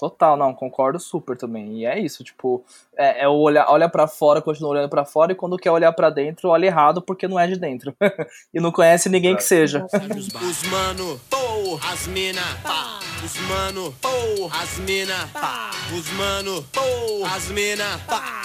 Total, 0.01 0.35
não, 0.35 0.51
concordo 0.51 0.99
super 0.99 1.37
também. 1.37 1.77
E 1.77 1.85
é 1.85 1.99
isso, 1.99 2.23
tipo, 2.23 2.65
é, 2.97 3.21
é 3.21 3.27
olhar, 3.27 3.67
olha 3.69 3.87
para 3.87 4.07
fora, 4.07 4.41
continua 4.41 4.71
olhando 4.71 4.89
para 4.89 5.05
fora, 5.05 5.31
e 5.31 5.35
quando 5.35 5.59
quer 5.59 5.69
olhar 5.69 5.93
para 5.93 6.09
dentro, 6.09 6.49
olha 6.49 6.65
errado 6.65 7.03
porque 7.03 7.27
não 7.27 7.39
é 7.39 7.45
de 7.45 7.55
dentro. 7.55 7.95
e 8.51 8.59
não 8.59 8.71
conhece 8.71 9.09
ninguém 9.09 9.35
que 9.35 9.43
seja. 9.43 9.85
Os 9.85 10.63
mano, 10.63 11.21
pô, 11.29 11.79
as 11.87 12.07
mina, 12.07 12.41
pá. 12.63 12.99
Os 13.23 13.39
mano, 13.41 13.93
pô, 14.01 14.49
as 14.59 14.79
mina, 14.79 15.29
pá. 15.31 15.69
Os 15.95 16.11
mano, 16.13 16.65
pô, 16.71 17.23
as 17.35 17.51
mina, 17.51 17.99
pá. 18.07 18.41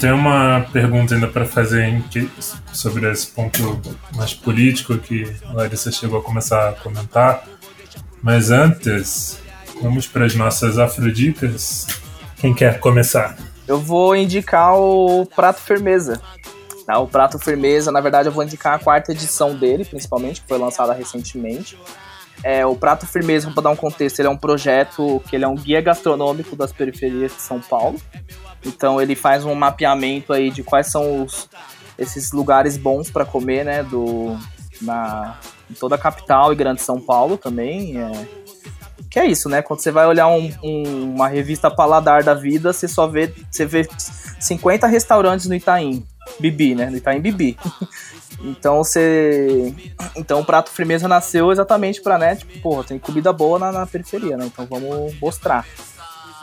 Tem 0.00 0.10
uma 0.10 0.66
pergunta 0.72 1.14
ainda 1.14 1.28
para 1.28 1.44
fazer 1.44 1.84
hein, 1.84 2.02
que, 2.10 2.30
sobre 2.72 3.12
esse 3.12 3.26
ponto 3.26 3.78
mais 4.16 4.32
político 4.32 4.96
que 4.96 5.36
a 5.44 5.52
Larissa 5.52 5.92
chegou 5.92 6.18
a 6.18 6.22
começar 6.22 6.70
a 6.70 6.72
comentar. 6.72 7.44
Mas 8.22 8.50
antes, 8.50 9.41
vamos 9.82 10.06
para 10.06 10.24
as 10.24 10.34
nossas 10.34 10.78
afrodicas. 10.78 11.86
Quem 12.36 12.54
quer 12.54 12.78
começar? 12.78 13.36
Eu 13.66 13.78
vou 13.78 14.14
indicar 14.14 14.78
o 14.78 15.26
Prato 15.26 15.60
Firmeza. 15.60 16.22
Tá? 16.86 16.98
O 16.98 17.08
Prato 17.08 17.38
Firmeza, 17.38 17.90
na 17.90 18.00
verdade, 18.00 18.28
eu 18.28 18.32
vou 18.32 18.44
indicar 18.44 18.74
a 18.74 18.78
quarta 18.78 19.12
edição 19.12 19.56
dele, 19.56 19.84
principalmente, 19.84 20.40
que 20.40 20.48
foi 20.48 20.58
lançada 20.58 20.92
recentemente. 20.92 21.76
É, 22.44 22.64
o 22.64 22.74
Prato 22.74 23.06
Firmeza, 23.06 23.50
para 23.50 23.64
dar 23.64 23.70
um 23.70 23.76
contexto, 23.76 24.20
ele 24.20 24.28
é 24.28 24.30
um 24.30 24.36
projeto 24.36 25.22
que 25.28 25.36
ele 25.36 25.44
é 25.44 25.48
um 25.48 25.54
guia 25.54 25.80
gastronômico 25.80 26.56
das 26.56 26.72
periferias 26.72 27.32
de 27.32 27.42
São 27.42 27.60
Paulo. 27.60 28.00
Então 28.64 29.00
ele 29.00 29.14
faz 29.14 29.44
um 29.44 29.54
mapeamento 29.54 30.32
aí 30.32 30.50
de 30.50 30.62
quais 30.62 30.86
são 30.86 31.22
os, 31.22 31.48
esses 31.98 32.32
lugares 32.32 32.76
bons 32.76 33.10
para 33.10 33.24
comer, 33.24 33.64
né, 33.64 33.82
do 33.82 34.36
na 34.80 35.38
em 35.70 35.74
toda 35.74 35.94
a 35.94 35.98
capital 35.98 36.52
e 36.52 36.56
grande 36.56 36.82
São 36.82 37.00
Paulo 37.00 37.36
também. 37.36 37.98
É, 37.98 38.41
que 39.12 39.18
é 39.18 39.26
isso, 39.26 39.46
né? 39.46 39.60
Quando 39.60 39.80
você 39.80 39.90
vai 39.90 40.06
olhar 40.06 40.26
um, 40.28 40.50
um, 40.62 41.14
uma 41.14 41.28
revista 41.28 41.70
paladar 41.70 42.24
da 42.24 42.32
vida, 42.32 42.72
você 42.72 42.88
só 42.88 43.06
vê, 43.06 43.30
você 43.50 43.66
vê 43.66 43.86
50 44.40 44.86
restaurantes 44.86 45.46
no 45.46 45.54
Itaim 45.54 46.02
Bibi, 46.40 46.74
né? 46.74 46.86
No 46.86 46.96
Itaim 46.96 47.20
Bibi. 47.20 47.56
Então 48.44 48.78
você. 48.78 49.72
Então 50.16 50.40
o 50.40 50.44
prato 50.44 50.68
firmeza 50.68 51.06
nasceu 51.06 51.52
exatamente 51.52 52.00
pra, 52.00 52.18
né? 52.18 52.34
Tipo, 52.34 52.58
porra, 52.58 52.82
tem 52.82 52.98
comida 52.98 53.32
boa 53.32 53.56
na, 53.56 53.70
na 53.70 53.86
periferia, 53.86 54.36
né? 54.36 54.46
Então 54.46 54.66
vamos 54.66 55.14
mostrar. 55.20 55.64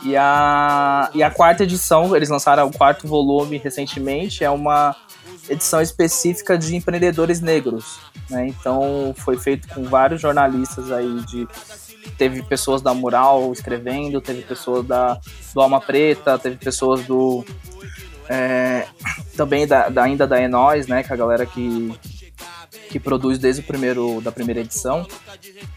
E 0.04 0.16
a, 0.16 1.10
e 1.14 1.22
a 1.22 1.30
quarta 1.30 1.64
edição, 1.64 2.16
eles 2.16 2.30
lançaram 2.30 2.68
o 2.68 2.72
quarto 2.72 3.06
volume 3.06 3.58
recentemente, 3.58 4.46
é 4.46 4.50
uma 4.50 4.96
edição 5.50 5.82
específica 5.82 6.58
de 6.58 6.74
empreendedores 6.74 7.42
negros. 7.42 8.00
Né? 8.30 8.48
Então 8.48 9.14
foi 9.18 9.38
feito 9.38 9.68
com 9.68 9.84
vários 9.84 10.22
jornalistas 10.22 10.92
aí 10.92 11.22
de. 11.26 11.48
Teve 12.18 12.42
pessoas 12.44 12.82
da 12.82 12.94
Mural 12.94 13.52
escrevendo, 13.52 14.22
teve 14.22 14.42
pessoas 14.42 14.86
da, 14.86 15.20
do 15.54 15.62
Alma 15.62 15.80
Preta, 15.80 16.38
teve 16.38 16.58
pessoas 16.58 17.06
do. 17.06 17.46
É, 18.28 18.86
também 19.36 19.66
da, 19.66 19.90
da, 19.90 20.04
ainda 20.04 20.28
da 20.28 20.42
Enóis, 20.42 20.88
né? 20.88 21.04
Que 21.04 21.12
é 21.12 21.14
a 21.14 21.18
galera 21.18 21.46
que, 21.46 21.94
que 22.90 23.00
produz 23.00 23.40
desde 23.40 23.62
o 23.62 23.64
primeiro 23.64 24.22
da 24.22 24.32
primeira 24.32 24.60
edição. 24.60 25.08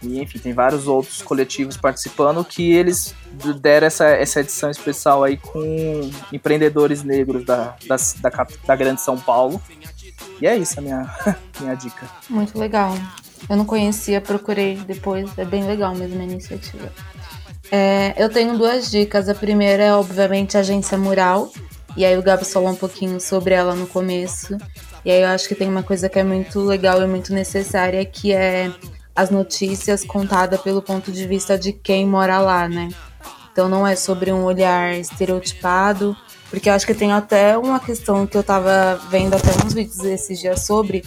E 0.01 0.21
enfim, 0.21 0.39
tem 0.39 0.53
vários 0.53 0.87
outros 0.87 1.21
coletivos 1.21 1.77
participando 1.77 2.43
que 2.43 2.71
eles 2.71 3.15
deram 3.59 3.87
essa, 3.87 4.05
essa 4.05 4.41
edição 4.41 4.69
especial 4.69 5.23
aí 5.23 5.37
com 5.37 6.11
empreendedores 6.31 7.03
negros 7.03 7.45
da, 7.45 7.75
da, 7.87 7.95
da, 8.21 8.47
da 8.67 8.75
Grande 8.75 9.01
São 9.01 9.17
Paulo. 9.17 9.61
E 10.41 10.47
é 10.47 10.55
isso 10.55 10.79
a 10.79 10.81
minha, 10.81 11.15
minha 11.59 11.75
dica. 11.75 12.09
Muito 12.29 12.57
legal. 12.57 12.93
Eu 13.49 13.57
não 13.57 13.65
conhecia, 13.65 14.21
procurei 14.21 14.75
depois. 14.75 15.29
É 15.37 15.45
bem 15.45 15.65
legal 15.65 15.95
mesmo 15.95 16.19
a 16.19 16.23
iniciativa. 16.23 16.91
É, 17.71 18.13
eu 18.17 18.29
tenho 18.29 18.57
duas 18.57 18.89
dicas. 18.89 19.27
A 19.29 19.35
primeira 19.35 19.83
é, 19.83 19.93
obviamente, 19.93 20.57
a 20.57 20.61
Agência 20.61 20.97
Mural. 20.97 21.51
E 21.95 22.05
aí 22.05 22.17
o 22.17 22.23
Gabs 22.23 22.51
falou 22.51 22.69
um 22.69 22.75
pouquinho 22.75 23.19
sobre 23.19 23.53
ela 23.53 23.75
no 23.75 23.87
começo. 23.87 24.57
E 25.05 25.11
aí 25.11 25.21
eu 25.21 25.27
acho 25.27 25.47
que 25.47 25.55
tem 25.55 25.67
uma 25.67 25.83
coisa 25.83 26.09
que 26.09 26.17
é 26.17 26.23
muito 26.23 26.59
legal 26.61 27.01
e 27.01 27.07
muito 27.07 27.33
necessária, 27.33 28.03
que 28.05 28.33
é 28.33 28.71
as 29.15 29.29
notícias 29.29 30.03
contadas 30.03 30.59
pelo 30.61 30.81
ponto 30.81 31.11
de 31.11 31.27
vista 31.27 31.57
de 31.57 31.71
quem 31.71 32.07
mora 32.07 32.39
lá, 32.39 32.67
né? 32.67 32.89
Então 33.51 33.69
não 33.69 33.85
é 33.85 33.95
sobre 33.95 34.31
um 34.31 34.43
olhar 34.43 34.95
estereotipado, 34.95 36.17
porque 36.53 36.69
eu 36.69 36.73
acho 36.73 36.85
que 36.85 36.93
tem 36.93 37.11
até 37.11 37.57
uma 37.57 37.79
questão 37.79 38.27
que 38.27 38.37
eu 38.37 38.43
tava 38.43 39.01
vendo 39.09 39.33
até 39.33 39.49
uns 39.65 39.73
vídeos 39.73 40.05
esses 40.05 40.39
dias 40.39 40.61
sobre, 40.61 41.03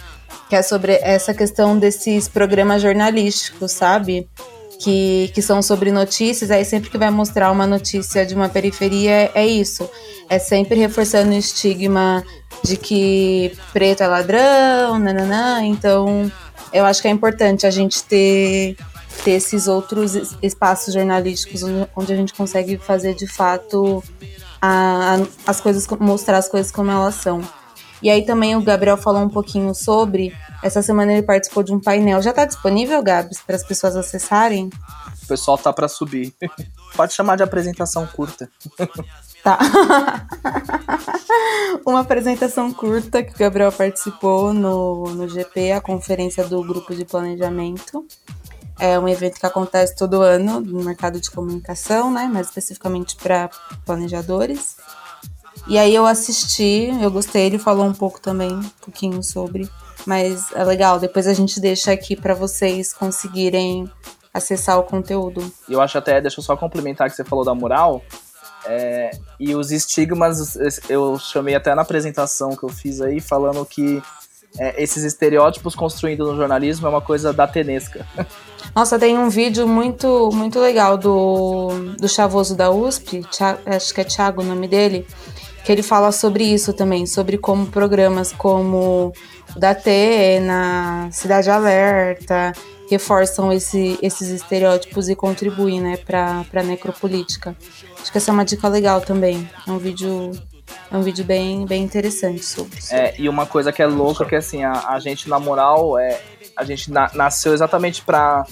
que 0.48 0.56
é 0.56 0.60
sobre 0.60 0.94
essa 0.94 1.32
questão 1.32 1.78
desses 1.78 2.26
programas 2.26 2.82
jornalísticos, 2.82 3.70
sabe? 3.70 4.28
Que, 4.80 5.30
que 5.32 5.40
são 5.40 5.62
sobre 5.62 5.92
notícias, 5.92 6.50
aí 6.50 6.64
sempre 6.64 6.90
que 6.90 6.98
vai 6.98 7.10
mostrar 7.10 7.52
uma 7.52 7.64
notícia 7.64 8.26
de 8.26 8.34
uma 8.34 8.48
periferia 8.48 9.30
é 9.36 9.46
isso. 9.46 9.88
É 10.28 10.40
sempre 10.40 10.80
reforçando 10.80 11.30
o 11.30 11.38
estigma 11.38 12.24
de 12.64 12.76
que 12.76 13.56
preto 13.72 14.02
é 14.02 14.08
ladrão, 14.08 14.98
nananã. 14.98 15.62
Então, 15.62 16.28
eu 16.72 16.84
acho 16.84 17.00
que 17.00 17.06
é 17.06 17.10
importante 17.12 17.68
a 17.68 17.70
gente 17.70 18.02
ter, 18.02 18.76
ter 19.24 19.30
esses 19.30 19.68
outros 19.68 20.34
espaços 20.42 20.92
jornalísticos 20.92 21.62
onde 21.94 22.12
a 22.12 22.16
gente 22.16 22.34
consegue 22.34 22.78
fazer 22.78 23.14
de 23.14 23.28
fato 23.28 24.02
a, 24.60 25.16
a, 25.16 25.50
as 25.50 25.60
coisas, 25.60 25.86
mostrar 25.98 26.38
as 26.38 26.48
coisas 26.48 26.70
como 26.70 26.90
elas 26.90 27.16
são. 27.16 27.42
E 28.02 28.10
aí 28.10 28.24
também 28.24 28.54
o 28.54 28.62
Gabriel 28.62 28.96
falou 28.96 29.22
um 29.22 29.28
pouquinho 29.28 29.74
sobre. 29.74 30.34
Essa 30.62 30.82
semana 30.82 31.12
ele 31.12 31.22
participou 31.22 31.62
de 31.62 31.72
um 31.72 31.80
painel. 31.80 32.22
Já 32.22 32.30
está 32.30 32.44
disponível, 32.44 33.02
Gabs, 33.02 33.40
para 33.40 33.56
as 33.56 33.64
pessoas 33.64 33.96
acessarem? 33.96 34.70
O 35.22 35.26
pessoal 35.26 35.56
tá 35.56 35.72
para 35.72 35.88
subir. 35.88 36.34
Pode 36.94 37.14
chamar 37.14 37.36
de 37.36 37.42
apresentação 37.42 38.06
curta. 38.06 38.50
Tá. 39.46 39.60
Uma 41.86 42.00
apresentação 42.00 42.72
curta 42.72 43.22
que 43.22 43.32
o 43.32 43.38
Gabriel 43.38 43.70
participou 43.70 44.52
no, 44.52 45.04
no 45.14 45.28
GP, 45.28 45.70
a 45.70 45.80
conferência 45.80 46.44
do 46.48 46.60
grupo 46.64 46.92
de 46.92 47.04
planejamento. 47.04 48.04
É 48.78 48.98
um 48.98 49.08
evento 49.08 49.40
que 49.40 49.46
acontece 49.46 49.96
todo 49.96 50.20
ano 50.20 50.60
no 50.60 50.84
mercado 50.84 51.20
de 51.20 51.30
comunicação, 51.30 52.12
né? 52.12 52.26
Mais 52.26 52.48
especificamente 52.48 53.16
para 53.16 53.48
planejadores. 53.84 54.76
E 55.66 55.78
aí 55.78 55.94
eu 55.94 56.06
assisti, 56.06 56.90
eu 57.00 57.10
gostei, 57.10 57.46
ele 57.46 57.58
falou 57.58 57.86
um 57.86 57.92
pouco 57.92 58.20
também, 58.20 58.52
um 58.52 58.70
pouquinho 58.80 59.22
sobre, 59.22 59.68
mas 60.06 60.52
é 60.52 60.62
legal. 60.62 61.00
Depois 61.00 61.26
a 61.26 61.32
gente 61.32 61.58
deixa 61.58 61.90
aqui 61.90 62.14
para 62.14 62.34
vocês 62.34 62.92
conseguirem 62.92 63.90
acessar 64.32 64.78
o 64.78 64.84
conteúdo. 64.84 65.50
Eu 65.68 65.80
acho 65.80 65.96
até, 65.98 66.20
deixa 66.20 66.38
eu 66.38 66.44
só 66.44 66.56
complementar 66.56 67.08
que 67.10 67.16
você 67.16 67.24
falou 67.24 67.44
da 67.44 67.54
mural. 67.54 68.02
É, 68.66 69.10
e 69.40 69.54
os 69.54 69.70
estigmas, 69.70 70.56
eu 70.88 71.18
chamei 71.18 71.54
até 71.54 71.74
na 71.74 71.82
apresentação 71.82 72.54
que 72.54 72.64
eu 72.64 72.68
fiz 72.68 73.00
aí, 73.00 73.20
falando 73.20 73.64
que 73.64 74.02
é, 74.58 74.82
esses 74.82 75.04
estereótipos 75.04 75.74
construídos 75.74 76.28
no 76.28 76.36
jornalismo 76.36 76.86
é 76.86 76.90
uma 76.90 77.00
coisa 77.00 77.32
datenesca. 77.32 78.06
Nossa, 78.76 78.98
tem 78.98 79.16
um 79.16 79.30
vídeo 79.30 79.66
muito 79.66 80.28
muito 80.34 80.60
legal 80.60 80.98
do, 80.98 81.94
do 81.98 82.06
Chavoso 82.06 82.54
da 82.54 82.70
USP, 82.70 83.22
acho 83.64 83.94
que 83.94 84.02
é 84.02 84.04
Thiago 84.04 84.42
o 84.42 84.44
nome 84.44 84.68
dele, 84.68 85.06
que 85.64 85.72
ele 85.72 85.82
fala 85.82 86.12
sobre 86.12 86.44
isso 86.44 86.74
também, 86.74 87.06
sobre 87.06 87.38
como 87.38 87.66
programas 87.68 88.32
como 88.32 89.14
o 89.56 89.58
da 89.58 89.74
na 90.42 91.08
Cidade 91.10 91.48
Alerta 91.48 92.52
reforçam 92.90 93.50
esse, 93.50 93.98
esses 94.02 94.28
estereótipos 94.28 95.08
e 95.08 95.16
contribuem 95.16 95.80
né, 95.80 95.96
para 95.96 96.44
a 96.54 96.62
necropolítica. 96.62 97.56
Acho 97.98 98.12
que 98.12 98.18
essa 98.18 98.30
é 98.30 98.34
uma 98.34 98.44
dica 98.44 98.68
legal 98.68 99.00
também. 99.00 99.48
É 99.66 99.70
um 99.70 99.78
vídeo 99.78 100.32
é 100.90 100.96
um 100.96 101.02
vídeo 101.02 101.24
bem, 101.24 101.64
bem 101.64 101.82
interessante 101.82 102.44
sobre 102.44 102.78
isso. 102.78 102.94
É, 102.94 103.14
e 103.18 103.28
uma 103.28 103.46
coisa 103.46 103.72
que 103.72 103.82
é 103.82 103.86
louca 103.86 104.24
que 104.24 104.36
assim, 104.36 104.62
a, 104.64 104.90
a 104.90 105.00
gente, 105.00 105.28
na 105.28 105.38
moral, 105.38 105.98
é, 105.98 106.20
a 106.56 106.64
gente 106.64 106.90
na, 106.90 107.10
nasceu 107.14 107.52
exatamente 107.52 108.02
para 108.02 108.46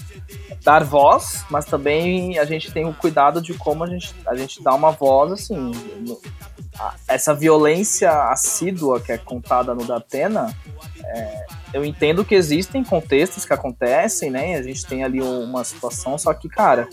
dar 0.63 0.83
voz, 0.83 1.43
mas 1.49 1.65
também 1.65 2.37
a 2.37 2.45
gente 2.45 2.71
tem 2.71 2.85
o 2.85 2.93
cuidado 2.93 3.41
de 3.41 3.53
como 3.55 3.83
a 3.83 3.87
gente, 3.87 4.15
a 4.27 4.35
gente 4.35 4.63
dá 4.63 4.73
uma 4.73 4.91
voz, 4.91 5.31
assim. 5.31 5.71
No, 6.01 6.21
a, 6.79 6.93
essa 7.07 7.33
violência 7.33 8.11
assídua 8.29 8.99
que 8.99 9.11
é 9.11 9.17
contada 9.17 9.73
no 9.73 9.85
Datena, 9.85 10.55
é, 11.03 11.45
eu 11.73 11.83
entendo 11.83 12.23
que 12.23 12.35
existem 12.35 12.83
contextos 12.83 13.45
que 13.45 13.53
acontecem, 13.53 14.29
né? 14.29 14.55
A 14.55 14.61
gente 14.61 14.85
tem 14.85 15.03
ali 15.03 15.21
uma 15.21 15.63
situação, 15.63 16.17
só 16.17 16.33
que, 16.33 16.47
cara, 16.47 16.87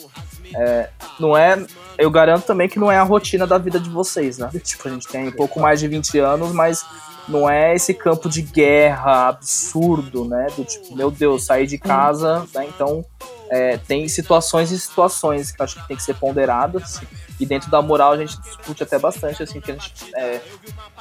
é, 0.54 0.88
não 1.20 1.36
é. 1.36 1.64
Eu 1.98 2.10
garanto 2.10 2.44
também 2.44 2.68
que 2.68 2.78
não 2.78 2.90
é 2.90 2.96
a 2.96 3.02
rotina 3.02 3.46
da 3.46 3.58
vida 3.58 3.78
de 3.78 3.90
vocês, 3.90 4.38
né? 4.38 4.50
Tipo, 4.62 4.88
a 4.88 4.90
gente 4.90 5.08
tem 5.08 5.28
um 5.28 5.32
pouco 5.32 5.60
mais 5.60 5.80
de 5.80 5.88
20 5.88 6.18
anos, 6.18 6.52
mas 6.52 6.84
não 7.28 7.48
é 7.48 7.74
esse 7.74 7.94
campo 7.94 8.28
de 8.28 8.42
guerra 8.42 9.28
absurdo, 9.28 10.24
né? 10.24 10.46
Do 10.56 10.64
tipo, 10.64 10.94
meu 10.96 11.10
Deus, 11.10 11.44
sair 11.44 11.66
de 11.66 11.78
casa, 11.78 12.46
né? 12.54 12.66
Então, 12.66 13.04
é, 13.50 13.76
tem 13.76 14.08
situações 14.08 14.70
e 14.70 14.78
situações 14.78 15.52
que 15.52 15.60
eu 15.60 15.64
acho 15.64 15.80
que 15.80 15.88
tem 15.88 15.96
que 15.96 16.02
ser 16.02 16.14
ponderadas. 16.14 17.00
E 17.42 17.46
dentro 17.46 17.68
da 17.68 17.82
moral 17.82 18.12
a 18.12 18.16
gente 18.16 18.40
discute 18.40 18.84
até 18.84 19.00
bastante, 19.00 19.42
assim, 19.42 19.60
que 19.60 19.72
a 19.72 19.74
gente, 19.74 19.92
é, 20.14 20.40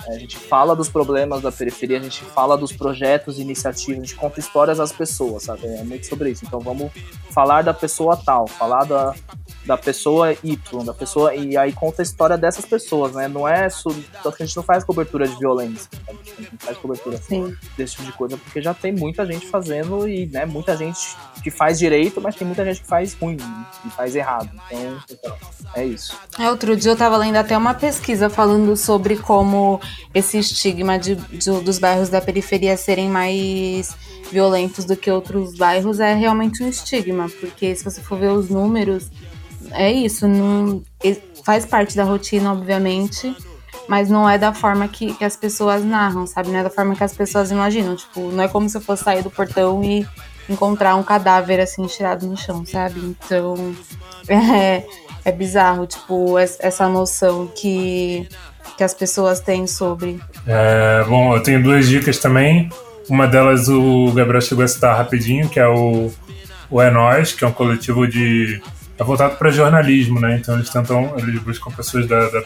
a 0.07 0.13
gente 0.13 0.35
fala 0.39 0.75
dos 0.75 0.89
problemas 0.89 1.39
da 1.39 1.51
periferia, 1.51 1.99
a 1.99 2.01
gente 2.01 2.25
fala 2.25 2.57
dos 2.57 2.71
projetos, 2.71 3.37
iniciativas, 3.37 4.01
a 4.01 4.05
gente 4.05 4.15
conta 4.15 4.39
histórias 4.39 4.79
às 4.79 4.91
pessoas, 4.91 5.43
sabe? 5.43 5.67
É 5.67 5.83
muito 5.83 6.07
sobre 6.07 6.31
isso. 6.31 6.43
Então 6.43 6.59
vamos 6.59 6.91
falar 7.29 7.61
da 7.61 7.75
pessoa 7.75 8.17
tal, 8.17 8.47
falar 8.47 8.85
da, 8.85 9.13
da 9.67 9.77
pessoa 9.77 10.33
Y, 10.43 10.83
da 10.83 10.95
pessoa, 10.95 11.35
e 11.35 11.55
aí 11.55 11.71
conta 11.73 12.01
a 12.01 12.03
história 12.03 12.35
dessas 12.39 12.65
pessoas, 12.65 13.13
né? 13.13 13.27
Não 13.27 13.47
é 13.47 13.69
sobre. 13.69 14.03
A 14.25 14.43
gente 14.43 14.57
não 14.57 14.63
faz 14.63 14.83
cobertura 14.83 15.27
de 15.27 15.37
violência, 15.37 15.87
sabe? 16.03 16.19
a 16.25 16.41
gente 16.41 16.51
não 16.53 16.59
faz 16.59 16.77
cobertura 16.79 17.17
Sim. 17.17 17.55
desse 17.77 17.97
tipo 17.97 18.05
de 18.07 18.13
coisa, 18.13 18.35
porque 18.35 18.63
já 18.63 18.73
tem 18.73 18.91
muita 18.91 19.27
gente 19.27 19.45
fazendo 19.45 20.07
e, 20.07 20.25
né, 20.25 20.43
muita 20.43 20.75
gente 20.75 21.15
que 21.43 21.51
faz 21.51 21.77
direito, 21.77 22.19
mas 22.19 22.35
tem 22.35 22.47
muita 22.47 22.65
gente 22.65 22.81
que 22.81 22.87
faz 22.87 23.13
ruim, 23.13 23.37
que 23.37 23.89
faz 23.91 24.15
errado. 24.15 24.49
Então, 25.07 25.37
é 25.75 25.85
isso. 25.85 26.17
É, 26.39 26.49
outro 26.49 26.75
dia 26.75 26.91
eu 26.91 26.95
tava 26.95 27.17
lendo 27.17 27.35
até 27.35 27.57
uma 27.57 27.73
pesquisa 27.73 28.29
falando 28.29 28.75
sobre 28.77 29.17
como 29.17 29.81
esse 30.13 30.37
estigma 30.39 30.97
de, 30.97 31.15
de 31.15 31.51
dos 31.61 31.77
bairros 31.77 32.09
da 32.09 32.21
periferia 32.21 32.77
serem 32.77 33.09
mais 33.09 33.95
violentos 34.31 34.85
do 34.85 34.95
que 34.95 35.11
outros 35.11 35.55
bairros 35.55 35.99
é 35.99 36.13
realmente 36.13 36.63
um 36.63 36.69
estigma, 36.69 37.29
porque 37.39 37.75
se 37.75 37.83
você 37.83 38.01
for 38.01 38.17
ver 38.17 38.31
os 38.31 38.49
números 38.49 39.09
é 39.71 39.91
isso, 39.91 40.27
não, 40.27 40.81
faz 41.43 41.65
parte 41.65 41.95
da 41.95 42.03
rotina, 42.03 42.51
obviamente, 42.51 43.35
mas 43.87 44.09
não 44.09 44.29
é 44.29 44.37
da 44.37 44.53
forma 44.53 44.87
que, 44.87 45.13
que, 45.13 45.23
as 45.23 45.35
pessoas 45.35 45.83
narram, 45.83 46.25
sabe? 46.25 46.49
Não 46.49 46.59
é 46.59 46.63
da 46.63 46.69
forma 46.69 46.95
que 46.95 47.03
as 47.03 47.13
pessoas 47.13 47.51
imaginam. 47.51 47.95
Tipo, 47.95 48.31
não 48.31 48.43
é 48.43 48.47
como 48.47 48.69
se 48.69 48.77
eu 48.77 48.81
fosse 48.81 49.03
sair 49.03 49.23
do 49.23 49.29
portão 49.29 49.83
e 49.83 50.07
encontrar 50.49 50.95
um 50.95 51.03
cadáver 51.03 51.59
assim 51.59 51.85
tirado 51.87 52.25
no 52.25 52.37
chão, 52.37 52.65
sabe? 52.65 52.99
Então 52.99 53.75
é, 54.27 54.85
é 55.23 55.31
bizarro, 55.31 55.85
tipo, 55.85 56.37
essa 56.37 56.87
noção 56.87 57.47
que, 57.47 58.27
que 58.77 58.83
as 58.83 58.93
pessoas 58.93 59.39
têm 59.39 59.67
sobre. 59.67 60.19
É, 60.47 61.03
bom, 61.07 61.35
eu 61.35 61.43
tenho 61.43 61.61
duas 61.61 61.87
dicas 61.87 62.17
também. 62.17 62.69
Uma 63.09 63.27
delas 63.27 63.67
o 63.67 64.11
Gabriel 64.13 64.41
chegou 64.41 64.63
a 64.63 64.67
citar 64.67 64.95
rapidinho, 64.95 65.49
que 65.49 65.59
é 65.59 65.67
o, 65.67 66.11
o 66.69 66.81
É 66.81 66.89
Nós, 66.89 67.33
que 67.33 67.43
é 67.43 67.47
um 67.47 67.51
coletivo 67.51 68.07
de 68.07 68.61
é 69.01 69.03
voltado 69.03 69.35
para 69.35 69.49
jornalismo, 69.49 70.19
né? 70.19 70.37
Então 70.39 70.53
eles 70.53 70.69
tentam, 70.69 71.15
eles 71.17 71.41
buscam 71.41 71.71
pessoas 71.71 72.05
da, 72.07 72.29
da, 72.29 72.43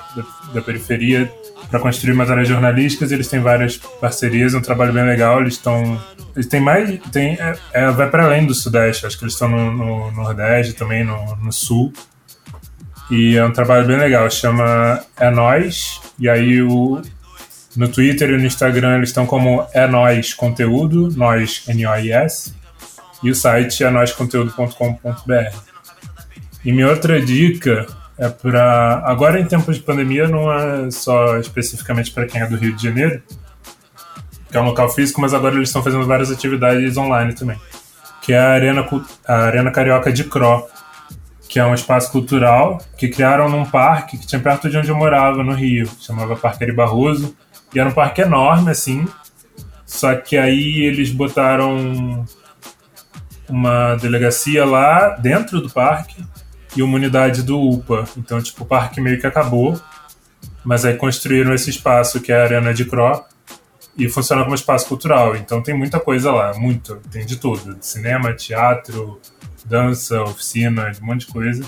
da 0.53 0.61
periferia 0.61 1.29
para 1.69 1.81
construir 1.81 2.13
matérias 2.13 2.47
jornalísticas. 2.47 3.11
Eles 3.11 3.27
têm 3.27 3.41
várias 3.41 3.75
parcerias, 3.75 4.53
é 4.53 4.57
um 4.57 4.61
trabalho 4.61 4.93
bem 4.93 5.03
legal. 5.03 5.41
Eles 5.41 5.55
estão, 5.55 6.01
eles 6.33 6.47
têm 6.47 6.61
mais, 6.61 6.97
tem, 7.11 7.33
é, 7.33 7.55
é 7.73 7.91
vai 7.91 8.09
para 8.09 8.23
além 8.23 8.45
do 8.45 8.53
sudeste. 8.53 9.05
Acho 9.05 9.17
que 9.17 9.25
eles 9.25 9.33
estão 9.33 9.49
no, 9.49 9.69
no, 9.71 10.11
nordeste 10.11 10.73
também, 10.73 11.03
no, 11.03 11.35
no, 11.35 11.51
sul. 11.51 11.91
E 13.09 13.35
é 13.35 13.45
um 13.45 13.51
trabalho 13.51 13.85
bem 13.85 13.97
legal. 13.97 14.29
Chama 14.29 15.01
É 15.17 15.29
Nós. 15.29 16.01
E 16.17 16.29
aí 16.29 16.61
o 16.61 17.01
no 17.75 17.89
Twitter 17.89 18.29
e 18.29 18.37
no 18.37 18.45
Instagram 18.45 18.97
eles 18.97 19.09
estão 19.09 19.25
como 19.25 19.67
É 19.73 19.85
Nós 19.85 20.33
Conteúdo, 20.33 21.09
Nós 21.15 21.63
N-O-I-S. 21.67 22.53
E 23.21 23.29
o 23.29 23.35
site 23.35 23.83
é 23.83 23.89
noisconteúdo.com.br. 23.89 25.55
E 26.63 26.71
minha 26.71 26.89
outra 26.89 27.21
dica 27.21 27.85
é 28.17 28.29
para. 28.29 29.01
Agora, 29.05 29.39
em 29.39 29.45
tempos 29.45 29.75
de 29.75 29.83
pandemia, 29.83 30.27
não 30.27 30.51
é 30.51 30.89
só 30.89 31.37
especificamente 31.37 32.11
para 32.11 32.25
quem 32.25 32.41
é 32.41 32.47
do 32.47 32.55
Rio 32.55 32.75
de 32.75 32.83
Janeiro, 32.83 33.21
que 34.49 34.57
é 34.57 34.61
um 34.61 34.65
local 34.65 34.89
físico, 34.89 35.21
mas 35.21 35.33
agora 35.33 35.55
eles 35.55 35.69
estão 35.69 35.83
fazendo 35.83 36.05
várias 36.05 36.31
atividades 36.31 36.97
online 36.97 37.33
também. 37.33 37.59
Que 38.21 38.33
é 38.33 38.39
a 38.39 38.49
Arena, 38.49 38.87
a 39.27 39.35
Arena 39.35 39.71
Carioca 39.71 40.11
de 40.11 40.23
Cro, 40.23 40.65
que 41.55 41.59
é 41.59 41.65
um 41.65 41.73
espaço 41.73 42.11
cultural 42.11 42.81
que 42.97 43.07
criaram 43.07 43.47
num 43.47 43.63
parque 43.63 44.17
que 44.17 44.27
tinha 44.27 44.41
perto 44.41 44.69
de 44.69 44.77
onde 44.77 44.89
eu 44.89 44.95
morava, 44.97 45.41
no 45.41 45.53
Rio. 45.53 45.89
Chamava 46.01 46.35
Parque 46.35 46.65
Ari 46.65 46.73
Barroso. 46.73 47.33
E 47.73 47.79
era 47.79 47.87
um 47.87 47.93
parque 47.93 48.19
enorme, 48.19 48.71
assim. 48.71 49.07
Só 49.85 50.13
que 50.15 50.35
aí 50.35 50.81
eles 50.81 51.11
botaram 51.11 52.25
uma 53.47 53.95
delegacia 53.95 54.65
lá 54.65 55.11
dentro 55.11 55.61
do 55.61 55.69
parque 55.69 56.21
e 56.75 56.83
uma 56.83 56.97
unidade 56.97 57.41
do 57.41 57.57
UPA. 57.57 58.03
Então, 58.17 58.41
tipo, 58.41 58.65
o 58.65 58.67
parque 58.67 58.99
meio 58.99 59.17
que 59.17 59.25
acabou, 59.25 59.79
mas 60.61 60.83
aí 60.83 60.97
construíram 60.97 61.53
esse 61.53 61.69
espaço 61.69 62.19
que 62.19 62.33
é 62.33 62.41
a 62.41 62.43
Arena 62.43 62.73
de 62.73 62.83
Cro 62.83 63.23
e 63.97 64.09
funciona 64.09 64.43
como 64.43 64.55
espaço 64.55 64.89
cultural. 64.89 65.37
Então 65.37 65.63
tem 65.63 65.73
muita 65.73 66.01
coisa 66.01 66.33
lá, 66.33 66.53
muito, 66.53 66.97
tem 67.09 67.25
de 67.25 67.37
tudo, 67.37 67.77
cinema, 67.79 68.33
teatro, 68.33 69.21
dança, 69.65 70.21
oficina, 70.23 70.91
um 71.01 71.05
monte 71.05 71.25
de 71.25 71.33
coisa. 71.33 71.63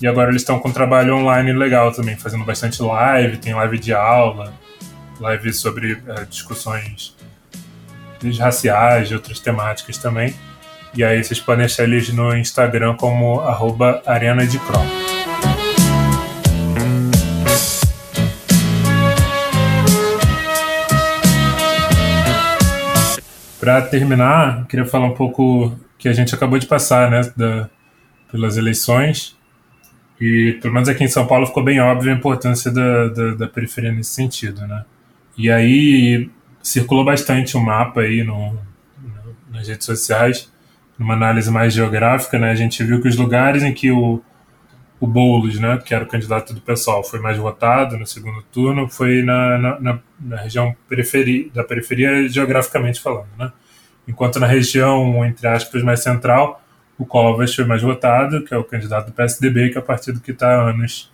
E 0.00 0.06
agora 0.06 0.30
eles 0.30 0.42
estão 0.42 0.58
com 0.58 0.68
um 0.68 0.72
trabalho 0.72 1.16
online 1.16 1.52
legal 1.52 1.92
também, 1.92 2.16
fazendo 2.16 2.44
bastante 2.44 2.82
live, 2.82 3.36
tem 3.38 3.54
live 3.54 3.78
de 3.78 3.92
aula, 3.92 4.52
live 5.20 5.52
sobre 5.52 5.92
uh, 5.94 6.26
discussões 6.28 7.16
raciais, 8.38 9.12
outras 9.12 9.38
temáticas 9.38 9.98
também. 9.98 10.34
E 10.96 11.02
aí 11.02 11.22
vocês 11.22 11.40
podem 11.40 11.64
achar 11.64 11.84
eles 11.84 12.08
no 12.12 12.36
Instagram 12.36 12.94
como 12.96 13.40
arroba 13.40 14.02
Arena 14.06 14.46
de. 14.46 14.58
Para 23.60 23.82
terminar, 23.82 24.66
queria 24.66 24.86
falar 24.86 25.06
um 25.06 25.14
pouco 25.14 25.72
que 26.04 26.08
a 26.10 26.12
gente 26.12 26.34
acabou 26.34 26.58
de 26.58 26.66
passar, 26.66 27.10
né, 27.10 27.22
da, 27.34 27.70
pelas 28.30 28.58
eleições. 28.58 29.34
E 30.20 30.58
pelo 30.60 30.74
menos 30.74 30.86
aqui 30.86 31.02
em 31.02 31.08
São 31.08 31.26
Paulo 31.26 31.46
ficou 31.46 31.64
bem 31.64 31.80
óbvio 31.80 32.12
a 32.12 32.14
importância 32.14 32.70
da, 32.70 33.08
da, 33.08 33.34
da 33.36 33.48
periferia 33.48 33.90
nesse 33.90 34.10
sentido, 34.10 34.66
né? 34.66 34.84
E 35.34 35.50
aí 35.50 36.28
circulou 36.62 37.06
bastante 37.06 37.56
um 37.56 37.60
mapa 37.60 38.02
aí 38.02 38.22
no, 38.22 38.52
no, 38.52 39.36
nas 39.50 39.66
redes 39.66 39.86
sociais 39.86 40.52
numa 40.98 41.14
análise 41.14 41.50
mais 41.50 41.72
geográfica, 41.72 42.38
né, 42.38 42.50
a 42.50 42.54
gente 42.54 42.84
viu 42.84 43.00
que 43.00 43.08
os 43.08 43.16
lugares 43.16 43.62
em 43.62 43.72
que 43.72 43.90
o, 43.90 44.22
o 45.00 45.06
Boulos, 45.06 45.58
né, 45.58 45.80
que 45.82 45.94
era 45.94 46.04
o 46.04 46.06
candidato 46.06 46.52
do 46.52 46.60
pessoal, 46.60 47.02
foi 47.02 47.18
mais 47.18 47.38
votado 47.38 47.96
no 47.96 48.06
segundo 48.06 48.42
turno, 48.52 48.88
foi 48.90 49.22
na, 49.22 49.80
na, 49.80 49.98
na, 50.20 50.36
região 50.36 50.76
periferia, 50.86 51.48
da 51.52 51.64
periferia 51.64 52.28
geograficamente 52.28 53.00
falando, 53.00 53.30
né? 53.38 53.50
Enquanto 54.06 54.38
na 54.38 54.46
região, 54.46 55.24
entre 55.24 55.46
aspas, 55.46 55.82
mais 55.82 56.02
central, 56.02 56.62
o 56.98 57.04
Covas 57.04 57.54
foi 57.54 57.64
mais 57.64 57.82
votado, 57.82 58.44
que 58.44 58.54
é 58.54 58.56
o 58.56 58.64
candidato 58.64 59.06
do 59.06 59.12
PSDB, 59.12 59.70
que 59.70 59.78
é 59.78 59.80
o 59.80 59.84
partido 59.84 60.20
que 60.20 60.30
está 60.30 60.48
há 60.48 60.70
anos 60.70 61.12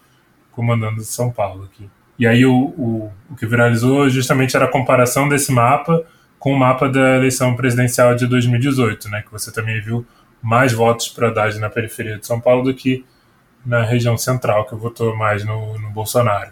comandando 0.50 1.02
São 1.02 1.30
Paulo 1.30 1.64
aqui. 1.64 1.88
E 2.18 2.26
aí 2.26 2.44
o, 2.44 2.52
o, 2.54 3.12
o 3.30 3.36
que 3.36 3.46
viralizou 3.46 4.08
justamente 4.10 4.54
era 4.54 4.66
a 4.66 4.70
comparação 4.70 5.28
desse 5.28 5.50
mapa 5.50 6.04
com 6.38 6.52
o 6.52 6.58
mapa 6.58 6.88
da 6.88 7.16
eleição 7.16 7.54
presidencial 7.54 8.14
de 8.14 8.26
2018, 8.26 9.08
né, 9.08 9.22
que 9.22 9.30
você 9.30 9.52
também 9.52 9.80
viu 9.80 10.06
mais 10.42 10.72
votos 10.72 11.08
para 11.08 11.28
Haddad 11.28 11.58
na 11.58 11.68
periferia 11.68 12.18
de 12.18 12.26
São 12.26 12.40
Paulo 12.40 12.64
do 12.64 12.74
que 12.74 13.04
na 13.64 13.82
região 13.82 14.16
central, 14.16 14.66
que 14.66 14.74
votou 14.74 15.14
mais 15.14 15.44
no, 15.44 15.78
no 15.78 15.90
Bolsonaro. 15.90 16.50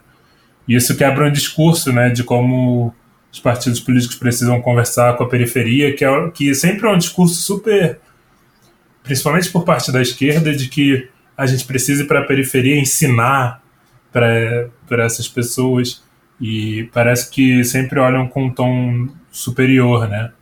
E 0.67 0.75
isso 0.75 0.95
quebra 0.97 1.27
um 1.27 1.33
discurso 1.33 1.91
né, 1.91 2.11
de 2.11 2.23
como 2.23 2.95
os 3.31 3.41
partidos 3.41 3.81
políticos 3.81 4.17
precisam 4.17 4.61
conversar 4.61 5.17
com 5.17 5.25
a 5.25 5.29
periferia, 5.29 5.95
que, 5.95 6.05
é, 6.05 6.31
que 6.31 6.55
sempre 6.55 6.87
é 6.87 6.91
um 6.91 6.99
discurso 6.99 7.35
super, 7.37 7.99
principalmente 9.03 9.51
por 9.51 9.65
parte 9.65 9.93
da 9.93 10.01
esquerda, 10.01 10.55
de 10.55 10.69
que 10.69 11.09
a 11.37 11.47
gente 11.47 11.65
precisa 11.65 12.03
ir 12.03 12.07
para 12.07 12.21
a 12.21 12.25
periferia 12.25 12.79
ensinar 12.79 13.63
para 14.11 15.05
essas 15.05 15.29
pessoas 15.29 16.03
e 16.41 16.89
parece 16.93 17.31
que 17.31 17.63
sempre 17.65 17.99
olham 18.01 18.27
com 18.27 18.47
um 18.47 18.51
tom 18.51 19.09
superior, 19.31 20.09
né? 20.09 20.33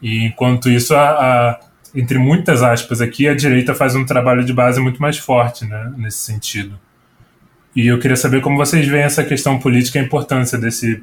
E 0.00 0.24
enquanto 0.24 0.68
isso, 0.68 0.94
a, 0.94 1.10
a, 1.10 1.60
entre 1.94 2.18
muitas 2.18 2.62
aspas 2.62 3.00
aqui, 3.00 3.28
a 3.28 3.34
direita 3.34 3.74
faz 3.74 3.94
um 3.94 4.04
trabalho 4.04 4.44
de 4.44 4.52
base 4.52 4.80
muito 4.80 5.00
mais 5.00 5.18
forte, 5.18 5.64
né? 5.64 5.92
Nesse 5.96 6.18
sentido. 6.18 6.78
E 7.74 7.86
eu 7.86 7.98
queria 7.98 8.16
saber 8.16 8.40
como 8.40 8.56
vocês 8.56 8.86
veem 8.86 9.04
essa 9.04 9.24
questão 9.24 9.58
política 9.58 9.98
a 9.98 10.02
importância 10.02 10.58
desse 10.58 11.02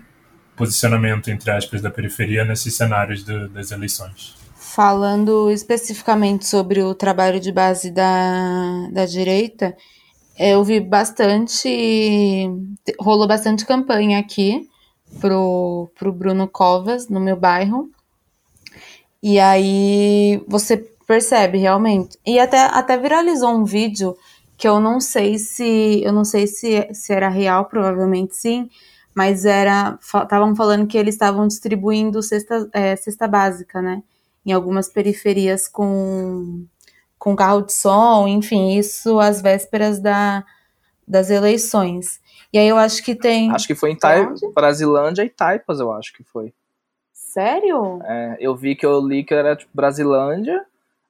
posicionamento, 0.59 1.29
entre 1.31 1.49
aspas, 1.49 1.81
da 1.81 1.89
periferia 1.89 2.43
nesses 2.43 2.75
cenários 2.75 3.23
do, 3.23 3.47
das 3.47 3.71
eleições. 3.71 4.35
Falando 4.55 5.49
especificamente 5.49 6.45
sobre 6.45 6.83
o 6.83 6.93
trabalho 6.93 7.39
de 7.39 7.49
base 7.49 7.89
da, 7.89 8.89
da 8.91 9.05
direita, 9.05 9.75
eu 10.37 10.61
vi 10.63 10.81
bastante. 10.81 11.69
rolou 12.99 13.27
bastante 13.27 13.65
campanha 13.65 14.19
aqui 14.19 14.67
pro, 15.21 15.89
pro 15.97 16.11
Bruno 16.11 16.47
Covas, 16.47 17.07
no 17.07 17.21
meu 17.21 17.37
bairro. 17.37 17.89
E 19.23 19.39
aí 19.39 20.43
você 20.45 20.77
percebe 21.07 21.57
realmente. 21.57 22.17
E 22.25 22.37
até, 22.37 22.59
até 22.59 22.97
viralizou 22.97 23.51
um 23.51 23.63
vídeo 23.63 24.15
que 24.57 24.67
eu 24.67 24.79
não 24.81 24.99
sei 24.99 25.37
se. 25.37 26.01
Eu 26.03 26.11
não 26.11 26.25
sei 26.25 26.47
se, 26.47 26.87
se 26.93 27.13
era 27.13 27.29
real, 27.29 27.65
provavelmente 27.65 28.35
sim. 28.35 28.69
Mas 29.19 29.43
era. 29.43 29.99
Estavam 30.01 30.55
falando 30.55 30.87
que 30.87 30.97
eles 30.97 31.15
estavam 31.15 31.45
distribuindo 31.45 32.23
cesta, 32.23 32.69
é, 32.71 32.95
cesta 32.95 33.27
básica, 33.27 33.81
né? 33.81 34.01
Em 34.45 34.53
algumas 34.53 34.87
periferias 34.87 35.67
com, 35.67 36.65
com 37.17 37.35
carro 37.35 37.63
de 37.63 37.73
som, 37.73 38.29
enfim, 38.29 38.77
isso 38.77 39.19
às 39.19 39.41
vésperas 39.41 39.99
da, 39.99 40.45
das 41.05 41.29
eleições. 41.29 42.21
E 42.53 42.57
aí 42.57 42.69
eu 42.69 42.77
acho 42.77 43.03
que 43.03 43.13
tem. 43.13 43.51
Acho 43.51 43.67
que 43.67 43.75
foi 43.75 43.91
em 43.91 43.97
tai... 43.97 44.25
Brasilândia 44.55 45.25
e 45.25 45.29
Taipas, 45.29 45.81
eu 45.81 45.91
acho 45.91 46.13
que 46.13 46.23
foi. 46.23 46.53
Sério? 47.11 47.99
É, 48.05 48.37
eu 48.39 48.55
vi 48.55 48.73
que 48.73 48.85
eu 48.85 49.05
li 49.05 49.25
que 49.25 49.33
era 49.33 49.53
tipo 49.53 49.71
Brasilândia, 49.73 50.65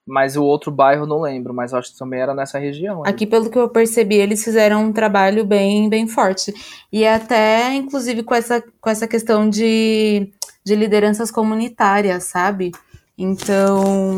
Mas 0.09 0.35
o 0.35 0.43
outro 0.43 0.71
bairro 0.71 1.05
não 1.05 1.21
lembro, 1.21 1.53
mas 1.53 1.71
acho 1.71 1.91
que 1.91 1.99
também 1.99 2.19
era 2.19 2.33
nessa 2.33 2.57
região. 2.57 3.03
Aqui, 3.05 3.27
pelo 3.27 3.47
que 3.47 3.59
eu 3.59 3.69
percebi, 3.69 4.15
eles 4.15 4.43
fizeram 4.43 4.85
um 4.85 4.91
trabalho 4.91 5.45
bem, 5.45 5.87
bem 5.87 6.07
forte. 6.07 6.51
E 6.91 7.05
até, 7.05 7.75
inclusive, 7.75 8.23
com 8.23 8.33
essa, 8.33 8.63
com 8.81 8.89
essa 8.89 9.07
questão 9.07 9.47
de, 9.47 10.33
de 10.63 10.75
lideranças 10.75 11.29
comunitárias, 11.29 12.23
sabe? 12.23 12.71
Então, 13.15 14.17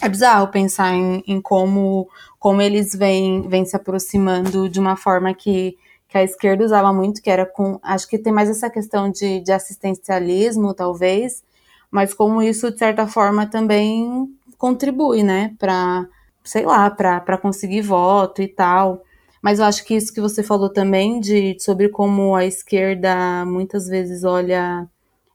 é 0.00 0.08
bizarro 0.08 0.48
pensar 0.48 0.92
em, 0.92 1.22
em 1.28 1.40
como, 1.40 2.08
como 2.40 2.60
eles 2.60 2.92
vêm, 2.92 3.42
vêm 3.48 3.64
se 3.64 3.76
aproximando 3.76 4.68
de 4.68 4.80
uma 4.80 4.96
forma 4.96 5.32
que, 5.32 5.76
que 6.08 6.18
a 6.18 6.24
esquerda 6.24 6.64
usava 6.64 6.92
muito, 6.92 7.22
que 7.22 7.30
era 7.30 7.46
com. 7.46 7.78
Acho 7.84 8.08
que 8.08 8.18
tem 8.18 8.32
mais 8.32 8.50
essa 8.50 8.68
questão 8.68 9.12
de, 9.12 9.38
de 9.38 9.52
assistencialismo, 9.52 10.74
talvez, 10.74 11.44
mas 11.88 12.12
como 12.12 12.42
isso, 12.42 12.68
de 12.72 12.78
certa 12.78 13.06
forma, 13.06 13.46
também 13.46 14.28
contribui, 14.62 15.24
né, 15.24 15.56
para, 15.58 16.06
sei 16.44 16.64
lá, 16.64 16.88
para 16.88 17.36
conseguir 17.36 17.80
voto 17.80 18.40
e 18.40 18.46
tal. 18.46 19.02
Mas 19.42 19.58
eu 19.58 19.64
acho 19.64 19.84
que 19.84 19.96
isso 19.96 20.14
que 20.14 20.20
você 20.20 20.40
falou 20.40 20.72
também 20.72 21.18
de 21.18 21.56
sobre 21.58 21.88
como 21.88 22.36
a 22.36 22.46
esquerda 22.46 23.44
muitas 23.44 23.88
vezes 23.88 24.22
olha 24.22 24.88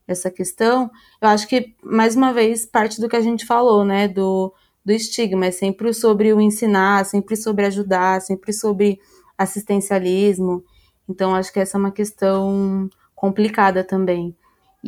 essa 0.07 0.31
questão, 0.31 0.89
eu 1.21 1.27
acho 1.27 1.45
que, 1.45 1.75
mais 1.83 2.15
uma 2.15 2.31
vez, 2.31 2.65
parte 2.65 3.01
do 3.01 3.09
que 3.09 3.17
a 3.17 3.21
gente 3.21 3.45
falou, 3.45 3.83
né, 3.83 4.07
do, 4.07 4.53
do 4.85 4.93
estigma, 4.93 5.47
é 5.47 5.51
sempre 5.51 5.93
sobre 5.93 6.31
o 6.31 6.39
ensinar, 6.39 7.05
sempre 7.05 7.35
sobre 7.35 7.65
ajudar, 7.65 8.21
sempre 8.21 8.53
sobre 8.53 8.97
assistencialismo. 9.37 10.63
Então, 11.09 11.35
acho 11.35 11.51
que 11.51 11.59
essa 11.59 11.77
é 11.77 11.79
uma 11.79 11.91
questão 11.91 12.89
complicada 13.13 13.83
também. 13.83 14.33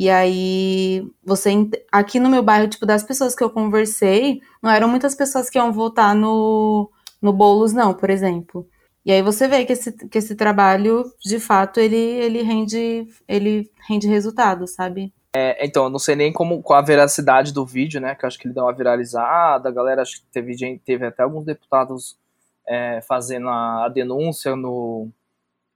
E 0.00 0.08
aí, 0.08 1.06
você 1.22 1.50
aqui 1.92 2.18
no 2.18 2.30
meu 2.30 2.42
bairro, 2.42 2.66
tipo, 2.66 2.86
das 2.86 3.02
pessoas 3.02 3.36
que 3.36 3.44
eu 3.44 3.50
conversei, 3.50 4.40
não 4.62 4.70
eram 4.70 4.88
muitas 4.88 5.14
pessoas 5.14 5.50
que 5.50 5.58
iam 5.58 5.70
votar 5.74 6.14
no, 6.14 6.90
no 7.20 7.34
Boulos, 7.34 7.74
não, 7.74 7.92
por 7.92 8.08
exemplo. 8.08 8.66
E 9.04 9.12
aí 9.12 9.20
você 9.20 9.46
vê 9.46 9.62
que 9.66 9.74
esse, 9.74 9.92
que 10.08 10.16
esse 10.16 10.34
trabalho, 10.34 11.04
de 11.22 11.38
fato, 11.38 11.80
ele, 11.80 11.98
ele 11.98 12.40
rende 12.40 13.08
ele 13.28 13.70
rende 13.86 14.08
resultado, 14.08 14.66
sabe? 14.66 15.12
É, 15.36 15.66
então, 15.66 15.84
eu 15.84 15.90
não 15.90 15.98
sei 15.98 16.16
nem 16.16 16.32
como 16.32 16.62
com 16.62 16.72
a 16.72 16.80
veracidade 16.80 17.52
do 17.52 17.66
vídeo, 17.66 18.00
né? 18.00 18.14
Que 18.14 18.24
acho 18.24 18.38
que 18.38 18.46
ele 18.46 18.54
deu 18.54 18.64
uma 18.64 18.72
viralizada, 18.72 19.68
a 19.68 19.72
galera 19.72 20.00
acho 20.00 20.22
que 20.22 20.26
teve 20.32 20.54
gente, 20.54 20.80
teve 20.82 21.04
até 21.04 21.24
alguns 21.24 21.44
deputados 21.44 22.18
é, 22.66 23.02
fazendo 23.02 23.50
a, 23.50 23.84
a, 23.84 23.88
denúncia 23.90 24.56
no, 24.56 25.10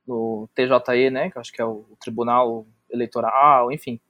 no 0.07 0.49
TJE, 0.55 1.11
né? 1.11 1.31
Que 1.31 1.39
acho 1.39 1.53
que 1.53 1.61
é 1.61 1.64
o, 1.66 1.85
o 1.91 1.97
Tribunal 2.01 2.66
Eleitoral, 2.91 3.70
enfim. 3.70 4.01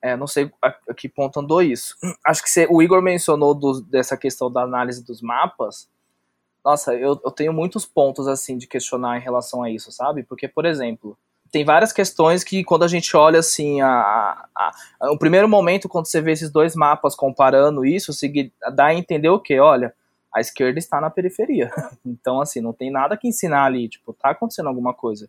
É, 0.00 0.16
não 0.16 0.26
sei 0.26 0.50
a, 0.62 0.68
a, 0.88 0.94
que 0.94 1.08
ponto 1.08 1.40
andou 1.40 1.60
isso. 1.60 1.96
Acho 2.24 2.42
que 2.42 2.66
o 2.70 2.80
Igor 2.80 3.02
mencionou 3.02 3.54
do, 3.54 3.80
dessa 3.80 4.16
questão 4.16 4.50
da 4.50 4.62
análise 4.62 5.04
dos 5.04 5.20
mapas 5.20 5.88
nossa, 6.64 6.92
eu, 6.94 7.18
eu 7.24 7.30
tenho 7.30 7.52
muitos 7.52 7.86
pontos 7.86 8.28
assim 8.28 8.58
de 8.58 8.66
questionar 8.66 9.16
em 9.16 9.22
relação 9.22 9.62
a 9.62 9.70
isso, 9.70 9.90
sabe? 9.90 10.22
Porque, 10.22 10.46
por 10.46 10.66
exemplo, 10.66 11.16
tem 11.50 11.64
várias 11.64 11.92
questões 11.94 12.44
que 12.44 12.62
quando 12.62 12.84
a 12.84 12.88
gente 12.88 13.16
olha 13.16 13.38
assim, 13.38 13.80
a, 13.80 13.88
a, 14.54 14.70
a, 15.00 15.10
o 15.10 15.18
primeiro 15.18 15.48
momento 15.48 15.88
quando 15.88 16.06
você 16.06 16.20
vê 16.20 16.32
esses 16.32 16.50
dois 16.50 16.74
mapas 16.74 17.14
comparando 17.14 17.86
isso, 17.86 18.12
dá 18.74 18.86
a 18.86 18.94
entender 18.94 19.30
o 19.30 19.40
que? 19.40 19.58
Olha, 19.58 19.94
a 20.34 20.40
esquerda 20.40 20.78
está 20.78 21.00
na 21.00 21.10
periferia. 21.10 21.70
Então, 22.04 22.40
assim, 22.40 22.60
não 22.60 22.72
tem 22.72 22.90
nada 22.90 23.16
que 23.16 23.28
ensinar 23.28 23.64
ali, 23.64 23.88
tipo, 23.88 24.12
tá 24.12 24.30
acontecendo 24.30 24.68
alguma 24.68 24.92
coisa. 24.92 25.28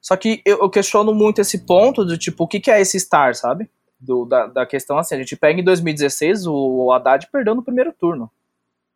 Só 0.00 0.16
que 0.16 0.40
eu, 0.44 0.58
eu 0.60 0.70
questiono 0.70 1.14
muito 1.14 1.40
esse 1.40 1.66
ponto 1.66 2.04
do 2.04 2.16
tipo, 2.16 2.44
o 2.44 2.48
que, 2.48 2.60
que 2.60 2.70
é 2.70 2.80
esse 2.80 2.96
estar, 2.96 3.34
sabe? 3.34 3.68
Do, 3.98 4.24
da, 4.24 4.46
da 4.46 4.66
questão 4.66 4.96
assim, 4.96 5.14
a 5.14 5.18
gente 5.18 5.36
pega 5.36 5.60
em 5.60 5.64
2016, 5.64 6.46
o 6.46 6.90
Haddad 6.90 7.28
perdeu 7.30 7.54
no 7.54 7.62
primeiro 7.62 7.92
turno. 7.92 8.30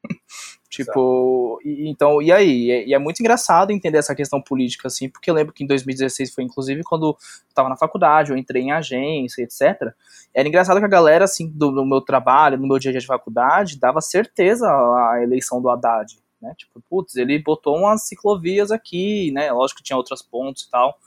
Tipo, 0.74 1.60
e, 1.64 1.88
então, 1.88 2.20
e 2.20 2.32
aí? 2.32 2.68
E, 2.68 2.88
e, 2.88 2.94
é 2.94 2.98
muito 2.98 3.20
engraçado 3.20 3.70
entender 3.70 3.98
essa 3.98 4.12
questão 4.12 4.42
política, 4.42 4.88
assim, 4.88 5.08
porque 5.08 5.30
eu 5.30 5.34
lembro 5.34 5.52
que 5.52 5.62
em 5.62 5.68
2016 5.68 6.34
foi, 6.34 6.42
inclusive, 6.42 6.82
quando 6.82 7.10
eu 7.10 7.16
tava 7.54 7.68
na 7.68 7.76
faculdade, 7.76 8.32
eu 8.32 8.36
entrei 8.36 8.62
em 8.62 8.72
agência, 8.72 9.44
etc. 9.44 9.92
Era 10.34 10.48
engraçado 10.48 10.80
que 10.80 10.84
a 10.84 10.88
galera, 10.88 11.26
assim, 11.26 11.48
do, 11.48 11.70
do 11.70 11.86
meu 11.86 12.00
trabalho, 12.00 12.58
no 12.58 12.66
meu 12.66 12.76
dia 12.80 12.90
a 12.90 12.92
dia 12.92 13.00
de 13.00 13.06
faculdade, 13.06 13.78
dava 13.78 14.00
certeza 14.00 14.66
à 14.66 15.20
eleição 15.22 15.62
do 15.62 15.70
Haddad, 15.70 16.18
né? 16.44 16.54
Tipo, 16.56 16.80
putz, 16.88 17.16
ele 17.16 17.38
botou 17.38 17.76
umas 17.76 18.06
ciclovias 18.06 18.70
aqui, 18.70 19.30
né? 19.32 19.50
Lógico 19.50 19.78
que 19.78 19.84
tinha 19.84 19.96
outros 19.96 20.22
pontos 20.22 20.64
e 20.64 20.70
tal. 20.70 20.98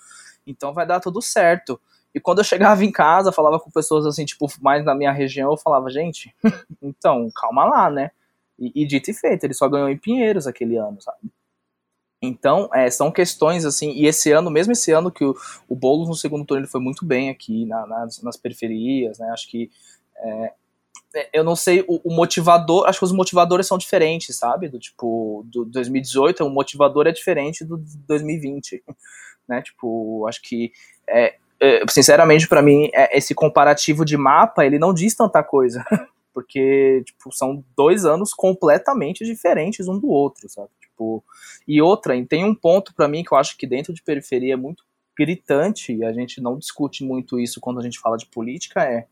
Então 0.45 0.73
vai 0.73 0.85
dar 0.85 0.99
tudo 0.99 1.21
certo. 1.21 1.79
E 2.13 2.19
quando 2.19 2.39
eu 2.39 2.43
chegava 2.43 2.83
em 2.83 2.91
casa, 2.91 3.31
falava 3.31 3.59
com 3.59 3.69
pessoas 3.69 4.05
assim, 4.05 4.25
tipo, 4.25 4.47
mais 4.59 4.83
na 4.83 4.95
minha 4.95 5.11
região, 5.11 5.51
eu 5.51 5.57
falava, 5.57 5.89
gente, 5.89 6.33
então, 6.81 7.29
calma 7.35 7.63
lá, 7.65 7.89
né? 7.91 8.11
E, 8.57 8.83
e 8.83 8.87
dito 8.87 9.11
e 9.11 9.13
feito, 9.13 9.43
ele 9.43 9.53
só 9.53 9.69
ganhou 9.69 9.87
em 9.87 9.97
Pinheiros 9.97 10.47
aquele 10.47 10.77
ano, 10.77 10.99
sabe? 10.99 11.29
Então, 12.19 12.69
é, 12.73 12.89
são 12.89 13.11
questões 13.11 13.63
assim, 13.65 13.91
e 13.91 14.07
esse 14.07 14.31
ano, 14.31 14.49
mesmo 14.49 14.73
esse 14.73 14.91
ano 14.91 15.11
que 15.11 15.23
o, 15.23 15.35
o 15.69 15.75
Boulos 15.75 16.07
no 16.07 16.15
segundo 16.15 16.45
turno 16.45 16.63
ele 16.63 16.71
foi 16.71 16.81
muito 16.81 17.05
bem 17.05 17.29
aqui 17.29 17.65
na, 17.65 17.85
nas, 17.85 18.21
nas, 18.23 18.35
periferias, 18.35 19.19
né? 19.19 19.29
Acho 19.29 19.47
que 19.47 19.69
é 20.17 20.53
eu 21.33 21.43
não 21.43 21.55
sei 21.55 21.83
o, 21.87 22.01
o, 22.03 22.13
motivador, 22.13 22.87
acho 22.87 22.99
que 22.99 23.05
os 23.05 23.11
motivadores 23.11 23.67
são 23.67 23.77
diferentes, 23.77 24.35
sabe? 24.35 24.69
Do 24.69 24.79
tipo, 24.79 25.45
do 25.45 25.65
2018, 25.65 26.45
o 26.45 26.49
motivador 26.49 27.07
é 27.07 27.11
diferente 27.11 27.63
do 27.63 27.77
2020, 28.07 28.83
né? 29.47 29.61
Tipo, 29.61 30.25
acho 30.27 30.41
que 30.41 30.71
é, 31.07 31.35
é 31.59 31.81
sinceramente 31.89 32.47
para 32.47 32.61
mim 32.61 32.89
é, 32.93 33.17
esse 33.17 33.33
comparativo 33.33 34.03
de 34.05 34.17
mapa 34.17 34.65
ele 34.65 34.77
não 34.77 34.93
diz 34.93 35.15
tanta 35.15 35.41
coisa 35.43 35.83
porque, 36.37 37.01
tipo, 37.03 37.35
são 37.35 37.65
dois 37.75 38.05
anos 38.05 38.31
completamente 38.31 39.25
diferentes 39.25 39.87
um 39.87 39.97
do 39.97 40.07
outro, 40.07 40.47
sabe? 40.47 40.69
Tipo, 40.79 41.23
e 41.67 41.81
outra, 41.81 42.15
e 42.15 42.23
tem 42.27 42.45
um 42.45 42.53
ponto 42.53 42.93
para 42.93 43.07
mim 43.07 43.23
que 43.23 43.33
eu 43.33 43.39
acho 43.39 43.57
que 43.57 43.65
dentro 43.65 43.91
de 43.91 44.03
periferia 44.03 44.53
é 44.53 44.55
muito 44.55 44.83
gritante, 45.17 45.95
e 45.95 46.05
a 46.05 46.13
gente 46.13 46.39
não 46.39 46.59
discute 46.59 47.03
muito 47.03 47.39
isso 47.39 47.59
quando 47.59 47.79
a 47.79 47.83
gente 47.83 47.99
fala 47.99 48.17
de 48.17 48.27
política, 48.27 48.83
é, 48.83 49.07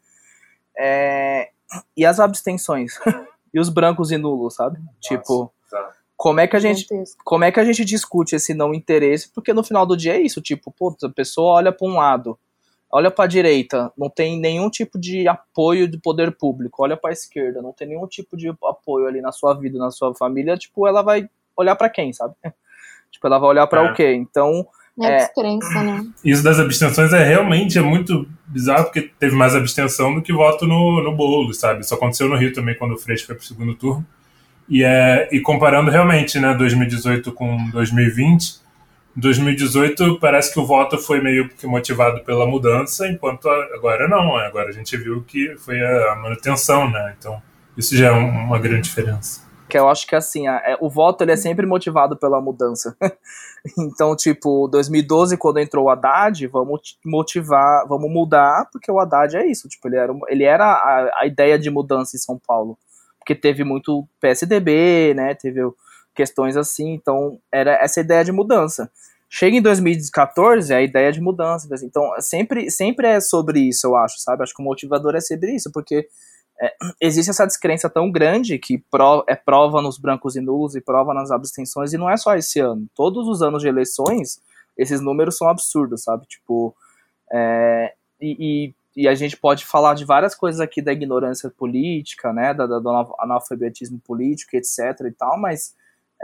é 0.78 1.50
e 1.96 2.06
as 2.06 2.20
abstenções? 2.20 2.94
e 3.54 3.60
os 3.60 3.70
brancos 3.70 4.12
e 4.12 4.18
nulos, 4.18 4.56
sabe? 4.56 4.80
Nossa, 4.80 4.98
tipo, 5.00 5.52
tá. 5.72 5.92
como 6.18 6.42
é 6.42 6.48
que 6.48 6.56
a 6.58 6.60
gente 6.60 6.86
como 7.24 7.46
é 7.46 7.52
que 7.52 7.60
a 7.60 7.64
gente 7.64 7.86
discute 7.86 8.36
esse 8.36 8.54
não 8.54 8.74
interesse? 8.74 9.30
Porque 9.34 9.54
no 9.54 9.64
final 9.64 9.86
do 9.86 9.96
dia 9.96 10.16
é 10.16 10.22
isso, 10.22 10.42
tipo, 10.42 10.72
pô, 10.72 10.96
a 11.02 11.10
pessoa 11.10 11.54
olha 11.54 11.72
para 11.72 11.88
um 11.88 11.96
lado, 11.96 12.38
olha 12.92 13.10
para 13.10 13.26
a 13.26 13.28
direita, 13.28 13.92
não 13.98 14.10
tem 14.10 14.40
nenhum 14.40 14.70
tipo 14.70 15.00
de 15.00 15.28
apoio 15.28 15.90
do 15.90 16.00
poder 16.00 16.36
público. 16.36 16.84
Olha 16.84 16.98
para 16.98 17.10
a 17.10 17.14
esquerda, 17.14 17.62
não 17.62 17.72
tem 17.72 17.88
nenhum 17.88 18.08
tipo 18.08 18.36
de 18.38 18.50
apoio 18.50 19.08
ali 19.08 19.22
na 19.22 19.32
sua 19.32 19.54
vida, 19.54 19.78
na 19.78 19.92
sua 19.92 20.14
família. 20.14 20.58
Tipo, 20.58 20.88
ela 20.88 21.02
vai 21.02 21.30
olhar 21.58 21.76
para 21.76 21.90
quem, 21.90 22.14
sabe? 22.14 22.36
tipo, 23.12 23.26
ela 23.28 23.40
vai 23.40 23.50
olhar 23.50 23.68
para 23.68 23.86
é. 23.86 23.92
o 23.92 23.94
quê? 23.94 24.14
Então. 24.14 24.68
É, 25.02 25.08
é 25.08 25.18
descrença, 25.18 25.84
né? 25.84 26.06
Isso 26.24 26.44
das 26.44 26.60
abstenções 26.60 27.12
é 27.12 27.24
realmente 27.24 27.78
é 27.78 27.82
muito 27.82 28.26
bizarro, 28.56 28.86
porque 28.86 29.02
teve 29.20 29.36
mais 29.36 29.54
abstenção 29.54 30.16
do 30.16 30.22
que 30.22 30.32
voto 30.32 30.66
no, 30.66 31.04
no 31.04 31.14
bolo, 31.14 31.54
sabe? 31.54 31.82
Isso 31.82 31.94
aconteceu 31.94 32.30
no 32.30 32.38
Rio 32.38 32.54
também, 32.54 32.74
quando 32.74 32.94
o 32.94 32.98
Freixo 32.98 33.26
foi 33.26 33.36
pro 33.36 33.44
segundo 33.44 33.76
turno. 33.76 34.06
E, 34.70 34.82
é, 34.82 35.28
e 35.30 35.42
comparando 35.42 35.92
realmente, 35.92 36.40
né, 36.40 36.54
2018 36.54 37.34
com 37.34 37.70
2020, 37.72 38.62
2018 39.14 40.20
parece 40.20 40.54
que 40.54 40.60
o 40.60 40.66
voto 40.66 40.98
foi 40.98 41.22
meio 41.22 41.50
que 41.50 41.68
motivado 41.68 42.24
pela 42.24 42.48
mudança, 42.48 43.08
enquanto 43.08 43.50
agora 43.50 44.08
não. 44.08 44.38
Agora 44.38 44.70
a 44.70 44.72
gente 44.72 44.96
viu 44.96 45.22
que 45.22 45.56
foi 45.58 45.80
a 45.82 46.16
manutenção, 46.16 46.90
né? 46.90 47.14
Então 47.20 47.42
isso 47.78 47.96
já 47.96 48.08
é 48.08 48.12
uma 48.12 48.58
grande 48.58 48.84
diferença. 48.84 49.45
Que 49.76 49.80
eu 49.80 49.90
acho 49.90 50.08
que 50.08 50.16
assim, 50.16 50.48
é, 50.48 50.78
o 50.80 50.90
voto 50.90 51.22
ele 51.22 51.34
é 51.34 51.36
sempre 51.36 51.66
motivado 51.66 52.16
pela 52.16 52.40
mudança. 52.40 52.96
então, 53.78 54.16
tipo, 54.16 54.70
2012, 54.70 55.36
quando 55.36 55.60
entrou 55.60 55.88
o 55.88 55.90
Haddad, 55.90 56.48
vamos 56.48 56.98
motivar, 57.04 57.86
vamos 57.86 58.10
mudar, 58.10 58.70
porque 58.72 58.90
o 58.90 58.98
Haddad 58.98 59.36
é 59.36 59.46
isso. 59.46 59.68
Tipo, 59.68 59.90
ele 59.90 59.98
era, 59.98 60.14
ele 60.30 60.44
era 60.46 60.66
a, 60.66 61.24
a 61.24 61.28
ideia 61.28 61.60
de 61.60 61.70
mudança 61.70 62.16
em 62.16 62.20
São 62.20 62.40
Paulo. 62.40 62.78
Porque 63.20 63.36
teve 63.36 63.66
muito 63.66 64.08
PSDB, 64.22 65.14
né? 65.14 65.36
Teve 65.36 65.60
questões 66.16 66.56
assim, 66.56 66.94
então 66.94 67.38
era 67.52 67.74
essa 67.74 68.00
ideia 68.00 68.24
de 68.24 68.32
mudança. 68.32 68.90
Chega 69.30 69.58
em 69.58 69.62
2014, 69.62 70.74
a 70.74 70.82
ideia 70.82 71.12
de 71.12 71.20
mudança, 71.20 71.68
então 71.84 72.14
sempre, 72.20 72.72
sempre 72.72 73.08
é 73.08 73.20
sobre 73.20 73.60
isso, 73.60 73.88
eu 73.88 73.98
acho, 73.98 74.22
sabe? 74.22 74.42
Acho 74.42 74.54
que 74.56 74.62
o 74.62 74.66
motivador 74.66 75.16
é 75.16 75.20
sempre 75.20 75.54
isso, 75.54 75.70
porque 75.74 76.08
é, 76.62 76.74
existe 77.02 77.30
essa 77.30 77.46
descrença 77.46 77.90
tão 77.90 78.10
grande 78.10 78.58
que 78.58 78.78
pro, 78.90 79.26
é 79.28 79.36
prova 79.36 79.82
nos 79.82 79.98
brancos 79.98 80.36
e 80.36 80.42
nulos 80.42 80.76
e 80.76 80.82
prova 80.82 81.14
nas 81.14 81.32
abstenções, 81.32 81.94
e 81.94 81.98
não 81.98 82.10
é 82.10 82.18
só 82.18 82.36
esse 82.36 82.60
ano. 82.60 82.88
Todos 82.96 83.28
os 83.28 83.42
anos 83.42 83.62
de 83.62 83.68
eleições, 83.68 84.42
esses 84.78 85.02
números 85.02 85.38
são 85.38 85.50
absurdos, 85.50 86.04
sabe? 86.04 86.26
Tipo, 86.28 86.76
é, 87.32 87.94
e, 88.22 88.74
e, 88.96 89.04
e, 89.04 89.08
a 89.08 89.16
gente 89.16 89.36
pode 89.36 89.66
falar 89.66 89.94
de 89.96 90.06
várias 90.06 90.34
coisas 90.34 90.62
aqui 90.62 90.82
da 90.82 90.94
ignorância 90.94 91.50
política, 91.50 92.32
né, 92.32 92.54
da, 92.54 92.66
da, 92.66 92.80
do 92.80 92.90
analfabetismo 93.20 94.00
político, 94.00 94.56
etc 94.56 94.80
e 95.08 95.12
tal, 95.12 95.38
mas 95.38 95.76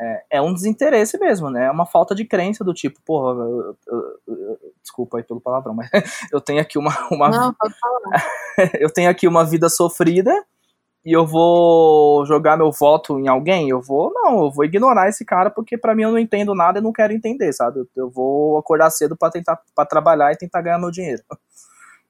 é, 0.02 0.24
é, 0.32 0.42
um 0.42 0.52
desinteresse 0.52 1.20
mesmo, 1.20 1.52
né? 1.52 1.66
É 1.66 1.72
uma 1.72 1.86
falta 1.86 2.16
de 2.16 2.26
crença 2.26 2.64
do 2.64 2.74
tipo, 2.74 3.00
porra, 3.06 3.40
eu, 3.40 3.78
eu, 3.88 4.20
eu, 4.28 4.60
desculpa 4.82 5.20
aí 5.20 5.24
pelo 5.24 5.40
palavrão, 5.40 5.76
mas 5.76 5.90
eu 6.34 6.42
tenho 6.42 6.60
aqui 6.60 6.80
uma, 6.80 6.92
uma 7.12 7.30
Não, 7.30 7.54
pode 7.54 7.76
falar. 7.80 8.26
eu 8.82 8.92
tenho 8.92 9.12
aqui 9.12 9.28
uma 9.28 9.46
vida 9.46 9.70
sofrida 9.70 10.34
e 11.06 11.16
eu 11.16 11.26
vou 11.26 12.26
jogar 12.26 12.58
meu 12.58 12.72
voto 12.72 13.20
em 13.20 13.28
alguém, 13.28 13.70
eu 13.70 13.80
vou, 13.80 14.12
não, 14.12 14.46
eu 14.46 14.52
vou 14.52 14.66
ignorar 14.66 15.08
esse 15.08 15.24
cara 15.24 15.52
porque 15.52 15.78
para 15.78 15.94
mim 15.94 16.04
eu 16.04 16.12
não 16.12 16.20
entendo 16.20 16.56
nada 16.56 16.80
e 16.80 16.82
não 16.82 16.92
quero 16.92 17.14
entender, 17.14 17.54
sabe? 17.54 17.82
Eu, 17.82 17.88
eu 17.96 18.10
vou 18.10 18.58
acordar 18.58 18.90
cedo 18.90 19.16
para 19.16 19.32
tentar 19.32 19.60
para 19.76 19.86
trabalhar 19.86 20.32
e 20.32 20.38
tentar 20.38 20.62
ganhar 20.62 20.80
meu 20.80 20.90
dinheiro. 20.90 21.22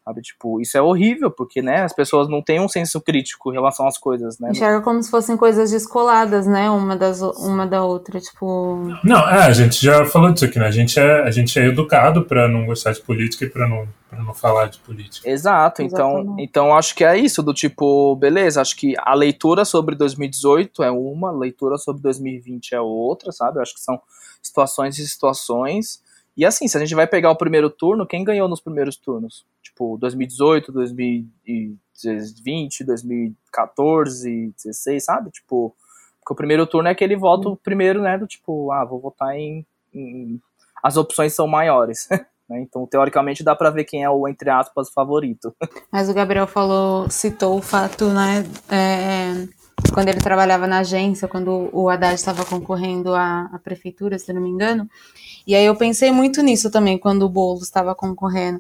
Sabe, 0.04 0.22
tipo, 0.22 0.60
isso 0.60 0.76
é 0.76 0.82
horrível, 0.82 1.30
porque, 1.30 1.62
né, 1.62 1.84
as 1.84 1.94
pessoas 1.94 2.28
não 2.28 2.42
têm 2.42 2.60
um 2.60 2.68
senso 2.68 3.00
crítico 3.00 3.52
em 3.52 3.54
relação 3.54 3.88
às 3.88 4.00
coisas, 4.00 4.40
né? 4.40 4.50
Enxerga 4.50 4.82
como 4.82 5.02
se 5.02 5.12
fossem 5.12 5.38
coisas 5.38 5.70
descoladas, 5.70 6.48
né, 6.48 6.72
uma, 6.72 6.96
das, 6.96 7.22
uma 7.22 7.68
da 7.68 7.84
outra, 7.84 8.20
tipo... 8.20 8.80
Não, 9.04 9.20
é, 9.30 9.44
a 9.44 9.54
gente 9.54 9.80
já 9.80 10.04
falou 10.04 10.32
disso 10.32 10.46
aqui, 10.46 10.58
né, 10.58 10.66
a 10.66 10.72
gente 10.72 11.00
é, 11.00 11.22
a 11.22 11.30
gente 11.30 11.60
é 11.60 11.68
educado 11.68 12.24
para 12.24 12.48
não 12.48 12.66
gostar 12.66 12.94
de 12.94 13.02
política 13.02 13.46
e 13.46 13.50
para 13.50 13.68
não, 13.68 13.88
pra 14.10 14.24
não 14.24 14.34
falar 14.34 14.70
de 14.70 14.80
política. 14.80 15.30
Exato, 15.30 15.84
então, 15.84 16.36
então 16.40 16.76
acho 16.76 16.96
que 16.96 17.06
é 17.06 17.16
isso, 17.16 17.44
do 17.44 17.54
tipo, 17.54 18.16
beleza, 18.16 18.60
acho 18.60 18.76
que 18.76 18.96
a 18.98 19.14
leitura 19.14 19.64
sobre 19.64 19.94
2018 19.94 20.82
é 20.82 20.90
uma, 20.90 21.30
a 21.30 21.38
leitura 21.38 21.78
sobre 21.78 22.02
2020 22.02 22.74
é 22.74 22.82
outra, 22.82 23.32
sabe, 23.32 23.62
acho 23.62 23.76
que 23.76 23.82
são 23.82 24.02
situações 24.42 24.98
e 24.98 25.08
situações, 25.08 26.02
e 26.36 26.46
assim, 26.46 26.68
se 26.68 26.76
a 26.76 26.80
gente 26.80 26.96
vai 26.96 27.06
pegar 27.06 27.30
o 27.30 27.36
primeiro 27.36 27.70
turno, 27.70 28.08
quem 28.08 28.24
ganhou 28.24 28.48
nos 28.48 28.62
primeiros 28.62 28.96
turnos? 28.96 29.46
Tipo, 29.82 29.98
2018, 29.98 30.72
2020, 30.72 32.84
2014, 32.86 34.54
16, 34.64 35.04
sabe? 35.04 35.32
Tipo, 35.32 35.76
porque 36.20 36.34
o 36.34 36.36
primeiro 36.36 36.68
turno 36.68 36.88
é 36.88 36.92
aquele 36.92 37.16
voto 37.16 37.60
primeiro, 37.64 38.04
né? 38.04 38.16
Do 38.16 38.28
tipo, 38.28 38.72
ah, 38.72 38.86
vou 38.86 39.00
votar 39.00 39.36
em. 39.36 39.66
em... 39.92 40.40
As 40.84 40.98
opções 40.98 41.34
são 41.34 41.48
maiores. 41.48 42.08
Né? 42.50 42.62
Então, 42.64 42.86
teoricamente, 42.86 43.44
dá 43.46 43.56
para 43.56 43.70
ver 43.70 43.86
quem 43.86 44.04
é 44.04 44.10
o, 44.10 44.28
entre 44.28 44.50
aspas, 44.50 44.90
favorito. 44.90 45.56
Mas 45.90 46.10
o 46.10 46.14
Gabriel 46.14 46.46
falou, 46.46 47.10
citou 47.10 47.58
o 47.58 47.62
fato, 47.62 48.10
né? 48.10 48.44
É, 48.70 49.48
quando 49.94 50.10
ele 50.10 50.20
trabalhava 50.20 50.68
na 50.68 50.80
agência, 50.80 51.30
quando 51.30 51.70
o 51.72 51.88
Haddad 51.88 52.16
estava 52.16 52.44
concorrendo 52.44 53.16
à, 53.16 53.50
à 53.54 53.58
prefeitura, 53.58 54.20
se 54.20 54.34
não 54.34 54.42
me 54.42 54.50
engano, 54.50 54.86
e 55.48 55.56
aí 55.56 55.66
eu 55.66 55.78
pensei 55.78 56.12
muito 56.12 56.42
nisso 56.42 56.70
também, 56.70 56.98
quando 56.98 57.24
o 57.24 57.30
Boulos 57.30 57.64
estava 57.64 57.96
concorrendo. 57.96 58.60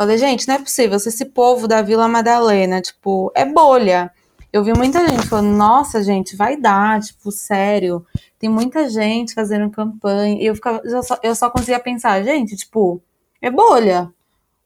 Falei, 0.00 0.16
gente, 0.16 0.48
não 0.48 0.54
é 0.54 0.58
possível, 0.58 0.98
se 0.98 1.10
esse 1.10 1.26
povo 1.26 1.68
da 1.68 1.82
Vila 1.82 2.08
Madalena, 2.08 2.80
tipo, 2.80 3.30
é 3.34 3.44
bolha. 3.44 4.10
Eu 4.50 4.64
vi 4.64 4.72
muita 4.72 5.06
gente 5.06 5.26
falando, 5.26 5.54
nossa, 5.54 6.02
gente, 6.02 6.34
vai 6.34 6.56
dar, 6.56 7.02
tipo, 7.02 7.30
sério. 7.30 8.02
Tem 8.38 8.48
muita 8.48 8.88
gente 8.88 9.34
fazendo 9.34 9.68
campanha. 9.68 10.40
E 10.40 10.46
eu, 10.46 10.54
ficava, 10.54 10.80
eu, 10.84 11.02
só, 11.02 11.18
eu 11.22 11.34
só 11.34 11.50
conseguia 11.50 11.78
pensar, 11.78 12.22
gente, 12.22 12.56
tipo, 12.56 13.02
é 13.42 13.50
bolha. 13.50 14.10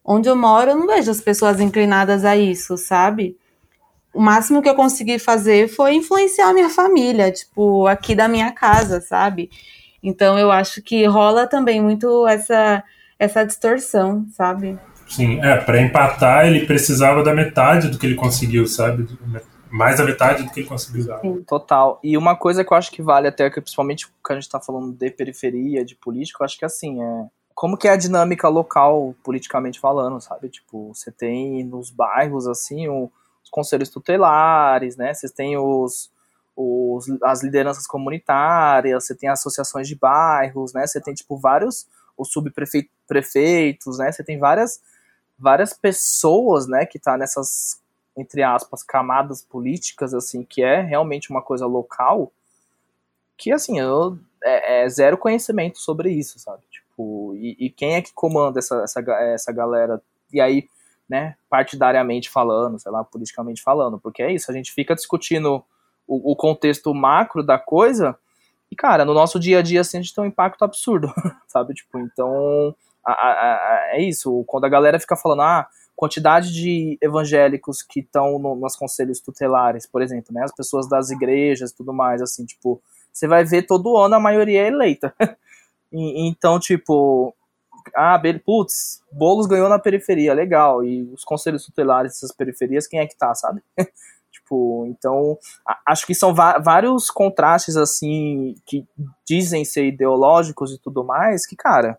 Onde 0.05 0.28
eu 0.28 0.37
moro, 0.37 0.70
eu 0.70 0.76
não 0.76 0.87
vejo 0.87 1.11
as 1.11 1.20
pessoas 1.20 1.59
inclinadas 1.59 2.24
a 2.24 2.37
isso, 2.37 2.76
sabe? 2.76 3.37
O 4.14 4.20
máximo 4.20 4.62
que 4.62 4.68
eu 4.68 4.76
consegui 4.76 5.18
fazer 5.18 5.66
foi 5.66 5.95
influenciar 5.95 6.53
minha 6.53 6.70
família, 6.70 7.32
tipo, 7.32 7.89
aqui 7.89 8.14
da 8.14 8.28
minha 8.28 8.53
casa, 8.53 9.01
sabe? 9.01 9.51
Então 10.01 10.39
eu 10.39 10.53
acho 10.53 10.80
que 10.80 11.05
rola 11.07 11.45
também 11.49 11.82
muito 11.82 12.24
essa, 12.28 12.85
essa 13.18 13.45
distorção, 13.45 14.24
sabe? 14.30 14.78
Sim, 15.07 15.40
é, 15.42 15.57
para 15.59 15.80
empatar 15.80 16.46
ele 16.46 16.66
precisava 16.66 17.22
da 17.22 17.34
metade 17.34 17.88
do 17.88 17.98
que 17.98 18.07
ele 18.07 18.14
conseguiu, 18.14 18.66
sabe? 18.66 19.07
Mais 19.70 19.98
da 19.98 20.05
metade 20.05 20.44
do 20.44 20.50
que 20.50 20.61
ele 20.61 20.68
conseguiu. 20.68 21.05
Sim. 21.20 21.42
Total. 21.42 21.98
E 22.02 22.16
uma 22.16 22.36
coisa 22.36 22.64
que 22.64 22.72
eu 22.72 22.76
acho 22.76 22.90
que 22.90 23.02
vale 23.02 23.28
até, 23.28 23.50
que 23.50 23.61
principalmente 23.61 24.07
quando 24.22 24.38
a 24.38 24.40
gente 24.40 24.48
está 24.48 24.61
falando 24.61 24.92
de 24.92 25.11
periferia, 25.11 25.84
de 25.84 25.94
política, 25.94 26.42
eu 26.42 26.44
acho 26.44 26.59
que 26.59 26.64
assim, 26.64 27.02
é. 27.02 27.26
Como 27.55 27.76
que 27.76 27.86
é 27.86 27.92
a 27.92 27.96
dinâmica 27.96 28.48
local, 28.48 29.14
politicamente 29.22 29.78
falando, 29.78 30.20
sabe? 30.20 30.48
Tipo, 30.48 30.92
você 30.92 31.12
tem 31.12 31.62
nos 31.62 31.88
bairros, 31.88 32.48
assim, 32.48 32.88
os 32.88 33.50
conselhos 33.50 33.88
tutelares, 33.90 34.96
né? 34.96 35.14
Você 35.14 35.28
tem 35.28 35.57
os, 35.57 36.11
os, 36.57 37.07
as 37.22 37.44
lideranças 37.44 37.86
comunitárias, 37.86 39.05
você 39.05 39.14
tem 39.14 39.28
associações 39.28 39.86
de 39.86 39.94
bairros, 39.94 40.72
né? 40.72 40.84
Você 40.84 41.00
tem, 41.00 41.14
tipo, 41.14 41.36
vários, 41.36 41.86
os 42.16 42.32
subprefeitos, 42.32 43.98
né? 43.98 44.11
Você 44.11 44.24
tem 44.24 44.36
várias, 44.38 44.80
várias 45.39 45.72
pessoas, 45.72 46.66
né, 46.66 46.87
que 46.87 46.99
tá 46.99 47.16
nessas, 47.16 47.80
entre 48.16 48.43
aspas, 48.43 48.82
camadas 48.82 49.43
políticas, 49.43 50.14
assim, 50.14 50.45
que 50.45 50.62
é 50.62 50.80
realmente 50.80 51.30
uma 51.30 51.43
coisa 51.43 51.66
local, 51.66 52.32
que, 53.37 53.53
assim, 53.53 53.80
eu, 53.80 54.18
é, 54.43 54.85
é 54.85 54.89
zero 54.89 55.18
conhecimento 55.18 55.78
sobre 55.78 56.11
isso, 56.11 56.39
sabe? 56.39 56.62
Tipo, 56.70 57.35
e, 57.35 57.57
e, 57.59 57.70
quem 57.70 57.95
é 57.97 58.03
que 58.03 58.12
comanda 58.12 58.61
essa, 58.61 58.82
essa, 58.82 59.01
essa 59.01 59.53
galera? 59.53 60.01
E 60.32 60.41
aí, 60.41 60.68
né, 61.09 61.37
partidariamente 61.51 62.30
falando, 62.30 62.78
sei 62.78 62.93
lá, 62.93 63.03
politicamente 63.05 63.62
falando, 63.62 63.99
porque 63.99 64.22
é 64.22 64.32
isso, 64.32 64.51
a 64.51 64.55
gente 64.55 64.72
fica 64.72 64.95
discutindo 64.95 65.64
o, 66.07 66.32
o, 66.32 66.37
contexto 66.37 66.95
macro 66.95 67.43
da 67.43 67.59
coisa. 67.59 68.16
E, 68.70 68.76
cara, 68.76 69.05
no 69.05 69.14
nosso 69.14 69.39
dia 69.39 69.59
a 69.59 69.62
dia, 69.62 69.80
assim, 69.80 69.99
a 69.99 70.03
gente 70.03 70.14
tem 70.14 70.24
um 70.24 70.28
impacto 70.28 70.64
absurdo, 70.64 71.12
sabe? 71.49 71.74
Tipo, 71.74 71.99
então, 71.99 72.74
a, 73.05 73.12
a, 73.12 73.55
a, 73.55 73.90
é 73.92 74.02
isso. 74.02 74.44
Quando 74.46 74.64
a 74.64 74.68
galera 74.68 74.98
fica 74.98 75.16
falando, 75.16 75.42
ah, 75.42 75.68
quantidade 75.94 76.52
de 76.52 76.98
evangélicos 77.00 77.82
que 77.82 78.00
estão 78.00 78.38
no, 78.38 78.57
nos 78.57 78.76
conselhos 78.76 79.20
tutelares, 79.20 79.86
por 79.86 80.02
exemplo, 80.02 80.34
né? 80.34 80.42
As 80.44 80.55
pessoas 80.55 80.88
das 80.88 81.11
igrejas 81.11 81.72
tudo 81.72 81.92
mais, 81.92 82.20
assim, 82.20 82.44
tipo, 82.44 82.80
você 83.12 83.28
vai 83.28 83.44
ver 83.44 83.62
todo 83.62 83.96
ano 83.96 84.16
a 84.16 84.20
maioria 84.20 84.62
é 84.62 84.68
eleita. 84.68 85.14
e, 85.92 86.28
então, 86.28 86.59
tipo, 86.59 87.34
ah, 87.94 88.20
putz, 88.44 89.02
Boulos 89.12 89.46
ganhou 89.46 89.68
na 89.68 89.78
periferia, 89.78 90.34
legal. 90.34 90.84
E 90.84 91.02
os 91.12 91.24
conselhos 91.24 91.64
tutelares 91.64 92.12
dessas 92.12 92.32
periferias, 92.32 92.86
quem 92.86 93.00
é 93.00 93.07
que 93.07 93.16
tá, 93.16 93.34
sabe? 93.34 93.62
Tipo, 94.44 94.84
então, 94.88 95.38
acho 95.86 96.05
que 96.07 96.14
são 96.14 96.34
vários 96.34 97.09
contrastes, 97.09 97.76
assim, 97.76 98.57
que 98.66 98.84
dizem 99.24 99.64
ser 99.64 99.86
ideológicos 99.86 100.72
e 100.72 100.78
tudo 100.78 101.02
mais, 101.05 101.46
que, 101.46 101.57
cara, 101.57 101.98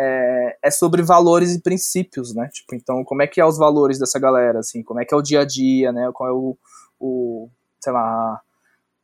é, 0.00 0.56
é, 0.62 0.70
sobre 0.70 1.02
valores 1.02 1.54
e 1.54 1.60
princípios, 1.60 2.34
né? 2.34 2.48
Tipo, 2.52 2.74
então, 2.74 3.04
como 3.04 3.22
é 3.22 3.26
que 3.26 3.40
é 3.40 3.44
os 3.44 3.58
valores 3.58 3.98
dessa 3.98 4.18
galera, 4.18 4.60
assim, 4.60 4.82
como 4.82 5.00
é 5.00 5.04
que 5.04 5.12
é 5.12 5.16
o 5.16 5.22
dia 5.22 5.40
a 5.40 5.44
dia, 5.44 5.92
né? 5.92 6.10
Qual 6.14 6.28
é 6.28 6.32
o, 6.32 6.56
o 6.98 7.50
sei 7.78 7.92
lá, 7.92 8.40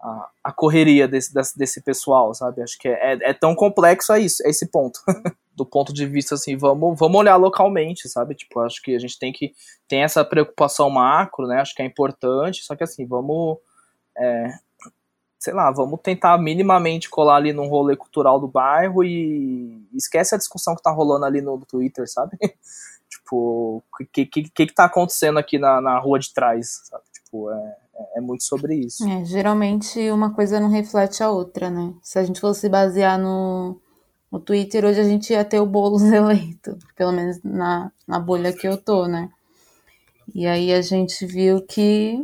a, 0.00 0.30
a 0.44 0.52
correria 0.52 1.06
desse, 1.06 1.34
desse, 1.56 1.82
pessoal, 1.82 2.32
sabe? 2.34 2.62
Acho 2.62 2.78
que 2.78 2.88
é, 2.88 3.12
é, 3.12 3.30
é 3.30 3.34
tão 3.34 3.54
complexo 3.54 4.12
a 4.12 4.18
isso, 4.18 4.42
é 4.46 4.48
esse 4.48 4.70
ponto. 4.70 5.00
do 5.54 5.64
ponto 5.64 5.92
de 5.92 6.04
vista 6.04 6.34
assim, 6.34 6.54
vamos, 6.54 6.98
vamos 6.98 7.18
olhar 7.18 7.36
localmente, 7.36 8.08
sabe? 8.08 8.34
Tipo, 8.34 8.60
acho 8.60 8.82
que 8.82 8.94
a 8.94 8.98
gente 8.98 9.18
tem 9.18 9.32
que 9.32 9.54
tem 9.88 10.02
essa 10.02 10.22
preocupação 10.24 10.90
macro, 10.90 11.46
né? 11.46 11.60
Acho 11.60 11.74
que 11.74 11.82
é 11.82 11.86
importante, 11.86 12.62
só 12.62 12.76
que 12.76 12.84
assim, 12.84 13.06
vamos 13.06 13.58
é, 14.18 14.48
sei 15.38 15.52
lá, 15.52 15.70
vamos 15.70 16.00
tentar 16.02 16.38
minimamente 16.38 17.08
colar 17.10 17.36
ali 17.36 17.52
num 17.52 17.68
rolê 17.68 17.96
cultural 17.96 18.40
do 18.40 18.48
bairro 18.48 19.04
e 19.04 19.86
esquece 19.94 20.34
a 20.34 20.38
discussão 20.38 20.74
que 20.74 20.82
tá 20.82 20.90
rolando 20.90 21.24
ali 21.24 21.40
no 21.40 21.58
Twitter, 21.66 22.10
sabe? 22.10 22.36
tipo, 23.08 23.82
o 24.00 24.06
que, 24.12 24.26
que, 24.26 24.42
que, 24.50 24.74
tá 24.74 24.84
acontecendo 24.84 25.38
aqui 25.38 25.58
na, 25.58 25.80
na 25.80 25.98
rua 25.98 26.18
de 26.18 26.32
trás, 26.32 26.82
sabe? 26.84 27.04
Tipo, 27.12 27.50
é, 27.50 27.76
é, 27.94 28.18
é 28.18 28.20
muito 28.20 28.44
sobre 28.44 28.74
isso. 28.74 29.08
É, 29.08 29.24
geralmente 29.24 30.10
uma 30.10 30.32
coisa 30.34 30.60
não 30.60 30.70
reflete 30.70 31.22
a 31.22 31.30
outra, 31.30 31.70
né? 31.70 31.92
Se 32.02 32.18
a 32.18 32.24
gente 32.24 32.40
fosse 32.40 32.68
basear 32.68 33.18
no, 33.18 33.80
no 34.30 34.40
Twitter, 34.40 34.84
hoje 34.84 35.00
a 35.00 35.04
gente 35.04 35.32
ia 35.32 35.44
ter 35.44 35.60
o 35.60 35.66
Boulos 35.66 36.02
eleito, 36.12 36.78
pelo 36.94 37.12
menos 37.12 37.42
na, 37.42 37.92
na 38.06 38.18
bolha 38.18 38.52
que 38.52 38.66
eu 38.66 38.76
tô, 38.76 39.06
né? 39.06 39.28
E 40.34 40.46
aí 40.46 40.72
a 40.72 40.82
gente 40.82 41.24
viu 41.24 41.64
que 41.64 42.20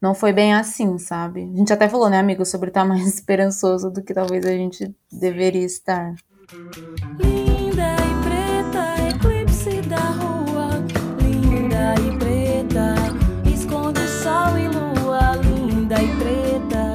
não 0.00 0.14
foi 0.14 0.32
bem 0.32 0.54
assim, 0.54 0.98
sabe? 0.98 1.42
A 1.42 1.56
gente 1.56 1.72
até 1.72 1.88
falou, 1.88 2.10
né, 2.10 2.18
amigo, 2.18 2.44
sobre 2.44 2.68
estar 2.68 2.84
mais 2.84 3.06
esperançoso 3.14 3.90
do 3.90 4.02
que 4.02 4.14
talvez 4.14 4.44
a 4.44 4.50
gente 4.50 4.94
deveria 5.10 5.64
estar. 5.64 6.14
Linda 7.18 7.96
e 7.96 8.14
preta, 8.24 9.08
eclipse 9.10 9.80
da 9.82 9.96
rua, 9.96 10.70
linda 11.20 11.94
e 12.00 12.18
preta, 12.18 12.94
esconde 13.52 14.00
sol 14.06 14.56
e 14.58 14.68
lua, 14.68 15.36
linda 15.36 15.96
e 16.02 16.16
preta. 16.16 16.92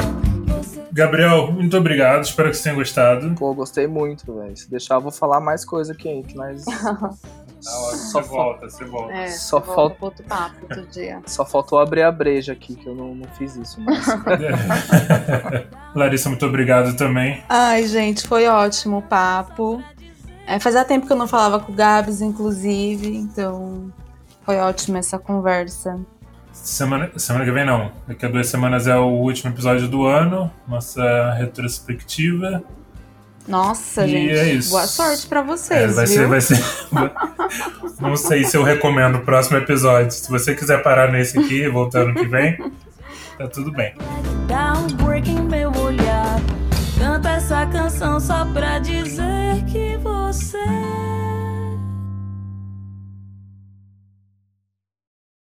Gabriel, 0.93 1.51
muito 1.51 1.77
obrigado, 1.77 2.23
espero 2.23 2.49
que 2.49 2.57
você 2.57 2.63
tenha 2.63 2.75
gostado. 2.75 3.33
Pô, 3.35 3.53
gostei 3.53 3.87
muito, 3.87 4.35
velho. 4.35 4.55
Se 4.55 4.69
deixar, 4.69 4.95
eu 4.95 5.01
vou 5.01 5.11
falar 5.11 5.39
mais 5.39 5.65
coisa 5.65 5.93
aqui, 5.93 6.09
mas 7.63 8.11
só 8.11 8.21
você 8.21 8.27
volta, 8.29 8.69
você 8.69 8.85
volta. 8.85 9.13
É, 9.13 9.27
só 9.27 9.61
falta 9.61 9.97
outro 10.01 10.23
papo 10.23 10.55
outro 10.63 10.85
dia. 10.87 11.21
Só 11.27 11.45
faltou 11.45 11.79
abrir 11.79 12.03
a 12.03 12.11
breja 12.11 12.53
aqui, 12.53 12.75
que 12.75 12.87
eu 12.87 12.95
não, 12.95 13.13
não 13.13 13.27
fiz 13.37 13.55
isso. 13.55 13.79
Mas... 13.81 14.05
Larissa, 15.95 16.29
muito 16.29 16.45
obrigado 16.45 16.95
também. 16.95 17.43
Ai, 17.47 17.85
gente, 17.87 18.27
foi 18.27 18.47
ótimo 18.47 18.97
o 18.97 19.01
papo. 19.01 19.81
É, 20.47 20.59
fazia 20.59 20.83
tempo 20.83 21.05
que 21.05 21.13
eu 21.13 21.17
não 21.17 21.27
falava 21.27 21.59
com 21.59 21.71
o 21.71 21.75
Gabs, 21.75 22.21
inclusive, 22.21 23.15
então 23.15 23.91
foi 24.43 24.57
ótima 24.57 24.99
essa 24.99 25.17
conversa. 25.19 25.99
Semana, 26.51 27.11
semana 27.17 27.45
que 27.45 27.51
vem 27.51 27.65
não. 27.65 27.91
Daqui 28.07 28.25
a 28.25 28.29
duas 28.29 28.47
semanas 28.47 28.87
é 28.87 28.95
o 28.95 29.07
último 29.07 29.51
episódio 29.51 29.87
do 29.87 30.05
ano, 30.05 30.51
nossa 30.67 31.33
retrospectiva. 31.33 32.63
Nossa, 33.47 34.05
e 34.05 34.09
gente. 34.09 34.33
É 34.33 34.53
isso. 34.53 34.69
Boa 34.71 34.87
sorte 34.87 35.27
para 35.27 35.41
vocês. 35.41 35.81
É, 35.81 35.87
vai 35.87 36.05
viu? 36.05 36.15
ser, 36.15 36.27
vai 36.27 36.41
ser. 36.41 36.63
Não 37.99 38.15
sei 38.15 38.43
se 38.43 38.55
eu 38.55 38.63
recomendo 38.63 39.15
o 39.15 39.21
próximo 39.21 39.57
episódio. 39.57 40.11
Se 40.11 40.29
você 40.29 40.55
quiser 40.55 40.81
parar 40.81 41.11
nesse 41.11 41.37
aqui, 41.39 41.67
voltando 41.67 42.13
que 42.13 42.27
vem, 42.27 42.57
tá 43.37 43.47
tudo 43.47 43.71
bem. 43.71 43.93
Dá 44.47 44.73
um 44.73 44.87
break 45.05 45.29
em 45.29 45.41
meu 45.41 45.71
olhar. 45.71 46.39
Canta 46.97 47.29
essa 47.31 47.65
canção 47.65 48.19
só 48.19 48.45
pra 48.45 48.79
dizer 48.79 49.63
que 49.71 49.97
você 49.97 50.57